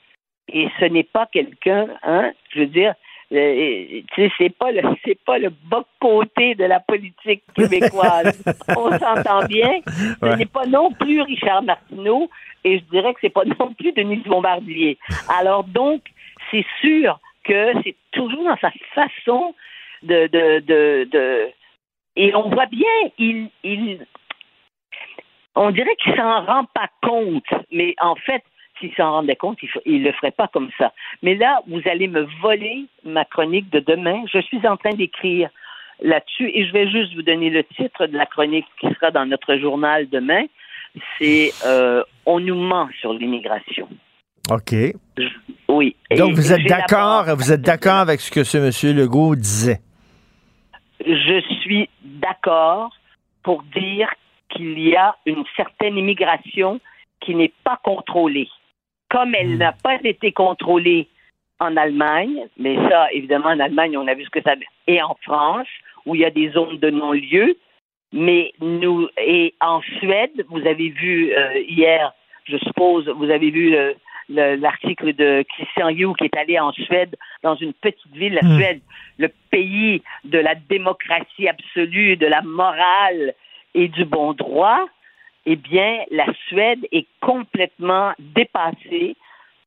[0.49, 2.95] Et ce n'est pas quelqu'un, hein, je veux dire,
[3.31, 8.43] c'est pas le c'est pas le bas côté de la politique québécoise.
[8.77, 9.81] On s'entend bien.
[9.87, 10.37] Ce Ouais.
[10.37, 12.31] n'est pas non plus Richard Martineau
[12.65, 14.99] et je dirais que c'est pas non plus Denise Bombardier.
[15.29, 16.03] Alors donc,
[16.51, 19.55] c'est sûr que c'est toujours dans sa façon
[20.03, 21.49] de de de, de-
[22.17, 24.07] et on voit bien, il il
[25.55, 28.43] on dirait qu'il s'en rend pas compte, mais en fait,
[28.81, 30.93] s'il s'en rendait compte, il, f- il le ferait pas comme ça.
[31.23, 34.23] Mais là, vous allez me voler ma chronique de demain.
[34.33, 35.49] Je suis en train d'écrire
[36.03, 39.27] là-dessus et je vais juste vous donner le titre de la chronique qui sera dans
[39.27, 40.45] notre journal demain.
[41.19, 43.89] C'est euh, On nous ment sur l'immigration.
[44.51, 44.75] OK.
[45.69, 45.97] Oui.
[46.11, 48.97] Et Donc, vous êtes d'accord, vous êtes d'accord avec ce que ce M.
[48.97, 49.81] Legault disait?
[51.05, 52.91] je suis d'accord
[53.43, 54.09] pour dire
[54.49, 56.81] qu'il y a une certaine immigration
[57.21, 58.49] qui n'est pas contrôlée.
[59.11, 61.09] Comme elle n'a pas été contrôlée
[61.61, 64.55] en Allemagne, mais ça, évidemment, en Allemagne, on a vu ce que ça
[64.87, 65.69] et en France,
[66.05, 67.57] où il y a des zones de non-lieu,
[68.13, 72.13] mais nous, et en Suède, vous avez vu euh, hier,
[72.45, 73.71] je suppose, vous avez vu
[74.29, 78.43] le- l'article de Christian Yu qui est allé en Suède, dans une petite ville, la
[78.43, 78.57] Hmm.
[78.59, 78.81] Suède,
[79.19, 83.35] le pays de la démocratie absolue, de la morale
[83.75, 84.85] et du bon droit,
[85.47, 89.17] eh bien, la Suède est complètement dépassée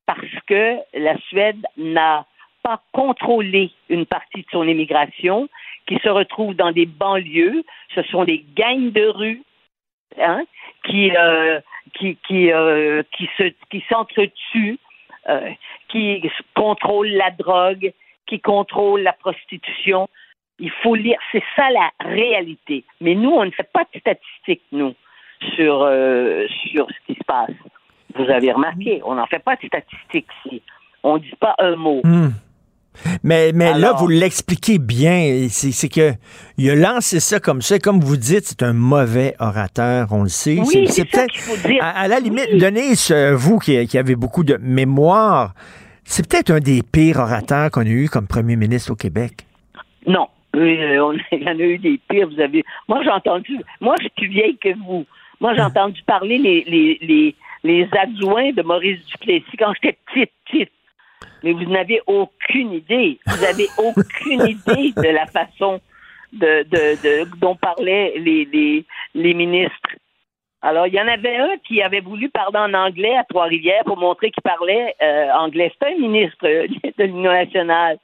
[0.06, 2.26] parce que la Suède n'a
[2.64, 5.48] pas contrôlé une partie de son immigration
[5.88, 7.64] qui se retrouve dans des banlieues.
[7.96, 9.42] Ce sont des gangs de rue
[10.20, 10.44] hein,
[10.86, 11.62] qui, euh,
[11.98, 14.80] qui, qui, euh, qui, se, qui s'entretuent,
[15.30, 15.50] euh,
[15.88, 16.22] qui
[16.56, 17.94] contrôlent la drogue,
[18.28, 20.10] qui contrôlent la prostitution.
[20.60, 22.84] Il faut lire, c'est ça la réalité.
[23.00, 24.94] Mais nous, on ne fait pas de statistiques, nous,
[25.56, 27.52] sur, euh, sur ce qui se passe.
[28.16, 30.62] Vous avez remarqué, on n'en fait pas de statistiques ici.
[31.04, 32.02] On ne dit pas un mot.
[32.04, 32.30] Hmm.
[33.24, 35.48] Mais, mais là, vous l'expliquez bien.
[35.50, 36.12] C'est c'est que
[36.58, 37.80] il a lancé ça comme ça.
[37.80, 40.58] Comme vous dites, c'est un mauvais orateur, on le sait.
[40.60, 41.82] Oui, c'est dire.
[41.82, 45.54] À, à la limite, Denise, euh, vous qui, qui avez beaucoup de mémoire,
[46.04, 49.46] c'est peut-être un des pires orateurs qu'on a eu comme premier ministre au Québec.
[50.06, 50.28] Non.
[50.56, 52.66] Euh, on- il y en a eu des pires, vous avez.
[52.90, 53.56] Moi, j'ai entendu.
[53.80, 55.06] Moi, je suis plus vieille que vous.
[55.40, 60.32] Moi, j'ai entendu parler les, les, les, les adjoints de Maurice Duplessis quand j'étais petite,
[60.46, 60.72] petite.
[61.44, 63.18] Mais vous n'avez aucune idée.
[63.26, 65.80] Vous n'avez aucune idée de la façon
[66.34, 68.86] de, de, de- dont parlaient les, les,
[69.16, 69.90] les ministres.
[70.62, 73.98] Alors, il y en avait un qui avait voulu parler en anglais à Trois-Rivières pour
[73.98, 75.72] montrer qu'il parlait euh, anglais.
[75.74, 76.68] C'était un ministre euh,
[76.98, 77.98] de l'Union nationale.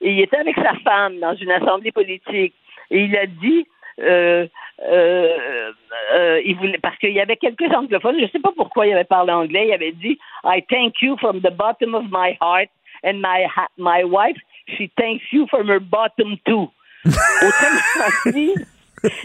[0.00, 2.54] Et il était avec sa femme dans une assemblée politique.
[2.90, 3.66] Et il a dit,
[4.00, 4.46] euh,
[4.86, 5.72] euh,
[6.14, 8.92] euh, il voulait, parce qu'il y avait quelques anglophones, je ne sais pas pourquoi il
[8.92, 12.68] avait parlé anglais, il avait dit, I thank you from the bottom of my heart,
[13.04, 13.46] and my,
[13.76, 14.36] my wife,
[14.76, 16.70] she thanks you from her bottom too.
[17.06, 18.54] Autrement dit,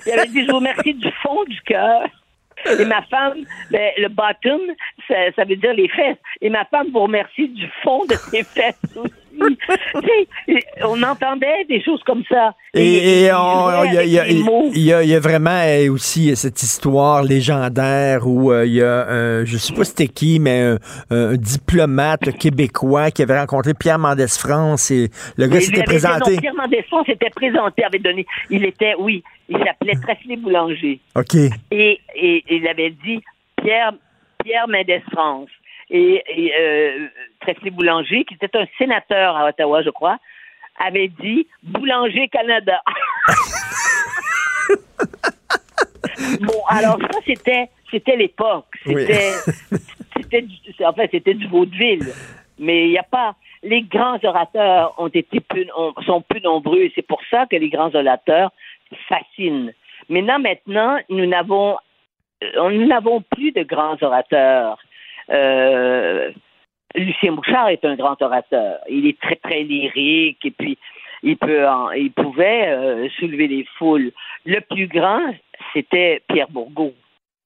[0.05, 2.03] il avait dit, je vous remercie du fond du cœur.
[2.79, 4.61] Et ma femme, ben, le bottom,
[5.07, 6.17] ça, ça veut dire les fesses.
[6.39, 9.22] Et ma femme vous remercie du fond de ses fesses aussi.
[10.85, 12.53] On entendait des choses comme ça.
[12.73, 14.27] Et, il y a-
[15.03, 19.57] y y vraiment euh, aussi cette histoire légendaire où euh, il y a, euh, je
[19.57, 20.77] sais pas c'était qui, mais un,
[21.11, 26.33] un diplomate québécois qui avait rencontré Pierre Mendès France et le gars s'était présenté.
[26.35, 28.25] non, Pierre Mendès France s'était présenté, avait donné.
[28.49, 30.99] Il était, oui, il s'appelait Presley Boulanger.
[31.15, 31.35] OK.
[31.71, 33.21] Et, et il avait dit
[33.61, 33.93] Pierre,
[34.43, 35.49] Pierre Mendès France.
[35.95, 37.07] Et, et euh,
[37.39, 40.17] Presley Boulanger, qui était un sénateur à Ottawa, je crois,
[40.79, 42.81] avait dit Boulanger Canada.
[46.41, 48.65] bon, alors ça, c'était c'était l'époque.
[48.85, 49.31] C'était
[50.17, 52.07] c'était du- en fait c'était du vaudeville.
[52.59, 56.79] Mais il n'y a pas les grands orateurs ont été plus, ont- sont plus nombreux
[56.79, 58.51] et c'est pour ça que les grands orateurs
[59.07, 59.71] fascinent.
[60.09, 61.77] Maintenant, maintenant, nous n'avons
[62.43, 64.77] euh, nous n'avons plus de grands orateurs.
[65.29, 66.31] Euh,
[66.95, 68.77] Lucien Bouchard est un grand orateur.
[68.89, 70.77] Il est très très lyrique et puis
[71.23, 74.11] il peut en- il pouvait euh, soulever les foules.
[74.45, 75.33] Le plus grand,
[75.73, 76.93] c'était Pierre Bourgault,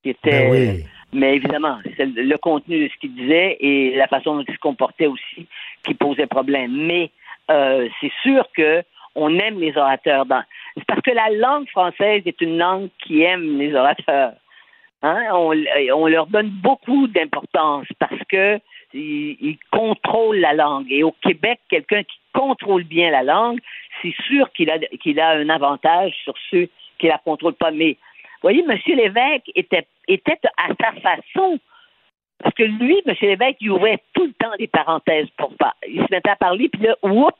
[0.03, 0.83] qui était Ben oui.
[1.13, 4.53] mais évidemment, c'est le le contenu de ce qu'il disait et la façon dont il
[4.53, 5.47] se comportait aussi
[5.83, 6.71] qui posait problème.
[6.85, 7.11] Mais
[7.49, 8.83] euh, c'est sûr que
[9.15, 10.25] on aime les orateurs.
[10.25, 10.43] Dans...
[10.75, 14.33] C'est parce que la langue française est une langue qui aime les orateurs.
[15.03, 15.28] Hein?
[15.34, 15.53] On,
[15.94, 18.60] on leur donne beaucoup d'importance parce que
[18.94, 20.91] ils, contrôlent la langue.
[20.91, 23.60] Et au Québec, quelqu'un qui contrôle bien la langue,
[24.02, 26.68] c'est sûr qu'il a, qu'il a un avantage sur ceux
[26.99, 27.72] qui la contrôlent pas.
[27.72, 27.98] Mais
[28.41, 28.78] voyez, M.
[28.88, 29.86] Lévesque était,
[30.57, 31.60] à sa façon.
[32.40, 33.15] Parce que lui, M.
[33.22, 35.76] Lévesque, il ouvrait tout le temps des parenthèses pour pas.
[35.88, 37.36] Il se mettait à parler, puis là, oups,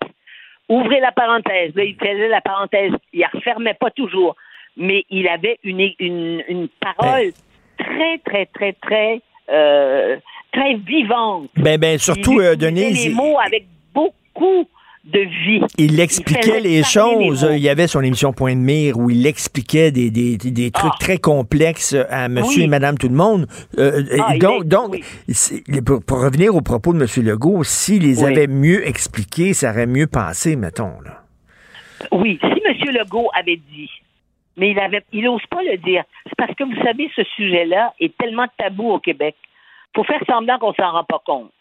[0.70, 1.76] ouvrez la parenthèse.
[1.76, 2.92] Là, il faisait la parenthèse.
[3.14, 4.36] Il la refermait pas toujours.
[4.76, 7.32] Mais il avait une, une, une parole
[7.78, 9.22] très, très, très, très,
[9.52, 10.18] euh,
[10.52, 11.50] très vivante.
[11.58, 14.68] Ben, ben, surtout, il euh, utilisait Denise, les mots avec beaucoup
[15.06, 15.62] de vie.
[15.78, 17.48] Il expliquait les choses.
[17.54, 21.00] il y avait son émission Point de mire où il expliquait des, des, des- trucs
[21.00, 22.64] très complexes à monsieur Oui.
[22.66, 23.48] et madame tout le monde.
[23.78, 25.00] Euh, Ah, il donc, est- donc
[25.86, 28.32] pour, pour revenir au propos de monsieur Legault, s'il les Oui.
[28.32, 31.00] avait mieux expliqués, ça aurait mieux passé, mettons.
[31.06, 31.24] Là.
[32.12, 32.92] Oui, si M.
[32.94, 33.90] Legault avait dit,
[34.58, 36.04] mais il avait, il n'ose pas le dire.
[36.26, 39.36] C'est parce que vous savez, ce sujet-là est tellement tabou au Québec.
[39.96, 41.52] faut faire semblant qu'on s'en rend pas compte.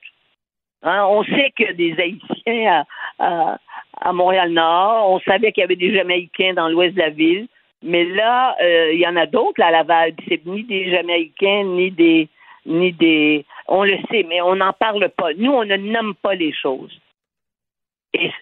[0.82, 2.84] Hein, on sait que des Haïtiens
[3.18, 7.48] à, Montréal-Nord, on savait qu'il y avait des Jamaïcains dans l'ouest de la ville,
[7.82, 10.14] mais là, euh, il y en a d'autres à Laval.
[10.28, 12.28] C'est ni des Jamaïcains, ni des,
[12.66, 13.44] ni des.
[13.68, 15.34] On le sait, mais on n'en parle pas.
[15.34, 16.98] Nous, on ne nomme pas les choses.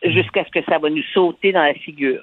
[0.04, 2.22] Jusqu'à ce que ça va nous sauter dans la figure.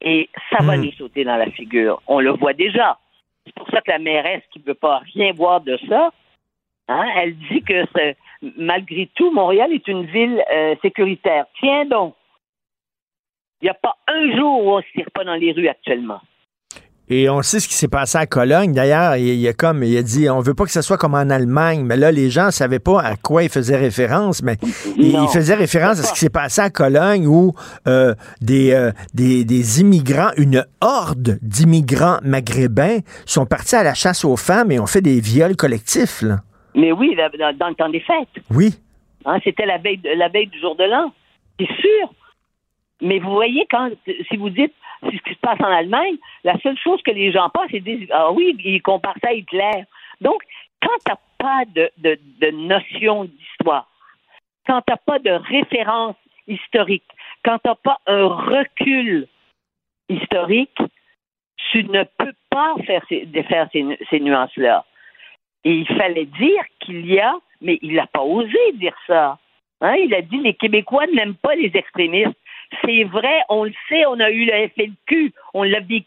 [0.00, 0.82] Et ça va Hmm.
[0.82, 2.02] nous sauter dans la figure.
[2.06, 2.98] On le voit déjà.
[3.44, 6.12] C'est pour ça que la mairesse qui ne veut pas rien voir de ça,
[6.88, 7.84] hein, elle dit que
[8.56, 11.46] malgré tout, Montréal est une ville euh, sécuritaire.
[11.58, 12.14] Tiens donc.
[13.62, 15.68] Il n'y a pas un jour où on ne se tire pas dans les rues
[15.68, 16.20] actuellement.
[17.08, 18.72] Et on sait ce qui s'est passé à Cologne.
[18.72, 21.14] D'ailleurs, il, il a comme il a dit on veut pas que ce soit comme
[21.14, 24.56] en Allemagne, mais là les gens savaient pas à quoi il faisait référence, mais
[24.96, 27.54] il, il faisait référence à ce qui s'est passé à Cologne où
[27.86, 34.24] euh, des, euh, des des immigrants, une horde d'immigrants maghrébins sont partis à la chasse
[34.24, 36.22] aux femmes et ont fait des viols collectifs.
[36.22, 36.38] Là.
[36.74, 38.44] Mais oui, dans, le temps des fêtes.
[38.50, 38.74] Oui.
[39.24, 41.12] Hein, C'était la veille, la veille du jour de l'an.
[41.58, 42.12] C'est sûr.
[43.02, 46.78] Mais vous voyez, quand si vous dites ce qui se passe en Allemagne, la seule
[46.78, 49.84] chose que les gens pensent, c'est disent Ah oui, ils comparent ça à Hitler.
[50.20, 50.42] Donc,
[50.82, 53.88] quand tu n'as pas de, de, notion d'histoire,
[54.66, 56.16] quand tu n'as pas de référence
[56.46, 57.04] historique.
[57.44, 59.26] Quand tu n'as pas un recul
[60.08, 60.78] historique,
[61.70, 64.84] tu ne peux pas faire ces, faire ces, ces nuances-là.
[65.64, 69.38] Et il fallait dire qu'il y a, mais il n'a pas osé dire ça.
[69.80, 69.94] Hein?
[69.96, 72.38] Il a dit les Québécois n'aiment pas les extrémistes.
[72.84, 76.04] C'est vrai, on le sait, on a eu le FLQ, on l'a vécu.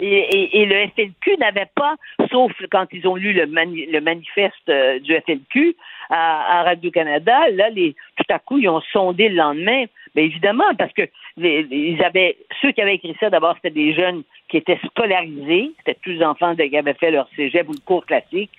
[0.00, 1.94] Et, et- et le FLQ n'avait pas,
[2.30, 5.76] sauf quand ils ont lu le, mani- le manifeste euh, du FLQ
[6.08, 9.84] à, à Radio-Canada, là, les, tout à coup, ils ont sondé le lendemain.
[10.14, 11.02] Mais évidemment, parce que
[11.36, 15.70] les- ils avaient, ceux qui avaient écrit ça, d'abord, c'était des jeunes qui étaient scolarisés,
[15.78, 18.50] c'était tous les enfants qui avaient fait leur cégep ou le cours classique,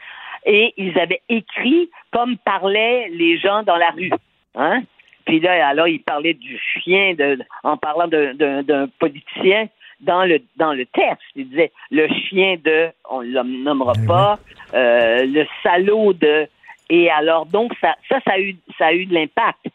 [0.45, 4.11] et ils avaient écrit comme parlaient les gens dans la rue.
[4.55, 4.81] Hein?
[5.32, 9.70] Puis là, alors, il parlait du chien de, en parlant d'un- politicien
[10.02, 11.24] dans le dans le texte.
[11.38, 14.40] Il disait le chien de, on ne le nommera pas,
[14.74, 16.48] euh, le salaud de.
[16.90, 19.68] Et alors, donc, ça, ça, ça a eu, ça a eu de l'impact.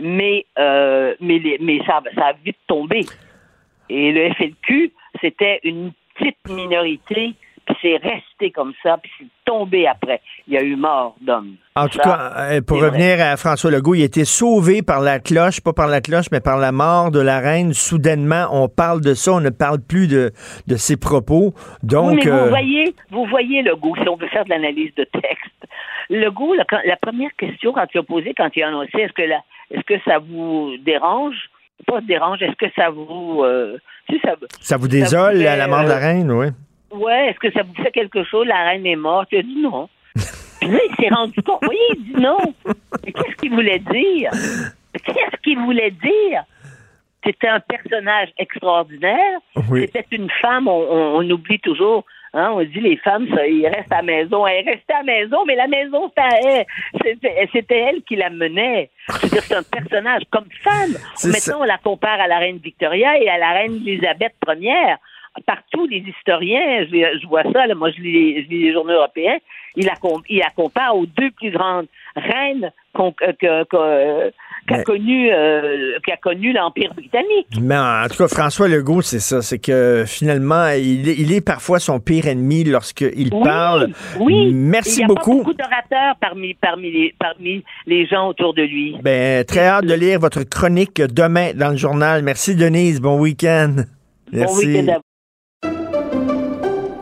[0.00, 3.02] Mais, euh, mais, les- mais ça, ça a vite tombé.
[3.88, 7.34] Et le FLQ, c'était une petite minorité,
[7.68, 10.20] puis c'est resté comme ça, puis c'est tombé après.
[10.46, 11.56] Il y a eu mort d'hommes.
[11.76, 12.88] En tout Ça, cas, euh, pour vrai.
[12.88, 16.26] revenir à François Legault, il a été sauvé par la cloche, pas par la cloche,
[16.32, 17.72] mais par la mort de la reine.
[17.72, 20.32] Soudainement, on parle de ça, on ne parle plus de,
[20.66, 21.52] de ses propos.
[21.82, 24.50] Donc, oui, mais euh, vous voyez, vous voyez le goût, si on veut faire de
[24.50, 25.52] l'analyse de texte.
[26.10, 29.12] Le goût, la, la première question quand il a posé, quand il a annoncé, est-ce
[29.12, 29.40] que la,
[29.70, 31.36] est-ce que ça vous dérange?
[31.86, 33.78] Pas dérange, est-ce que ça vous, euh,
[34.24, 36.46] ça, ça vous désole, fait, la, la mort de la euh, reine, oui.
[36.92, 38.46] Ouais, est-ce que ça vous fait quelque chose?
[38.46, 39.28] La reine est morte.
[39.32, 39.88] Il a dit non.
[40.60, 41.60] Puis là, il s'est rendu compte.
[41.68, 42.38] Oui, il dit non.
[43.04, 44.30] Mais qu'est-ce qu'il voulait dire?
[45.04, 46.42] Qu'est-ce qu'il voulait dire?
[47.24, 49.38] C'était un personnage extraordinaire.
[49.70, 49.82] Oui.
[49.92, 52.04] C'était une femme, on, on- on oublie toujours.
[52.34, 54.46] Hein, on dit les femmes, ça, ils restent à la maison.
[54.46, 56.66] Elle restait à la maison, mais la maison, c'était elle.
[57.02, 58.90] C'était c'était elle qui la menait.
[59.08, 60.92] Je veux dire, c'est un personnage comme femme.
[61.24, 64.98] Maintenant, on la compare à la reine Victoria et à la reine Elisabeth Ière.
[65.46, 68.72] Partout, les historiens, je, je vois ça, là, moi je lis, les- je lis les
[68.72, 69.36] journaux européens,
[69.76, 69.94] ils la,
[70.56, 71.86] comparent aux deux plus grandes
[72.16, 73.64] reines que-
[74.66, 77.46] qu'a Mais- connu, euh, connu l'Empire britannique.
[77.60, 79.40] Mais en tout cas, François Legault, c'est ça.
[79.40, 83.88] C'est que finalement, il est, il est parfois son pire ennemi lorsqu'il Oui, parle.
[84.18, 84.52] Oui.
[84.52, 85.38] Merci Il y a beaucoup.
[85.38, 88.96] Pas beaucoup d'orateurs parmi, parmi, les, parmi les gens autour de lui.
[89.02, 92.22] Ben, très hâte de lire votre chronique demain dans le journal.
[92.22, 93.00] Merci, Denise.
[93.00, 93.76] Bon week-end.
[94.32, 94.66] Merci.
[94.66, 95.00] Bon week-end.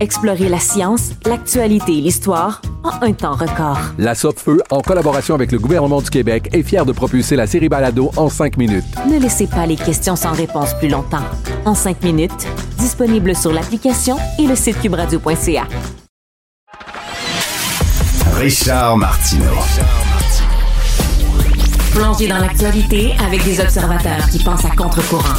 [0.00, 3.78] Explorez la science, l'actualité et l'histoire en un temps record.
[3.98, 7.68] La Feu, en collaboration avec le gouvernement du Québec, est fière de propulser la série
[7.68, 8.84] Balado en cinq minutes.
[9.06, 11.24] Ne laissez pas les questions sans réponse plus longtemps.
[11.66, 12.48] En cinq minutes,
[12.78, 15.68] disponible sur l'application et le site cubradio.ca.
[18.36, 19.44] Richard Martineau.
[21.92, 25.36] Plongez dans l'actualité avec des observateurs qui pensent à contre-courant.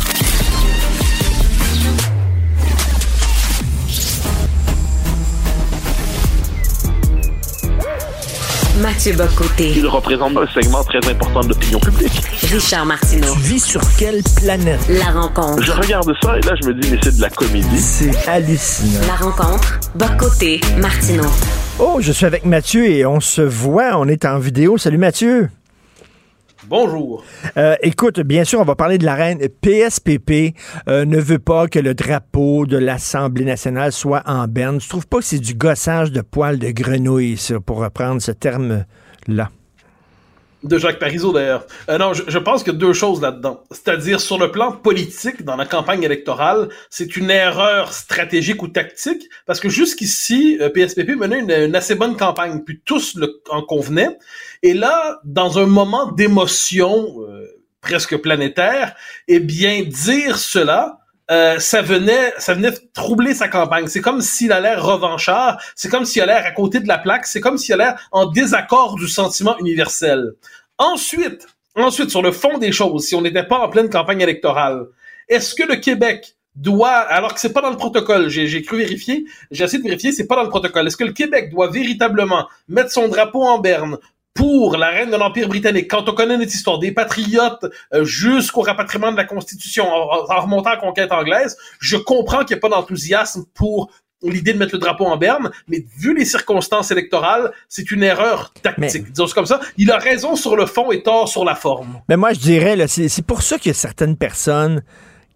[8.81, 9.73] Mathieu Bocoté.
[9.75, 12.23] Il représente un segment très important de l'opinion publique.
[12.51, 13.31] Richard Martineau.
[13.35, 14.79] Tu vis sur quelle planète?
[14.89, 15.61] La rencontre.
[15.61, 17.77] Je regarde ça et là, je me dis, mais c'est de la comédie.
[17.77, 19.01] C'est hallucinant.
[19.07, 19.79] La rencontre.
[19.93, 20.61] Bocoté.
[20.77, 21.29] Martineau.
[21.77, 23.97] Oh, je suis avec Mathieu et on se voit.
[23.97, 24.79] On est en vidéo.
[24.79, 25.49] Salut Mathieu.
[26.71, 27.21] Bonjour.
[27.57, 29.39] Euh, écoute, bien sûr, on va parler de la reine.
[29.39, 30.55] PSPP
[30.87, 34.77] euh, ne veut pas que le drapeau de l'Assemblée nationale soit en berne.
[34.77, 39.49] Tu trouves pas que c'est du gossage de poils de grenouille, pour reprendre ce terme-là?
[40.63, 41.65] De Jacques Parizeau, d'ailleurs.
[41.89, 43.63] Euh, non, je, je pense qu'il y a deux choses là-dedans.
[43.71, 49.23] C'est-à-dire, sur le plan politique, dans la campagne électorale, c'est une erreur stratégique ou tactique,
[49.47, 53.63] parce que jusqu'ici, euh, PSPP menait une, une assez bonne campagne, puis tous le, en
[53.63, 54.17] convenaient.
[54.61, 57.47] Et là, dans un moment d'émotion euh,
[57.81, 58.95] presque planétaire,
[59.27, 61.00] eh bien, dire cela
[61.31, 63.87] euh, ça venait, ça venait troubler sa campagne.
[63.87, 67.39] C'est comme s'il allait revanchard, c'est comme s'il allait à côté de la plaque, c'est
[67.39, 70.33] comme s'il allait en désaccord du sentiment universel.
[70.77, 74.87] Ensuite, ensuite, sur le fond des choses, si on n'était pas en pleine campagne électorale,
[75.29, 79.23] est-ce que le Québec doit, alors que c'est pas dans le protocole, j'ai cru vérifier,
[79.51, 80.85] j'ai essayé de vérifier, c'est pas dans le protocole.
[80.87, 83.97] Est-ce que le Québec doit véritablement mettre son drapeau en berne
[84.33, 88.61] pour la reine de l'Empire britannique, quand on connaît notre histoire, des patriotes euh, jusqu'au
[88.61, 92.61] rapatriement de la Constitution, en, remontant à la conquête anglaise, je comprends qu'il n'y ait
[92.61, 93.91] pas d'enthousiasme pour
[94.23, 98.53] l'idée de mettre le drapeau en berne, mais vu les circonstances électorales, c'est une erreur
[98.61, 99.11] tactique.
[99.11, 99.59] Disons comme ça.
[99.77, 102.01] Il a raison sur le fond et tort sur la forme.
[102.07, 104.83] Mais moi, je dirais, là, c'est, c'est pour ça qu'il y a certaines personnes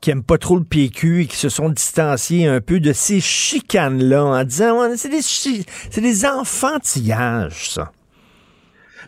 [0.02, 3.20] qui aiment pas trop le PQ et qui se sont distanciés un peu de ces
[3.22, 7.92] chicanes-là en disant ouais, c'est des, chi- c'est des enfantillages, ça.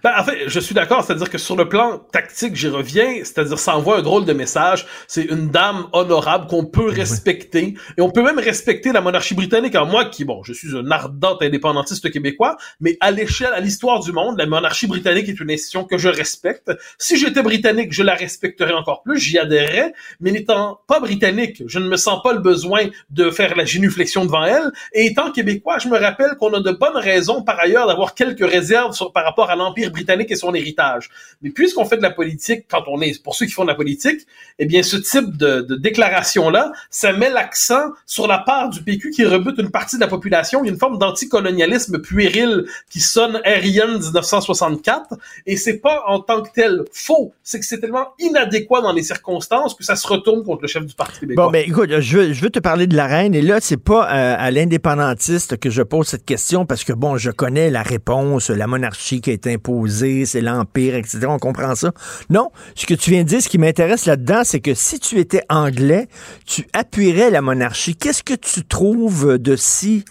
[0.07, 3.59] Ben, en fait, je suis d'accord, c'est-à-dire que sur le plan tactique, j'y reviens, c'est-à-dire
[3.59, 4.88] ça envoie un drôle de message.
[5.05, 9.75] C'est une dame honorable qu'on peut respecter, et on peut même respecter la monarchie britannique.
[9.75, 13.99] Alors moi, qui, bon, je suis un ardent indépendantiste québécois, mais à l'échelle, à l'histoire
[13.99, 16.71] du monde, la monarchie britannique est une institution que je respecte.
[16.97, 21.79] Si j'étais britannique, je la respecterais encore plus, j'y adhérerais, mais n'étant pas britannique, je
[21.79, 25.79] ne me sens pas le besoin de faire la génuflexion devant elle, et étant québécois,
[25.79, 29.25] je me rappelle qu'on a de bonnes raisons, par ailleurs, d'avoir quelques réserves sur, par
[29.25, 29.97] rapport à l'Empire britannique
[30.30, 31.10] et son héritage.
[31.41, 33.76] Mais puisqu'on fait de la politique, quand on est, pour ceux qui font de la
[33.76, 34.22] politique,
[34.60, 39.11] eh bien, ce type de, de déclaration-là, ça met l'accent sur la part du PQ
[39.11, 40.64] qui rebute une partie de la population.
[40.64, 45.15] Il y a une forme d'anticolonialisme puéril qui sonne aérienne 1964,
[45.45, 49.03] et c'est pas en tant que tel faux, c'est que c'est tellement inadéquat dans les
[49.03, 51.45] circonstances que ça se retourne contre le chef du Parti québécois.
[51.45, 53.78] Bon, ben écoute, je veux, je veux te parler de la reine, et là, c'est
[53.78, 57.84] pas euh, à l'indépendantiste que je pose cette question, parce que, bon, je connais la
[57.84, 61.20] réponse, la monarchie qui a été imposée, c'est l'Empire, etc.
[61.28, 61.91] On comprend ça?
[62.30, 65.20] Non, ce que tu viens de dire, ce qui m'intéresse là-dedans, c'est que si tu
[65.20, 66.08] étais anglais,
[66.45, 67.95] tu appuierais la monarchie.
[67.95, 70.06] Qu'est-ce que tu trouves de si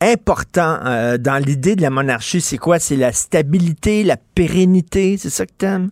[0.00, 2.40] important euh, dans l'idée de la monarchie?
[2.40, 2.78] C'est quoi?
[2.78, 5.16] C'est la stabilité, la pérennité?
[5.18, 5.90] C'est ça que t'aimes?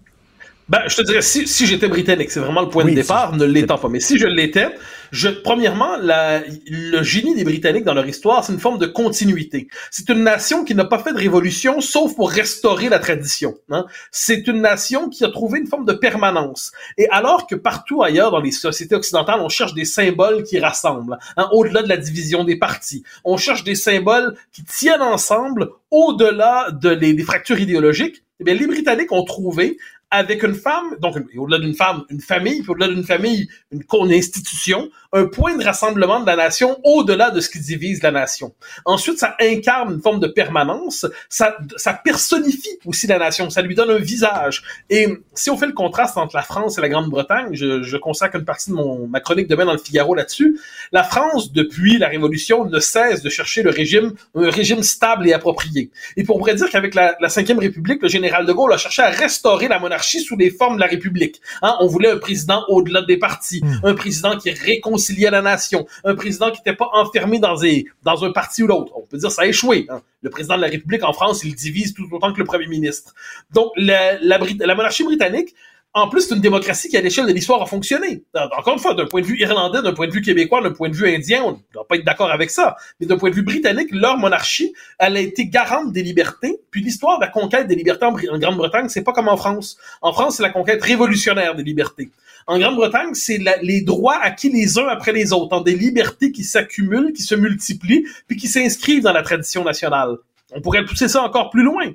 [0.69, 3.37] Ben, je te dirais, si, si j'étais britannique, c'est vraiment le point Oui, de départ,
[3.37, 3.89] ne l'étant pas.
[3.89, 4.69] Mais si je l'étais,
[5.17, 9.67] je, premièrement, la, le génie des Britanniques dans leur histoire, c'est une forme de continuité.
[9.91, 13.55] C'est une nation qui n'a pas fait de révolution, sauf pour restaurer la tradition.
[13.71, 13.87] Hein.
[14.11, 16.73] C'est une nation qui a trouvé une forme de permanence.
[16.99, 21.19] Et alors que partout ailleurs dans les sociétés occidentales, on cherche des symboles qui rassemblent,
[21.39, 23.03] hein, au-delà de la division des partis.
[23.25, 28.23] On cherche des symboles qui tiennent ensemble au-delà de les, des fractures idéologiques.
[28.39, 29.79] Eh bien, les Britanniques ont trouvé
[30.11, 34.13] avec une femme, donc au-delà d'une femme, une famille, puis au-delà d'une famille, une, une
[34.13, 38.55] institution, un point de rassemblement de la nation au-delà de ce qui divise la nation.
[38.85, 41.57] Ensuite, ça incarne une forme de permanence, ça,
[42.05, 44.63] personnifie aussi la nation, ça lui donne un visage.
[44.91, 48.45] Et si on fait le contraste entre la France et la Grande-Bretagne, je, consacre une
[48.45, 48.77] partie de
[49.09, 50.61] ma chronique demain dans le Figaro là-dessus,
[50.93, 55.33] la France, depuis la Révolution, ne cesse de chercher le régime, un régime stable et
[55.33, 55.91] approprié.
[56.17, 59.03] Et pour vrai dire qu'avec la, la Cinquième République, le général de Gaulle a cherché
[59.03, 61.41] à restaurer la monarchie sous les formes de la République.
[61.63, 66.15] Hein, on voulait un président au-delà des partis, un président qui réconciliait la nation, un
[66.15, 68.93] président qui n'était pas enfermé dans, des, dans un parti ou l'autre.
[68.97, 69.87] On peut dire ça a échoué.
[69.89, 70.01] hein.
[70.23, 73.15] Le président de la République en France, il divise tout autant que le premier ministre.
[73.53, 75.55] Donc, la, la, Brit- la monarchie britannique,
[75.97, 78.23] en plus, c'est une démocratie qui, à l'échelle de l'histoire, a fonctionné.
[78.35, 80.91] Encore une fois, d'un point de vue irlandais, d'un point de vue québécois, d'un point
[80.91, 82.77] de vue indien, on ne doit pas être d'accord avec ça.
[83.01, 86.61] Mais d'un point de vue britannique, leur monarchie, elle a été garante des libertés.
[86.71, 89.79] Puis l'histoire de la conquête des libertés en, Grande-Bretagne, c'est pas comme en France.
[90.03, 92.11] En France, c'est la conquête révolutionnaire des libertés.
[92.47, 96.45] En Grande-Bretagne, c'est les droits acquis les uns après les autres, en des libertés qui
[96.45, 100.19] s'accumulent, qui se multiplient, puis qui s'inscrivent dans la tradition nationale.
[100.53, 101.91] On pourrait pousser ça encore plus loin.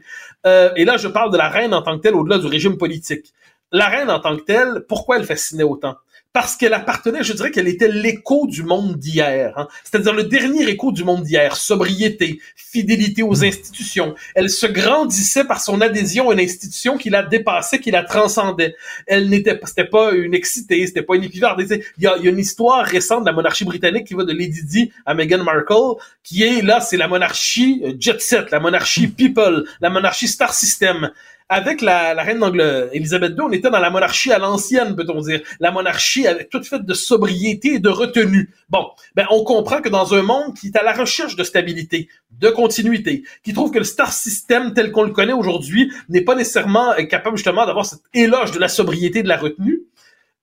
[0.47, 2.77] Euh, et là, je parle de la reine en tant que telle, au-delà du régime
[2.77, 3.31] politique.
[3.72, 5.95] La reine en tant que telle, pourquoi elle fascinait autant?
[6.34, 9.53] Parce qu'elle appartenait, je dirais qu'elle était l'écho du monde d'hier.
[9.57, 9.68] hein.
[9.84, 11.57] C'est-à-dire le dernier écho du monde d'hier.
[11.57, 14.15] Sobriété, fidélité aux institutions.
[14.34, 18.76] Elle se grandissait par son adhésion à une institution qui la dépassait, qui la transcendait.
[19.07, 21.61] Elle n'était pas, c'était pas une excitée, c'était pas une épivarde.
[21.69, 24.23] Il y a, il y a une histoire récente de la monarchie britannique qui va
[24.23, 28.52] de Lady Di à Meghan Markle, qui est là, c'est la monarchie euh, jet set,
[28.52, 31.11] la monarchie people, la monarchie star system
[31.51, 35.41] avec la, reine d'Angleterre, Elisabeth II, on était dans la monarchie à l'ancienne, peut-on dire.
[35.59, 38.51] La monarchie avec toute faite de sobriété et de retenue.
[38.69, 42.07] Bon, ben on comprend que dans un monde qui est à la recherche de stabilité,
[42.39, 46.35] de continuité, qui trouve que le star system tel qu'on le connaît aujourd'hui n'est pas
[46.35, 49.81] nécessairement euh, capable justement d'avoir cet éloge de la sobriété et de la retenue,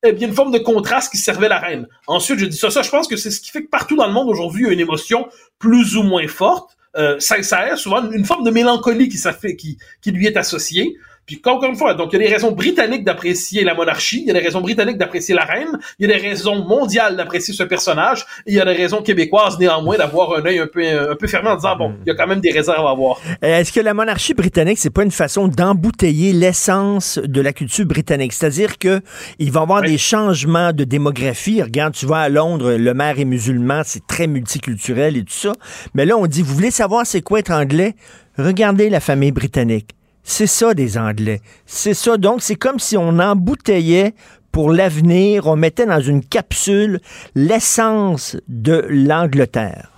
[0.02, 1.88] eh bien, une forme de contraste qui servait la reine.
[2.06, 4.06] Ensuite, je dis ça, ça, je pense que c'est ce qui fait que partout dans
[4.06, 5.26] le monde aujourd'hui, il y a une émotion
[5.58, 6.77] plus ou moins forte.
[6.98, 9.18] Euh, ça a souvent une, forme de mélancolie qui,
[9.56, 10.96] qui, qui lui est associée.
[11.28, 14.28] Puis encore une fois, donc il y a des raisons britanniques d'apprécier la monarchie, il
[14.28, 17.52] y a des raisons britanniques d'apprécier la reine, il y a des raisons mondiales d'apprécier
[17.52, 20.82] ce personnage, et il y a des raisons québécoises néanmoins d'avoir un œil un peu,
[20.82, 23.20] un peu fermé en disant, bon, il y a quand même des réserves à avoir.
[23.44, 27.84] Euh, Est-ce que la monarchie britannique, c'est pas une façon d'embouteiller l'essence de la culture
[27.84, 28.32] britannique?
[28.32, 29.02] C'est-à-dire que
[29.38, 31.62] il va y avoir des changements de démographie.
[31.62, 35.52] Regarde, tu vas à Londres, le maire est musulman, c'est très multiculturel et tout ça.
[35.92, 37.96] Mais là, on dit, vous voulez savoir c'est quoi être anglais?
[38.38, 39.97] Regardez la famille britannique.
[40.30, 41.40] C'est ça des Anglais.
[41.64, 42.18] C'est ça.
[42.18, 44.14] Donc, c'est comme si on embouteillait
[44.52, 47.00] pour l'avenir, on mettait dans une capsule
[47.34, 49.90] l'essence de l'Angleterre.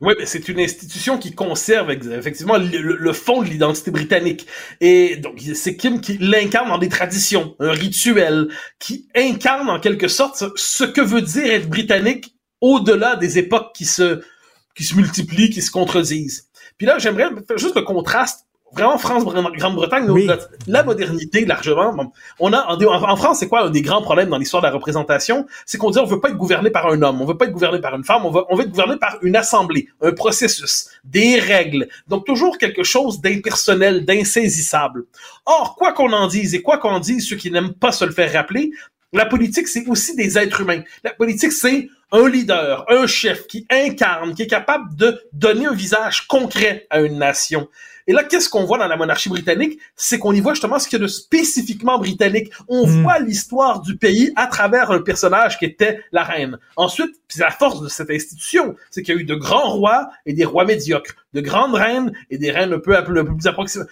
[0.00, 4.46] Oui, c'est une institution qui conserve effectivement le, fond de l'identité britannique.
[4.80, 8.48] Et donc, c'est Kim qui l'incarne dans des traditions, un rituel,
[8.78, 13.84] qui incarne en quelque sorte ce- que veut dire être britannique au-delà des époques qui
[13.84, 14.22] se,
[14.74, 16.48] qui se multiplient, qui se contredisent.
[16.78, 18.46] Puis là, j'aimerais juste le contraste.
[18.74, 20.08] Vraiment, France, Grande-Bretagne,
[20.66, 22.12] la modernité, largement.
[22.38, 24.72] On a, en, en France, c'est quoi un des grands problèmes dans l'histoire de la
[24.72, 25.46] représentation?
[25.66, 27.52] C'est qu'on dit on veut pas être gouverné par un homme, on veut pas être
[27.52, 30.88] gouverné par une femme, on veut, on veut être gouverné par une assemblée, un processus,
[31.04, 31.88] des règles.
[32.08, 35.04] Donc, toujours quelque chose d'impersonnel, d'insaisissable.
[35.44, 38.12] Or, quoi qu'on en dise, et quoi qu'on dise ceux qui n'aiment pas se le
[38.12, 38.70] faire rappeler,
[39.12, 40.82] la politique, c'est aussi des êtres humains.
[41.04, 45.74] La politique, c'est un leader, un chef qui incarne, qui est capable de donner un
[45.74, 47.68] visage concret à une nation.
[48.06, 49.78] Et là, qu'est-ce qu'on voit dans la monarchie britannique?
[49.96, 52.52] C'est qu'on y voit justement ce qu'il y a de spécifiquement britannique.
[52.68, 56.58] On voit l'histoire du pays à travers un personnage qui était la reine.
[56.76, 60.08] Ensuite, puis la force de cette institution, c'est qu'il y a eu de grands rois
[60.26, 63.24] et des rois médiocres, de grandes reines et des reines un peu, un peu, un
[63.24, 63.84] peu plus approximées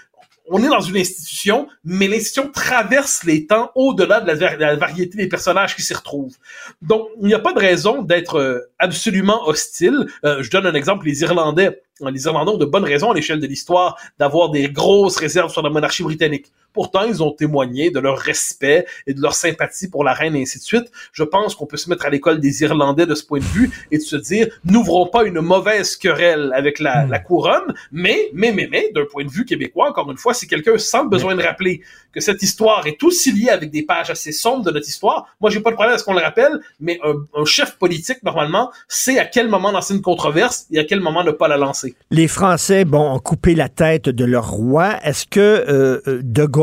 [0.53, 4.61] on est dans une institution, mais l'institution traverse les temps au-delà de la, var- de
[4.63, 6.35] la variété des personnages qui s'y retrouvent.
[6.83, 10.07] Donc, il n'y a pas de raison d'être euh, absolument hostile.
[10.25, 11.81] Euh, je donne un exemple, les Irlandais.
[12.09, 15.63] Les Irlandais ont de bonnes raisons à l'échelle de l'histoire d'avoir des grosses réserves sur
[15.63, 16.53] la monarchie britannique.
[16.73, 20.43] Pourtant, ils ont témoigné de leur respect et de leur sympathie pour la reine et
[20.43, 20.91] ainsi de suite.
[21.13, 23.71] Je pense qu'on peut se mettre à l'école des Irlandais de ce point de vue
[23.91, 28.53] et de se dire, n'ouvrons pas une mauvaise querelle avec la, la couronne, mais, mais,
[28.53, 31.35] mais, mais, d'un point de vue québécois, encore une fois, si quelqu'un sent le besoin
[31.35, 31.83] de rappeler
[32.13, 35.51] que cette histoire est aussi liée avec des pages assez sombres de notre histoire, moi,
[35.51, 38.71] j'ai pas de problème à ce qu'on le rappelle, mais un, un chef politique, normalement,
[38.89, 41.95] sait à quel moment lancer une controverse et à quel moment ne pas la lancer.
[42.11, 44.97] Les Français, bon, ont coupé la tête de leur roi.
[45.05, 46.60] Est-ce que euh, euh, De Gaulle,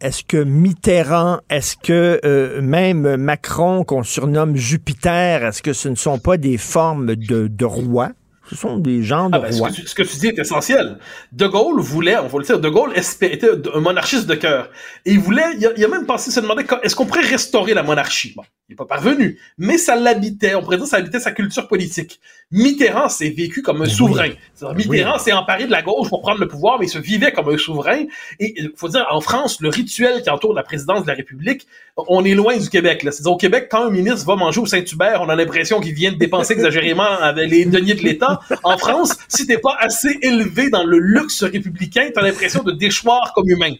[0.00, 5.94] est-ce que Mitterrand, est-ce que euh, même Macron, qu'on surnomme Jupiter, est-ce que ce ne
[5.94, 8.12] sont pas des formes de, de rois?
[8.48, 9.70] Ce sont des gens de Ah ben, ce, rois.
[9.70, 10.98] que tu, ce que tu dis est essentiel.
[11.32, 14.70] De Gaulle voulait, on va le dire, De Gaulle était un monarchiste de cœur.
[15.04, 17.74] Et il voulait, il a, il a même pensé se demander est-ce qu'on pourrait restaurer
[17.74, 18.32] la monarchie?
[18.36, 21.68] Bon, il n'est pas parvenu, mais ça l'habitait, on pourrait dire ça habitait sa culture
[21.68, 22.20] politique.
[22.50, 24.30] Mitterrand s'est vécu comme un souverain.
[24.54, 27.30] C'est-à-dire, Mitterrand s'est emparé de la gauche pour prendre le pouvoir, mais il se vivait
[27.30, 28.04] comme un souverain.
[28.40, 31.66] Et il faut dire, en France, le rituel qui entoure la présidence de la République,
[31.96, 33.00] on est loin du Québec.
[33.02, 36.10] C'est-à-dire, au Québec, quand un ministre va manger au Saint-Hubert, on a l'impression qu'il vient
[36.10, 38.40] de dépenser exagérément avec les deniers de l'État.
[38.64, 43.32] En France, si t'es pas assez élevé dans le luxe républicain, t'as l'impression de déchoir
[43.32, 43.74] comme humain.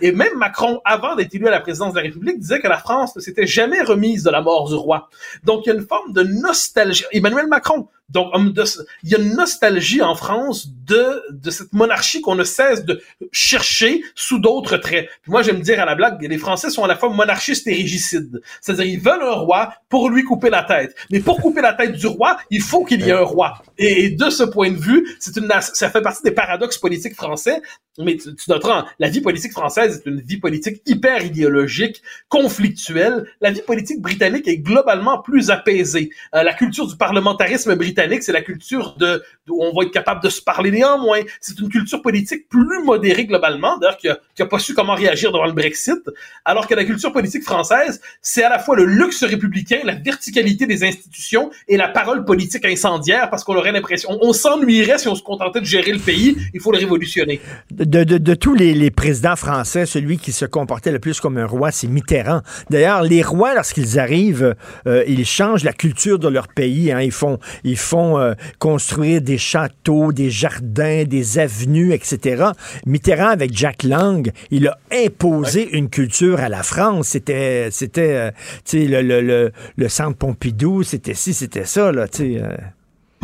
[0.00, 2.78] Et même Macron, avant d'être élu à la présidence de la République, disait que la
[2.78, 5.08] France ne s'était jamais remise de la mort du roi.
[5.44, 7.04] Donc, il y a une forme de nostalgie.
[7.12, 8.32] Emmanuel Macron, donc,
[9.02, 13.00] il y a une nostalgie en France de, de cette monarchie qu'on ne cesse de
[13.30, 15.08] chercher sous d'autres traits.
[15.26, 18.42] Moi, j'aime dire à la blague, les Français sont à la fois monarchistes et régicides.
[18.60, 20.94] C'est-à-dire, ils veulent un roi pour lui couper la tête.
[21.10, 23.62] Mais pour couper la tête du roi, il faut qu'il y ait un roi.
[23.78, 27.62] Et, de ce point de vue, c'est une, ça fait partie des paradoxes politiques français.
[27.98, 33.26] Mais tu, tu noteras, la vie politique française est une vie politique hyper idéologique, conflictuelle.
[33.40, 36.10] La vie politique britannique est globalement plus apaisée.
[36.34, 40.22] Euh, la culture du parlementarisme britannique, c'est la culture de, où on va être capable
[40.22, 41.20] de se parler néanmoins.
[41.40, 44.08] C'est une culture politique plus modérée globalement, d'ailleurs qui
[44.42, 46.00] a, pas su comment réagir devant le Brexit,
[46.44, 50.66] alors que la culture politique française, c'est à la fois le luxe républicain, la verticalité
[50.66, 55.08] des institutions et la parole politique incendiaire, parce qu'on aurait l'impression, on, on s'ennuierait si
[55.08, 57.40] on se contentait de gérer le pays, il faut le révolutionner.
[57.70, 61.46] De, de- tous les, les présidents français, celui qui se comportait le plus comme un
[61.46, 62.40] roi, c'est Mitterrand.
[62.70, 64.54] D'ailleurs, les rois, lorsqu'ils arrivent,
[64.86, 66.90] euh, ils changent la culture de leur pays.
[66.90, 67.00] hein.
[67.00, 72.44] Ils font, ils font euh, construire des châteaux, des jardins, des avenues, etc.
[72.86, 77.08] Mitterrand, avec Jack Lang, il a imposé une culture à la France.
[77.08, 78.30] C'était, c'était, euh,
[78.64, 82.42] tu sais, le, le, le, le centre Pompidou, c'était ci, c'était ça, là, tu sais.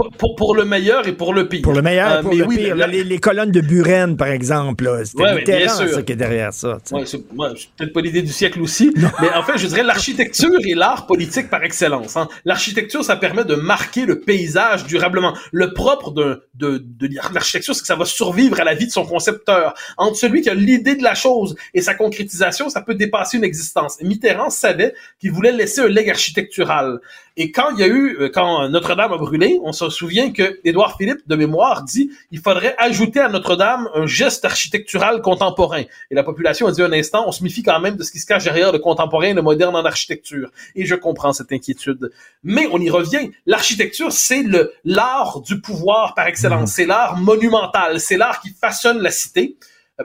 [0.01, 0.09] Euh.
[0.11, 1.63] pour, pour, pour le meilleur et pour le pire.
[1.63, 2.77] Pour le meilleur Euh, et pour mais le oui, pire.
[2.77, 5.89] la- les, les colonnes de Buren, par exemple, c'était Ouais, bien Mitterrand, sûr.
[5.95, 6.79] ça, qui est derrière ça.
[6.93, 10.51] Ouais, c'est ouais, peut-être pas l'idée du siècle aussi, mais en fait, je dirais l'architecture
[10.67, 12.17] est l'art politique par excellence.
[12.17, 12.29] hein.
[12.45, 15.35] L'architecture, ça permet de marquer le paysage durablement.
[15.53, 18.93] Le propre de, de, de l'architecture, c'est que ça va survivre à la vie de
[18.93, 19.75] son concepteur.
[19.97, 23.45] Entre celui qui a l'idée de la chose et sa concrétisation, ça peut dépasser une
[23.45, 23.97] existence.
[24.01, 26.99] Et Mitterrand savait qu'il voulait laisser un legs architectural.
[27.41, 30.59] Et quand il y a eu, euh, quand Notre-Dame a brûlé, on se souvient que
[30.65, 35.85] Édouard Philippe, de mémoire, dit il faudrait ajouter à Notre-Dame un geste architectural contemporain.
[36.11, 38.19] Et la population a dit un instant, on se méfie quand même de ce qui
[38.19, 40.51] se cache derrière le contemporain et le moderne en architecture.
[40.75, 42.11] Et je comprends cette inquiétude.
[42.43, 43.31] Mais on y revient.
[43.47, 46.73] L'architecture, c'est le l'art du pouvoir par excellence.
[46.73, 48.01] C'est l'art monumental.
[48.01, 49.57] C'est l'art qui façonne la cité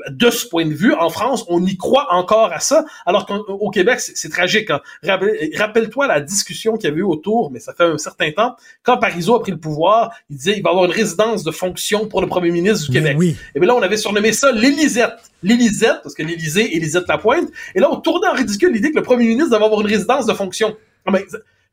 [0.09, 3.69] de ce point de vue, en France, on y croit encore à ça, alors qu'au
[3.69, 4.71] Québec, c'est tragique.
[4.71, 4.81] hein.
[5.03, 8.55] Rappel- Rappelle-toi la discussion qu'il y avait eu autour, mais ça fait un certain temps,
[8.81, 11.51] quand Parizeau a pris le pouvoir, il disait il va y avoir une résidence de
[11.51, 13.17] fonction pour le premier ministre du Québec.
[13.55, 15.13] Et bien là, on avait surnommé ça l'Élisette.
[15.43, 17.49] L'Élisette, parce que l'Élysée, Élisette Lapointe.
[17.75, 20.25] Et là, on tournait en ridicule l'idée que le premier ministre devait avoir une résidence
[20.25, 20.75] de fonction.
[21.05, 21.11] Ah,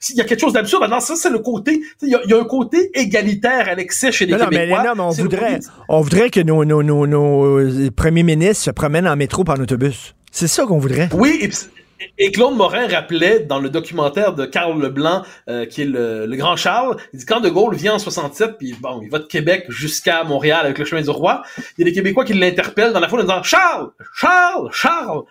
[0.01, 2.31] s'il y a quelque chose d'absurde là-dedans, ça, c'est le côté, il y, a- il
[2.31, 4.83] y a un côté égalitaire à l'excès chez les Non, non, mais, Québécois.
[4.85, 8.65] non, mais on voudrait, côté- on voudrait que nos, nos, nos, nos, euh, premiers ministres
[8.65, 10.15] se promènent en métro par en autobus.
[10.33, 11.09] C'est ça qu'on voudrait.
[11.13, 11.51] Oui, et,
[12.17, 16.37] et Claude Morin rappelait dans le documentaire de Carl Leblanc, euh, qui est le, le
[16.37, 19.25] grand Charles, il dit quand De Gaulle vient en 67, puis bon, il va de
[19.27, 21.43] Québec jusqu'à Montréal avec le chemin du roi,
[21.77, 25.23] il y a des Québécois qui l'interpellent dans la foule en disant Charles, Charles, Charles.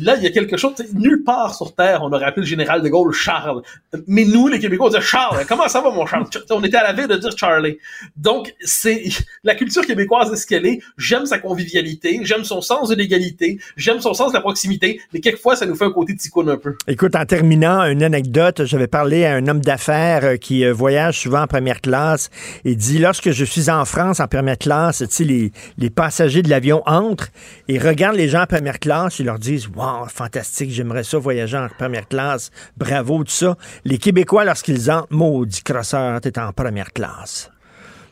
[0.00, 2.82] Là, il y a quelque chose, nulle part sur Terre, on aurait appelé le général
[2.82, 3.62] de Gaulle Charles.
[4.06, 6.26] Mais nous, les Québécois, on disait Charles, comment ça va, mon Charles?
[6.50, 7.78] On était à la veille de dire Charlie.
[8.16, 9.04] Donc, c'est,
[9.44, 10.80] la culture québécoise est ce qu'elle est.
[10.96, 15.20] J'aime sa convivialité, j'aime son sens de l'égalité, j'aime son sens de la proximité, mais
[15.20, 16.76] quelquefois, ça nous fait un côté ticoun un peu.
[16.88, 21.20] Écoute, en terminant, une anecdote, j'avais parlé à un homme d'affaires euh, qui euh, voyage
[21.20, 22.30] souvent en première classe
[22.64, 26.50] et dit, lorsque je suis en France en première classe, tu sais, les, passagers de
[26.50, 27.28] l'avion entrent
[27.68, 31.56] et regardent les gens en première classe, ils leur disent, wow, fantastique, j'aimerais ça voyager
[31.56, 33.56] en première classe, bravo, tout ça.
[33.84, 37.50] Les Québécois, lorsqu'ils entrent, maudit crosseur, t'es en première classe.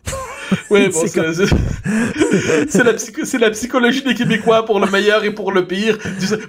[0.69, 1.16] Oui, bon, C'est
[2.85, 5.97] la, psycho- c'est la psychologie des Québécois pour le meilleur et pour le pire.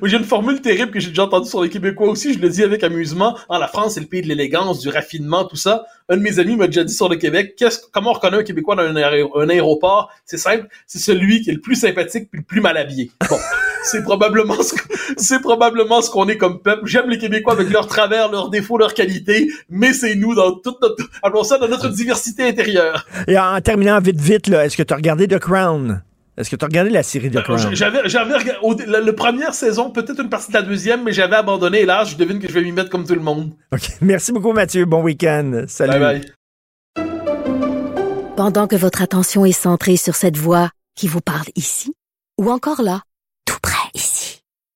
[0.04, 2.64] J'ai une formule terrible que j'ai déjà entendue sur les Québécois aussi, je le dis
[2.64, 3.38] avec amusement.
[3.50, 5.86] Ah, la France, c'est le pays de l'élégance, du raffinement, tout ça.
[6.10, 8.44] Un de mes amis m'a déjà dit sur le Québec, qu'est-ce, comment on reconnaît un
[8.44, 10.10] Québécois dans un, aé- un aéroport?
[10.26, 13.10] C'est simple, c'est celui qui est le plus sympathique puis le plus mal habillé.
[13.30, 13.38] Bon,
[13.84, 14.76] c'est probablement ce
[15.18, 16.85] c'est probablement ce qu'on est comme peuple.
[16.85, 20.81] J'aime les Québécois avec leurs travers, leurs défauts, leurs qualités, mais c'est nous dans toute
[20.81, 23.05] notre, appelons ça dans notre diversité intérieure.
[23.27, 26.01] Et en terminant vite, vite, là, est-ce que tu as regardé The Crown?
[26.35, 27.76] Est-ce que tu as regardé la série The Crown?
[27.76, 28.34] J'avais, j'avais
[28.88, 31.81] la, la première saison, peut-être une partie de la deuxième, mais j'avais abandonné.
[31.81, 33.51] Et là, je devine que je vais m'y mettre comme tout le monde.
[33.72, 33.81] OK.
[34.01, 34.85] Merci beaucoup, Mathieu.
[34.85, 35.65] Bon week-end.
[35.68, 35.99] Salut.
[35.99, 36.22] Bye
[36.95, 37.05] bye.
[38.35, 41.93] Pendant que votre attention est centrée sur cette voix qui vous parle ici,
[42.41, 43.03] ou encore là,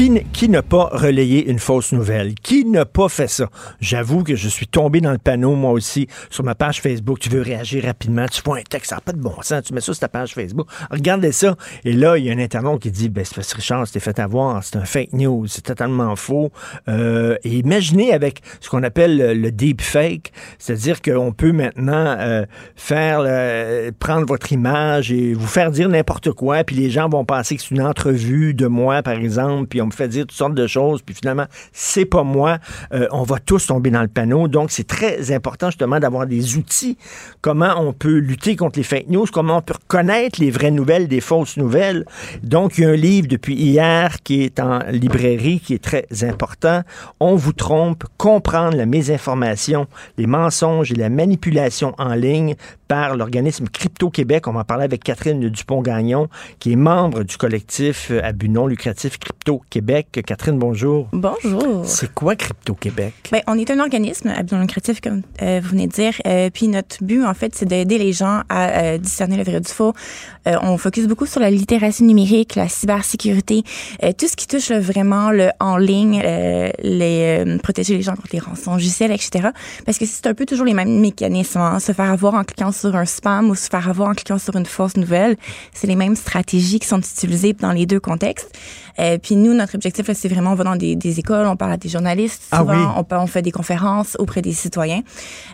[0.00, 2.32] Qui, n'a pas relayé une fausse nouvelle?
[2.32, 3.50] Qui n'a pas fait ça?
[3.82, 7.18] J'avoue que je suis tombé dans le panneau, moi aussi, sur ma page Facebook.
[7.18, 9.74] Tu veux réagir rapidement, tu fais un texte, ça n'a pas de bon sens, tu
[9.74, 10.68] mets ça sur ta page Facebook.
[10.90, 11.54] Regardez ça.
[11.84, 14.00] Et là, il y a un internaute qui dit, ben, c'est parce que Richard, c'était
[14.00, 16.50] fait avoir, c'est un fake news, c'est totalement faux.
[16.88, 22.16] Euh, et imaginez avec ce qu'on appelle le, le deep fake, c'est-à-dire qu'on peut maintenant
[22.18, 27.10] euh, faire, le- prendre votre image et vous faire dire n'importe quoi, puis les gens
[27.10, 30.22] vont penser que c'est une entrevue de moi, par exemple, puis on me fait dire
[30.22, 32.58] toutes sortes de choses, puis finalement, c'est pas moi.
[32.92, 34.48] Euh, on va tous tomber dans le panneau.
[34.48, 36.96] Donc, c'est très important justement d'avoir des outils.
[37.40, 41.08] Comment on peut lutter contre les fake news, comment on peut reconnaître les vraies nouvelles
[41.08, 42.04] des fausses nouvelles?
[42.42, 46.06] Donc, il y a un livre depuis hier qui est en librairie, qui est très
[46.22, 46.82] important.
[47.18, 49.86] On vous trompe, comprendre la mésinformation,
[50.16, 52.54] les mensonges et la manipulation en ligne
[52.90, 54.48] par l'organisme Crypto Québec.
[54.48, 56.26] On va en parler avec Catherine Dupont-Gagnon,
[56.58, 60.20] qui est membre du collectif à but non lucratif Crypto Québec.
[60.26, 61.06] Catherine, bonjour.
[61.12, 61.86] Bonjour.
[61.86, 63.14] C'est quoi Crypto Québec?
[63.30, 66.14] Ben, on est un organisme à but non lucratif, comme euh, vous venez de dire.
[66.26, 69.60] Euh, puis notre but, en fait, c'est d'aider les gens à euh, discerner le vrai
[69.60, 69.92] du faux.
[70.48, 73.62] Euh, on focus beaucoup sur la littératie numérique, la cybersécurité,
[74.02, 78.16] euh, tout ce qui touche vraiment le en ligne, euh, les euh, protéger les gens
[78.16, 79.50] contre les rançons logiciels, etc.
[79.86, 81.60] Parce que c'est un peu toujours les mêmes mécanismes.
[81.60, 81.78] hein.
[81.78, 84.56] Se faire avoir en cliquant sur un spam ou se faire avoir en cliquant sur
[84.56, 85.36] une fausse nouvelle,
[85.72, 88.50] c'est les mêmes stratégies qui sont utilisées dans les deux contextes.
[88.98, 91.56] Euh, puis nous, notre objectif, là, c'est vraiment, on va dans des, des écoles, on
[91.56, 93.04] parle à des journalistes, Ah souvent, oui.
[93.10, 95.02] on, on fait des conférences auprès des citoyens.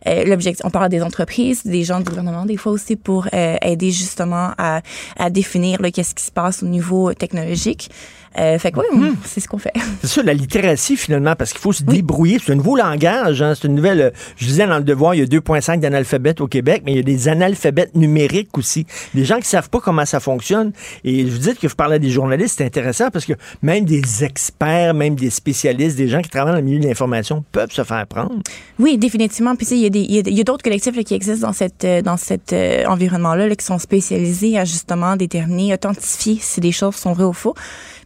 [0.07, 3.29] Euh, L'objectif, on parle à des entreprises, des gens du gouvernement, des fois aussi pour
[3.33, 4.81] euh, aider justement à,
[5.19, 7.91] à définir qu'est-ce qui se passe au niveau technologique.
[8.39, 9.15] Euh, fait que oui, Hmm.
[9.25, 9.73] c'est ce qu'on fait.
[10.03, 12.39] C'est ça, la littératie, finalement, parce qu'il faut se débrouiller.
[12.45, 13.41] C'est un nouveau langage.
[13.43, 13.55] hein.
[13.55, 14.01] C'est une nouvelle.
[14.01, 16.97] euh, Je disais dans le devoir, il y a 2,5 d'analphabètes au Québec, mais il
[16.97, 18.87] y a des analphabètes numériques aussi.
[19.15, 20.73] Des gens qui savent pas comment ça fonctionne.
[21.05, 24.25] Et je vous dis que parlez à des journalistes, c'est intéressant parce que même des
[24.25, 27.85] experts, même des spécialistes, des gens qui travaillent dans le milieu de l'information peuvent se
[27.85, 28.35] faire prendre.
[28.79, 29.55] Oui, définitivement.
[29.57, 32.03] Puis il y a des- il y d'autres collectifs là, qui existent dans cette euh,
[32.03, 36.95] dans cet euh, environnement-là là, qui sont spécialisés à justement déterminer, authentifier si des choses
[36.97, 37.55] sont vraies ou faux.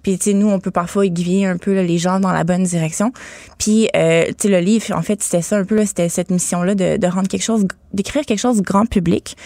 [0.03, 2.45] Puis tu sais, nous, on peut parfois aiguiller un peu là, les gens dans la
[2.45, 3.13] bonne direction.
[3.59, 6.75] Puis euh, tu sais, le livre, en fait, c'était ça un peu c'était cette mission-là
[6.75, 9.37] de, de rendre quelque chose, d'écrire quelque chose grand public,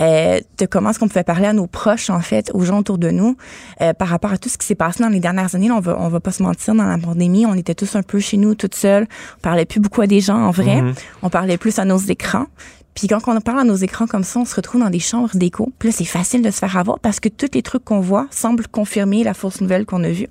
[0.00, 2.98] euh, de comment est-ce qu'on pouvait parler à nos proches en fait, aux gens autour
[2.98, 3.36] de nous,
[3.80, 5.68] euh, par rapport à tout ce qui s'est passé dans les dernières années.
[5.68, 8.02] Là, on va on va pas se mentir, dans la pandémie, on était tous un
[8.02, 9.06] peu chez nous, toutes seules.
[9.38, 10.82] On parlait plus beaucoup à des gens en vrai.
[10.82, 10.94] Mhm.
[11.22, 12.46] On parlait plus à nos écrans.
[12.94, 15.30] Puis quand on parle à nos écrans comme ça, on se retrouve dans des chambres
[15.34, 15.72] d'écho.
[15.78, 18.26] Puis là, c'est facile de se faire avoir parce que tous les trucs qu'on voit
[18.30, 20.28] semblent confirmer la fausse nouvelle qu'on a vue.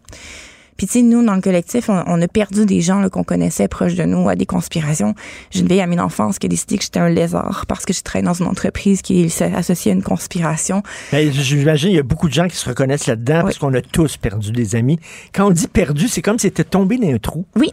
[0.81, 3.67] Puis tu sais, nous, dans le collectif, on, on a perdu des gens qu'on connaissait
[3.67, 5.13] proches de nous à des conspirations.
[5.51, 8.01] J'ai une vieille amie d'enfance qui a décidé que j'étais un lézard parce que je
[8.01, 10.81] travaille dans une entreprise qui est associée à une conspiration.
[11.11, 13.81] Ben, J'imagine il y a beaucoup de gens qui se reconnaissent là-dedans parce qu'on a
[13.81, 14.97] tous perdu des amis.
[15.35, 17.45] Quand on dit perdu, c'est comme si c'était tombé dans un trou.
[17.55, 17.71] Oui.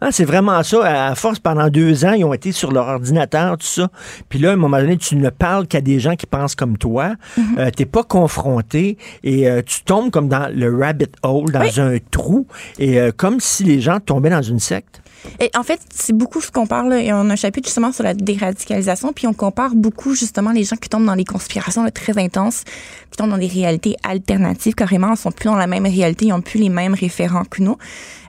[0.00, 1.10] Hein, c'est vraiment ça.
[1.10, 3.88] À force, pendant deux ans, ils ont été sur leur ordinateur, tout ça.
[4.28, 6.76] Puis là, à un moment donné, tu ne parles qu'à des gens qui pensent comme
[6.78, 7.14] toi.
[7.58, 11.96] Euh, T'es pas confronté et euh, tu tombes comme dans le rabbit hole, dans un
[12.10, 12.46] trou,
[12.78, 15.00] et euh, comme si les gens tombaient dans une secte.
[15.40, 16.94] Et en fait, c'est beaucoup ce qu'on parle.
[16.94, 20.64] Et on a un chapitre justement sur la déradicalisation, puis on compare beaucoup justement les
[20.64, 22.64] gens qui tombent dans les conspirations là, très intenses,
[23.10, 26.32] qui tombent dans des réalités alternatives carrément, ils sont plus dans la même réalité, ils
[26.32, 27.76] ont plus les mêmes référents que nous,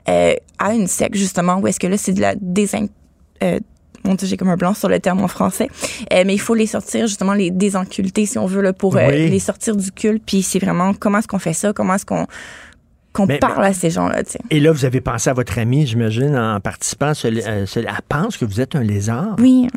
[0.08, 2.86] euh, à une secte justement où est-ce que là c'est de la désin...
[3.42, 3.60] Euh,
[4.04, 5.68] mon Dieu, j'ai comme un blanc sur le terme en français.
[6.12, 9.06] Euh, mais il faut les sortir, justement, les désenculter, si on veut, là, pour euh,
[9.08, 9.28] Oui.
[9.28, 10.22] les sortir du culte.
[10.24, 12.26] Puis c'est vraiment comment est-ce qu'on fait ça, comment est-ce qu'on
[13.18, 14.22] qu'on Mais- parle à ces gens-là.
[14.50, 17.12] Et là, vous avez pensé à votre amie, j'imagine, en participant.
[17.24, 17.42] elle
[18.08, 19.36] pense que vous êtes un lézard?
[19.38, 19.68] Oui.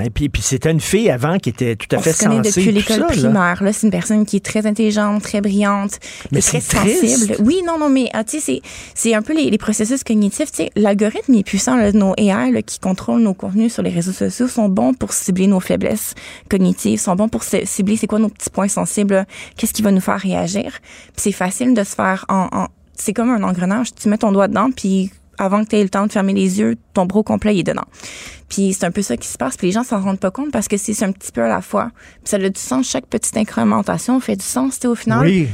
[0.00, 2.36] Ben, puis, puis c'était une fille avant qui était tout à on fait se connaît
[2.42, 2.60] sensée.
[2.62, 3.62] depuis l'école primaire.
[3.62, 5.98] Là, c'est une personne qui est très intelligente, très brillante,
[6.32, 7.06] Mais très triste.
[7.06, 7.36] sensible.
[7.40, 8.62] Oui, non, non, mais ah, tu sais,
[8.94, 10.50] c'est un peu les, les processus cognitifs.
[10.52, 11.76] Tu sais, l'algorithme est puissant.
[11.76, 15.12] Là, nos AI là, qui contrôlent nos contenus sur les réseaux sociaux sont bons pour
[15.12, 16.14] cibler nos faiblesses
[16.48, 19.26] cognitives, sont bons pour ci- cibler c'est quoi nos petits points sensibles,
[19.58, 20.78] qu'est-ce qui va nous faire réagir.
[20.82, 23.94] Puis c'est facile de se faire en, en- c'est comme un engrenage.
[23.94, 25.10] Tu mets ton doigt dedans, puis
[25.40, 27.64] avant que tu aies le temps de fermer les yeux, ton bras complet il est
[27.64, 27.86] dedans.
[28.48, 29.56] Puis c'est un peu ça qui se passe.
[29.56, 31.62] Puis les gens s'en rendent pas compte parce que c'est un petit peu à la
[31.62, 31.90] fois.
[32.22, 32.88] Puis ça a du sens.
[32.88, 35.24] Chaque petite incrémentation fait du sens, tu au final.
[35.24, 35.48] Oui.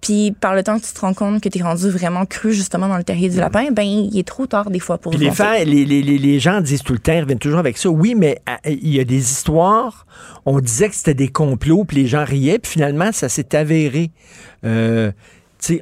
[0.00, 2.52] Puis par le temps que tu te rends compte que tu es rendu vraiment cru
[2.52, 5.18] justement dans le terrier du lapin, ben il est trop tard des fois pour Puis
[5.20, 7.88] les, les, les, les, les gens disent tout le temps, ils reviennent toujours avec ça.
[7.88, 10.06] Oui, mais euh, il y a des histoires,
[10.44, 14.12] on disait que c'était des complots, puis les gens riaient, puis finalement, ça s'est avéré.
[14.64, 15.10] Euh,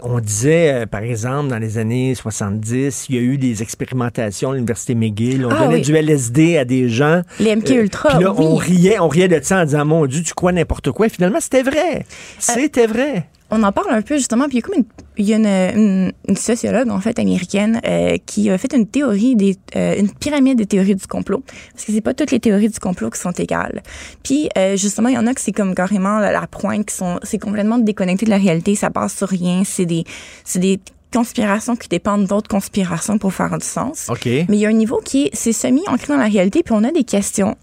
[0.03, 4.51] on disait, euh, par exemple, dans les années 70, il y a eu des expérimentations
[4.51, 5.45] à l'Université McGill.
[5.47, 5.81] On Ah donnait oui.
[5.83, 7.23] du LSD à des gens.
[7.41, 8.45] Les MK Ultra, Puis là, oui.
[8.49, 11.07] on riait, on riait de ça en disant, mon Dieu, tu crois n'importe quoi.
[11.07, 12.07] Et finalement, c'était vrai.
[12.39, 13.27] C'était vrai.
[13.51, 14.85] On en parle un peu justement, puis il y a comme une,
[15.19, 18.87] il y a une, une- une sociologue en fait américaine euh, qui a fait une
[18.87, 21.43] théorie des euh, une pyramide des théories du complot
[21.73, 23.83] parce que c'est pas toutes les théories du complot qui sont égales.
[24.23, 26.95] Puis euh, justement, il y en a que c'est comme carrément la, la pointe qui
[26.97, 30.05] sont c'est complètement déconnecté de la réalité, ça passe sur rien, c'est des
[30.45, 30.81] c'est des
[31.13, 34.07] conspirations qui dépendent d'autres conspirations pour faire du sens.
[34.09, 34.25] OK.
[34.27, 36.75] Mais il y a un niveau qui est c'est semi ancré dans la réalité, puis
[36.77, 37.57] on a des questions.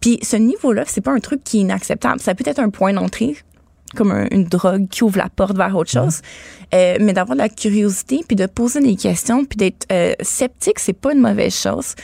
[0.00, 2.20] Puis ce niveau-là, c'est pas un truc qui est inacceptable.
[2.20, 3.34] Ça peut être un point d'entrée
[3.94, 6.20] comme un- une drogue qui ouvre la porte vers autre chose.
[6.74, 10.78] Euh, mais d'avoir de la curiosité, puis de poser des questions, puis d'être euh, sceptique,
[10.80, 11.94] c'est pas une mauvaise chose.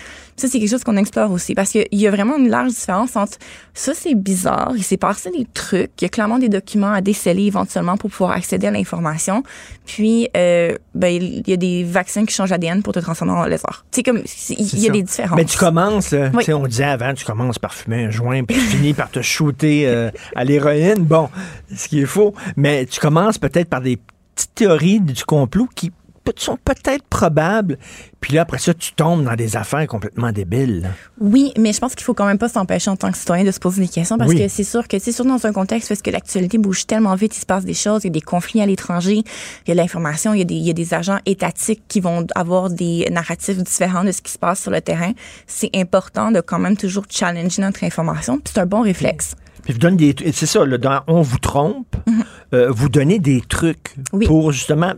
[0.43, 3.15] Ça, c'est quelque chose qu'on explore aussi parce qu'il y a vraiment une large différence
[3.15, 3.39] entre
[3.75, 7.01] ça, c'est bizarre, il s'est passé des trucs, il y a clairement des documents à
[7.01, 9.45] déceler éventuellement pour pouvoir accéder à l'information,
[9.87, 13.45] puis euh, ben, il y a des vaccins qui changent l'ADN pour te transformer en
[13.45, 13.85] lézard.
[14.05, 14.93] Comme, il y a ça.
[14.93, 15.37] des différences.
[15.37, 16.53] Mais tu commences, là, Oui.
[16.53, 19.87] on disait avant, tu commences par fumer un joint, puis tu finis par te shooter
[19.87, 21.05] euh, à l'héroïne.
[21.05, 21.29] Bon,
[21.73, 22.35] ce qui est faux.
[22.57, 23.97] Mais tu commences peut-être par des
[24.35, 25.93] petites théories du complot qui
[26.37, 27.79] sont peut-être probables.
[28.21, 30.89] Puis là, après ça, tu tombes dans des affaires complètement débiles.
[31.21, 33.51] Oui, mais je pense qu'il faut quand même pas s'empêcher en tant que citoyen de
[33.51, 34.39] se poser des questions parce Oui.
[34.39, 37.37] que c'est sûr que, c'est surtout dans un contexte parce que l'actualité bouge tellement vite,
[37.37, 39.23] il se passe des choses, il y a des conflits à l'étranger,
[39.67, 41.83] il y a de l'information, il y a des, il y a des agents étatiques
[41.89, 45.13] qui vont avoir des narratifs différents de ce qui se passe sur le terrain.
[45.47, 49.35] C'est important de quand même toujours challenger notre information, puis c'est un bon réflexe.
[49.65, 52.25] Puis vous donne des, c'est ça, là, dans On vous trompe, Mhm.
[52.55, 53.95] euh, vous donnez des trucs
[54.27, 54.93] pour justement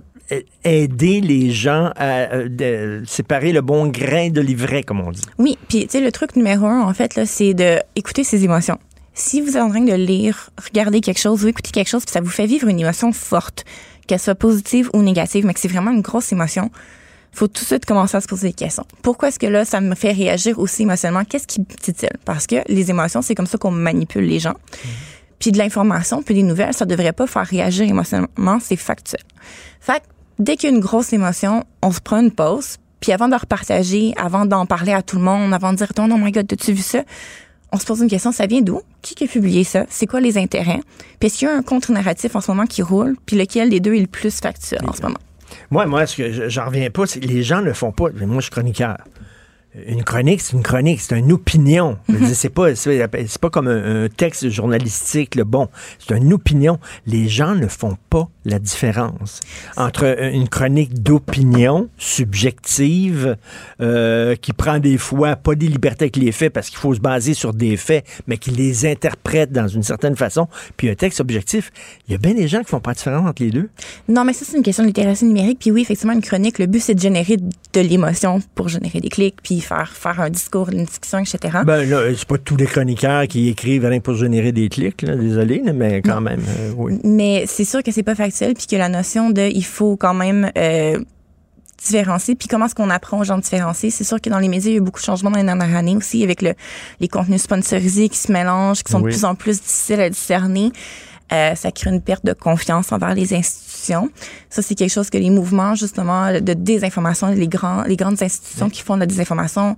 [0.64, 5.22] aider les gens à euh, de- séparer le bon grain de l'ivraie, comme on dit.
[5.38, 8.44] Oui, puis tu sais, le truc numéro un, en fait, là, c'est de écouter ses
[8.44, 8.78] émotions.
[9.12, 12.12] Si vous êtes en train de lire, regarder quelque chose ou écouter quelque chose, puis
[12.12, 13.64] ça vous fait vivre une émotion forte,
[14.06, 16.70] qu'elle soit positive ou négative, mais que c'est vraiment une grosse émotion,
[17.32, 18.84] faut tout de suite commencer à se poser des questions.
[19.02, 21.24] Pourquoi est-ce que là, ça me fait réagir aussi émotionnellement?
[21.24, 22.08] Qu'est-ce qui me titille?
[22.24, 24.54] Parce que les émotions, c'est comme ça qu'on manipule les gens.
[25.40, 29.20] Puis de l'information, puis des nouvelles, ça devrait pas faire réagir émotionnellement, c'est factuel.
[29.80, 30.04] Fait que
[30.38, 33.34] dès qu'il y a une grosse émotion, on se prend une pause, puis avant de
[33.34, 36.72] repartager, avant d'en parler à tout le monde, avant de dire «Oh my God, as-tu
[36.72, 37.02] vu ça?»
[37.72, 38.82] On se pose une question, ça vient d'où?
[39.02, 39.84] Qui a publié ça?
[39.90, 40.80] C'est quoi les intérêts?
[41.18, 43.16] Puis est-ce qu'il y a un contre-narratif en ce moment qui roule?
[43.26, 45.18] Puis lequel des deux est le plus factuel en ce moment?
[45.72, 48.06] Moi, moi, ce que je- j'en reviens pas, c'est que les gens ne font pas.
[48.14, 48.98] mais Moi, je suis chroniqueur.
[49.86, 51.98] Une chronique, c'est une chronique, c'est une opinion.
[52.08, 55.68] Dire, C'est pas, c'est c'est pas comme un, un texte journalistique, le bon.
[55.98, 56.78] C'est une opinion.
[57.06, 59.40] Les gens ne font pas la différence
[59.76, 63.36] entre une chronique d'opinion subjective
[63.80, 67.00] euh, qui prend des fois pas des libertés avec les faits parce qu'il faut se
[67.00, 70.46] baser sur des faits, mais qui les interprète dans une certaine façon,
[70.76, 71.72] puis un texte objectif.
[72.06, 73.68] Il y a bien des gens qui font pas la différence entre les deux.
[74.08, 75.58] Non, mais ça, c'est une question de littératie numérique.
[75.60, 77.38] Puis oui, effectivement, une chronique, le but, c'est de générer
[77.74, 81.58] de l'émotion pour générer des clics, puis faire, faire un discours, une discussion, etc.
[81.66, 85.16] Ben là, c'est pas tous les chroniqueurs qui écrivent rien pour générer des clics, là,
[85.16, 86.98] désolé, mais quand même, euh, oui.
[87.04, 90.14] Mais c'est sûr que c'est pas factuel, puis que la notion de il faut quand
[90.14, 90.98] même euh,
[91.84, 92.34] différencier.
[92.34, 93.90] Puis comment est-ce qu'on apprend aux gens de différencier?
[93.90, 95.44] C'est sûr que dans les médias, il y a eu beaucoup de changements dans les
[95.44, 96.54] dernières années aussi, avec le,
[97.00, 99.10] les contenus sponsorisés qui se mélangent, qui sont Oui.
[99.12, 100.70] de plus en plus difficiles à discerner.
[101.32, 103.73] Euh, ça crée une perte de confiance envers les institutions.
[104.50, 108.70] Ça, c'est quelque chose que les mouvements, justement, de désinformation, les, grands, les grandes institutions
[108.70, 109.76] qui font de la désinformation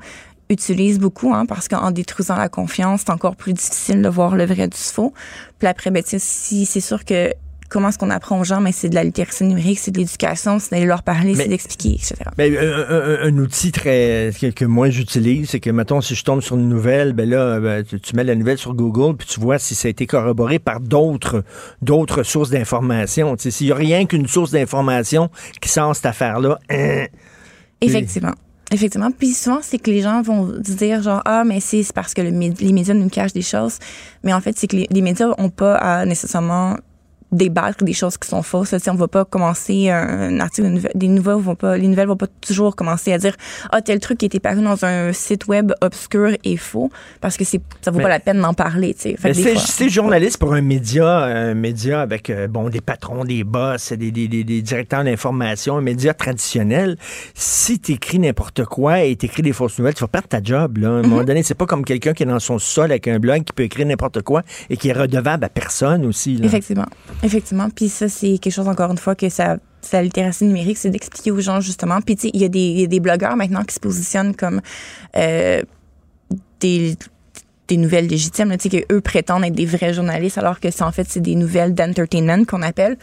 [0.48, 4.46] utilisent beaucoup, hein, parce qu'en détruisant la confiance, c'est encore plus difficile de voir le
[4.46, 5.12] vrai du faux.
[5.58, 7.32] Puis après, ben, si c'est sûr que
[7.68, 10.58] comment est-ce qu'on apprend aux gens, mais c'est de la littératie numérique, c'est de l'éducation,
[10.58, 12.14] c'est d'aller leur parler, Mais- c'est d'expliquer, etc.
[12.36, 16.24] Ben, un, un- un outil très que, que moi j'utilise, c'est que mettons si je
[16.24, 19.26] tombe sur une nouvelle, ben là ben, tu, tu mets la nouvelle sur Google puis
[19.26, 21.44] tu vois si ça a été corroboré par d'autres
[21.82, 23.34] d'autres sources d'information.
[23.38, 25.30] S'il y a rien qu'une source d'information
[25.60, 27.06] qui sort cette affaire-là, hein,
[27.80, 28.32] Effectivement.
[28.72, 29.10] Effectivement.
[29.16, 32.22] Puis souvent, c'est que les gens vont se dire genre ah mais c'est parce que
[32.22, 33.78] le les médias nous cachent des choses,
[34.24, 36.76] mais en fait c'est que les, les médias ont pas à nécessairement
[37.36, 38.76] débattre des choses qui sont fausses.
[38.76, 42.16] Sais, on va pas commencer un article, une des nouvelles vont pas, les nouvelles vont
[42.16, 43.36] pas toujours commencer à dire
[43.70, 46.90] ah tel truc qui était paru dans un site web obscur est faux
[47.20, 48.94] parce que c'est ça vaut Mais- pas la peine d'en parler.
[48.94, 49.56] Tu sais.
[49.58, 54.10] C'est journaliste pour un média, un média avec euh, bon des patrons, des boss, des,
[54.10, 56.96] des, des, des directeurs d'information, un média traditionnel.
[57.34, 60.42] Si tu écris n'importe quoi et tu écris des fausses nouvelles, tu vas perdre ta
[60.42, 60.78] job.
[60.78, 60.88] Là.
[60.88, 63.18] À un moment donné, c'est pas comme quelqu'un qui est dans son sol avec un
[63.18, 66.36] blog qui peut écrire n'importe quoi et qui est redevable à personne aussi.
[66.36, 66.46] là.
[66.46, 66.86] Effectivement.
[67.26, 67.68] Effectivement.
[67.70, 69.56] Puis ça, c'est quelque chose, encore une fois, que ça.
[69.92, 72.00] La littératie numérique, c'est d'expliquer aux gens justement.
[72.00, 73.78] Puis tu sais, il y, a des- il y a des blogueurs maintenant qui se
[73.80, 74.60] positionnent comme
[75.16, 75.62] euh,
[76.60, 76.96] des
[77.68, 80.92] des nouvelles légitimes, là, sais, qu'eux prétendent être des vrais journalistes, alors que c'est en
[80.92, 82.96] fait c'est des nouvelles d'entertainment qu'on appelle.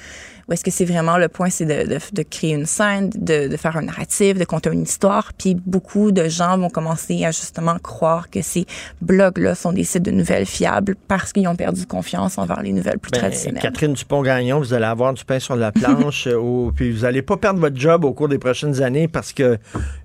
[0.47, 3.47] Ou est-ce que c'est vraiment le point, c'est de, de, de créer une scène, de,
[3.47, 5.31] de faire un narratif, de conter une histoire?
[5.37, 8.65] Puis beaucoup de gens vont commencer à justement croire que ces
[9.01, 12.99] blogs-là sont des sites de nouvelles fiables parce qu'ils ont perdu confiance envers les nouvelles
[12.99, 13.61] plus Ben, traditionnelles.
[13.61, 17.37] Catherine Dupont-Gagnon, vous allez avoir du pain sur la planche, euh, puis vous n'allez pas
[17.37, 19.57] perdre votre job au cours des prochaines années parce que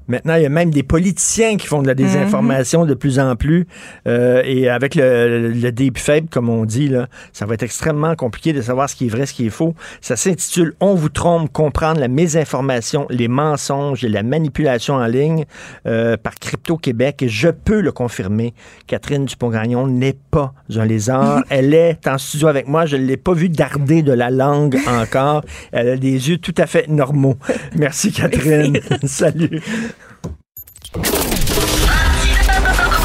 [0.09, 3.37] Maintenant, il y a même des politiciens qui font de la désinformation de plus en
[3.37, 3.67] plus.
[4.07, 8.15] Euh, et avec le, le deep faible, comme on dit, là, ça va être extrêmement
[8.15, 9.75] compliqué de savoir ce qui est vrai, ce qui est faux.
[10.01, 15.45] Ça s'intitule On vous trompe, comprendre la mésinformation, les mensonges et la manipulation en ligne
[15.87, 17.23] euh, par Crypto Québec.
[17.23, 18.55] Et je peux le confirmer,
[18.87, 21.43] Catherine Dupont-Gagnon n'est pas un lézard.
[21.51, 22.87] Elle est en studio avec moi.
[22.87, 25.45] Je ne l'ai pas vue darder de la langue encore.
[25.73, 27.37] Elle a des yeux tout à fait normaux.
[27.77, 28.79] Merci, Catherine.
[29.05, 29.61] Salut.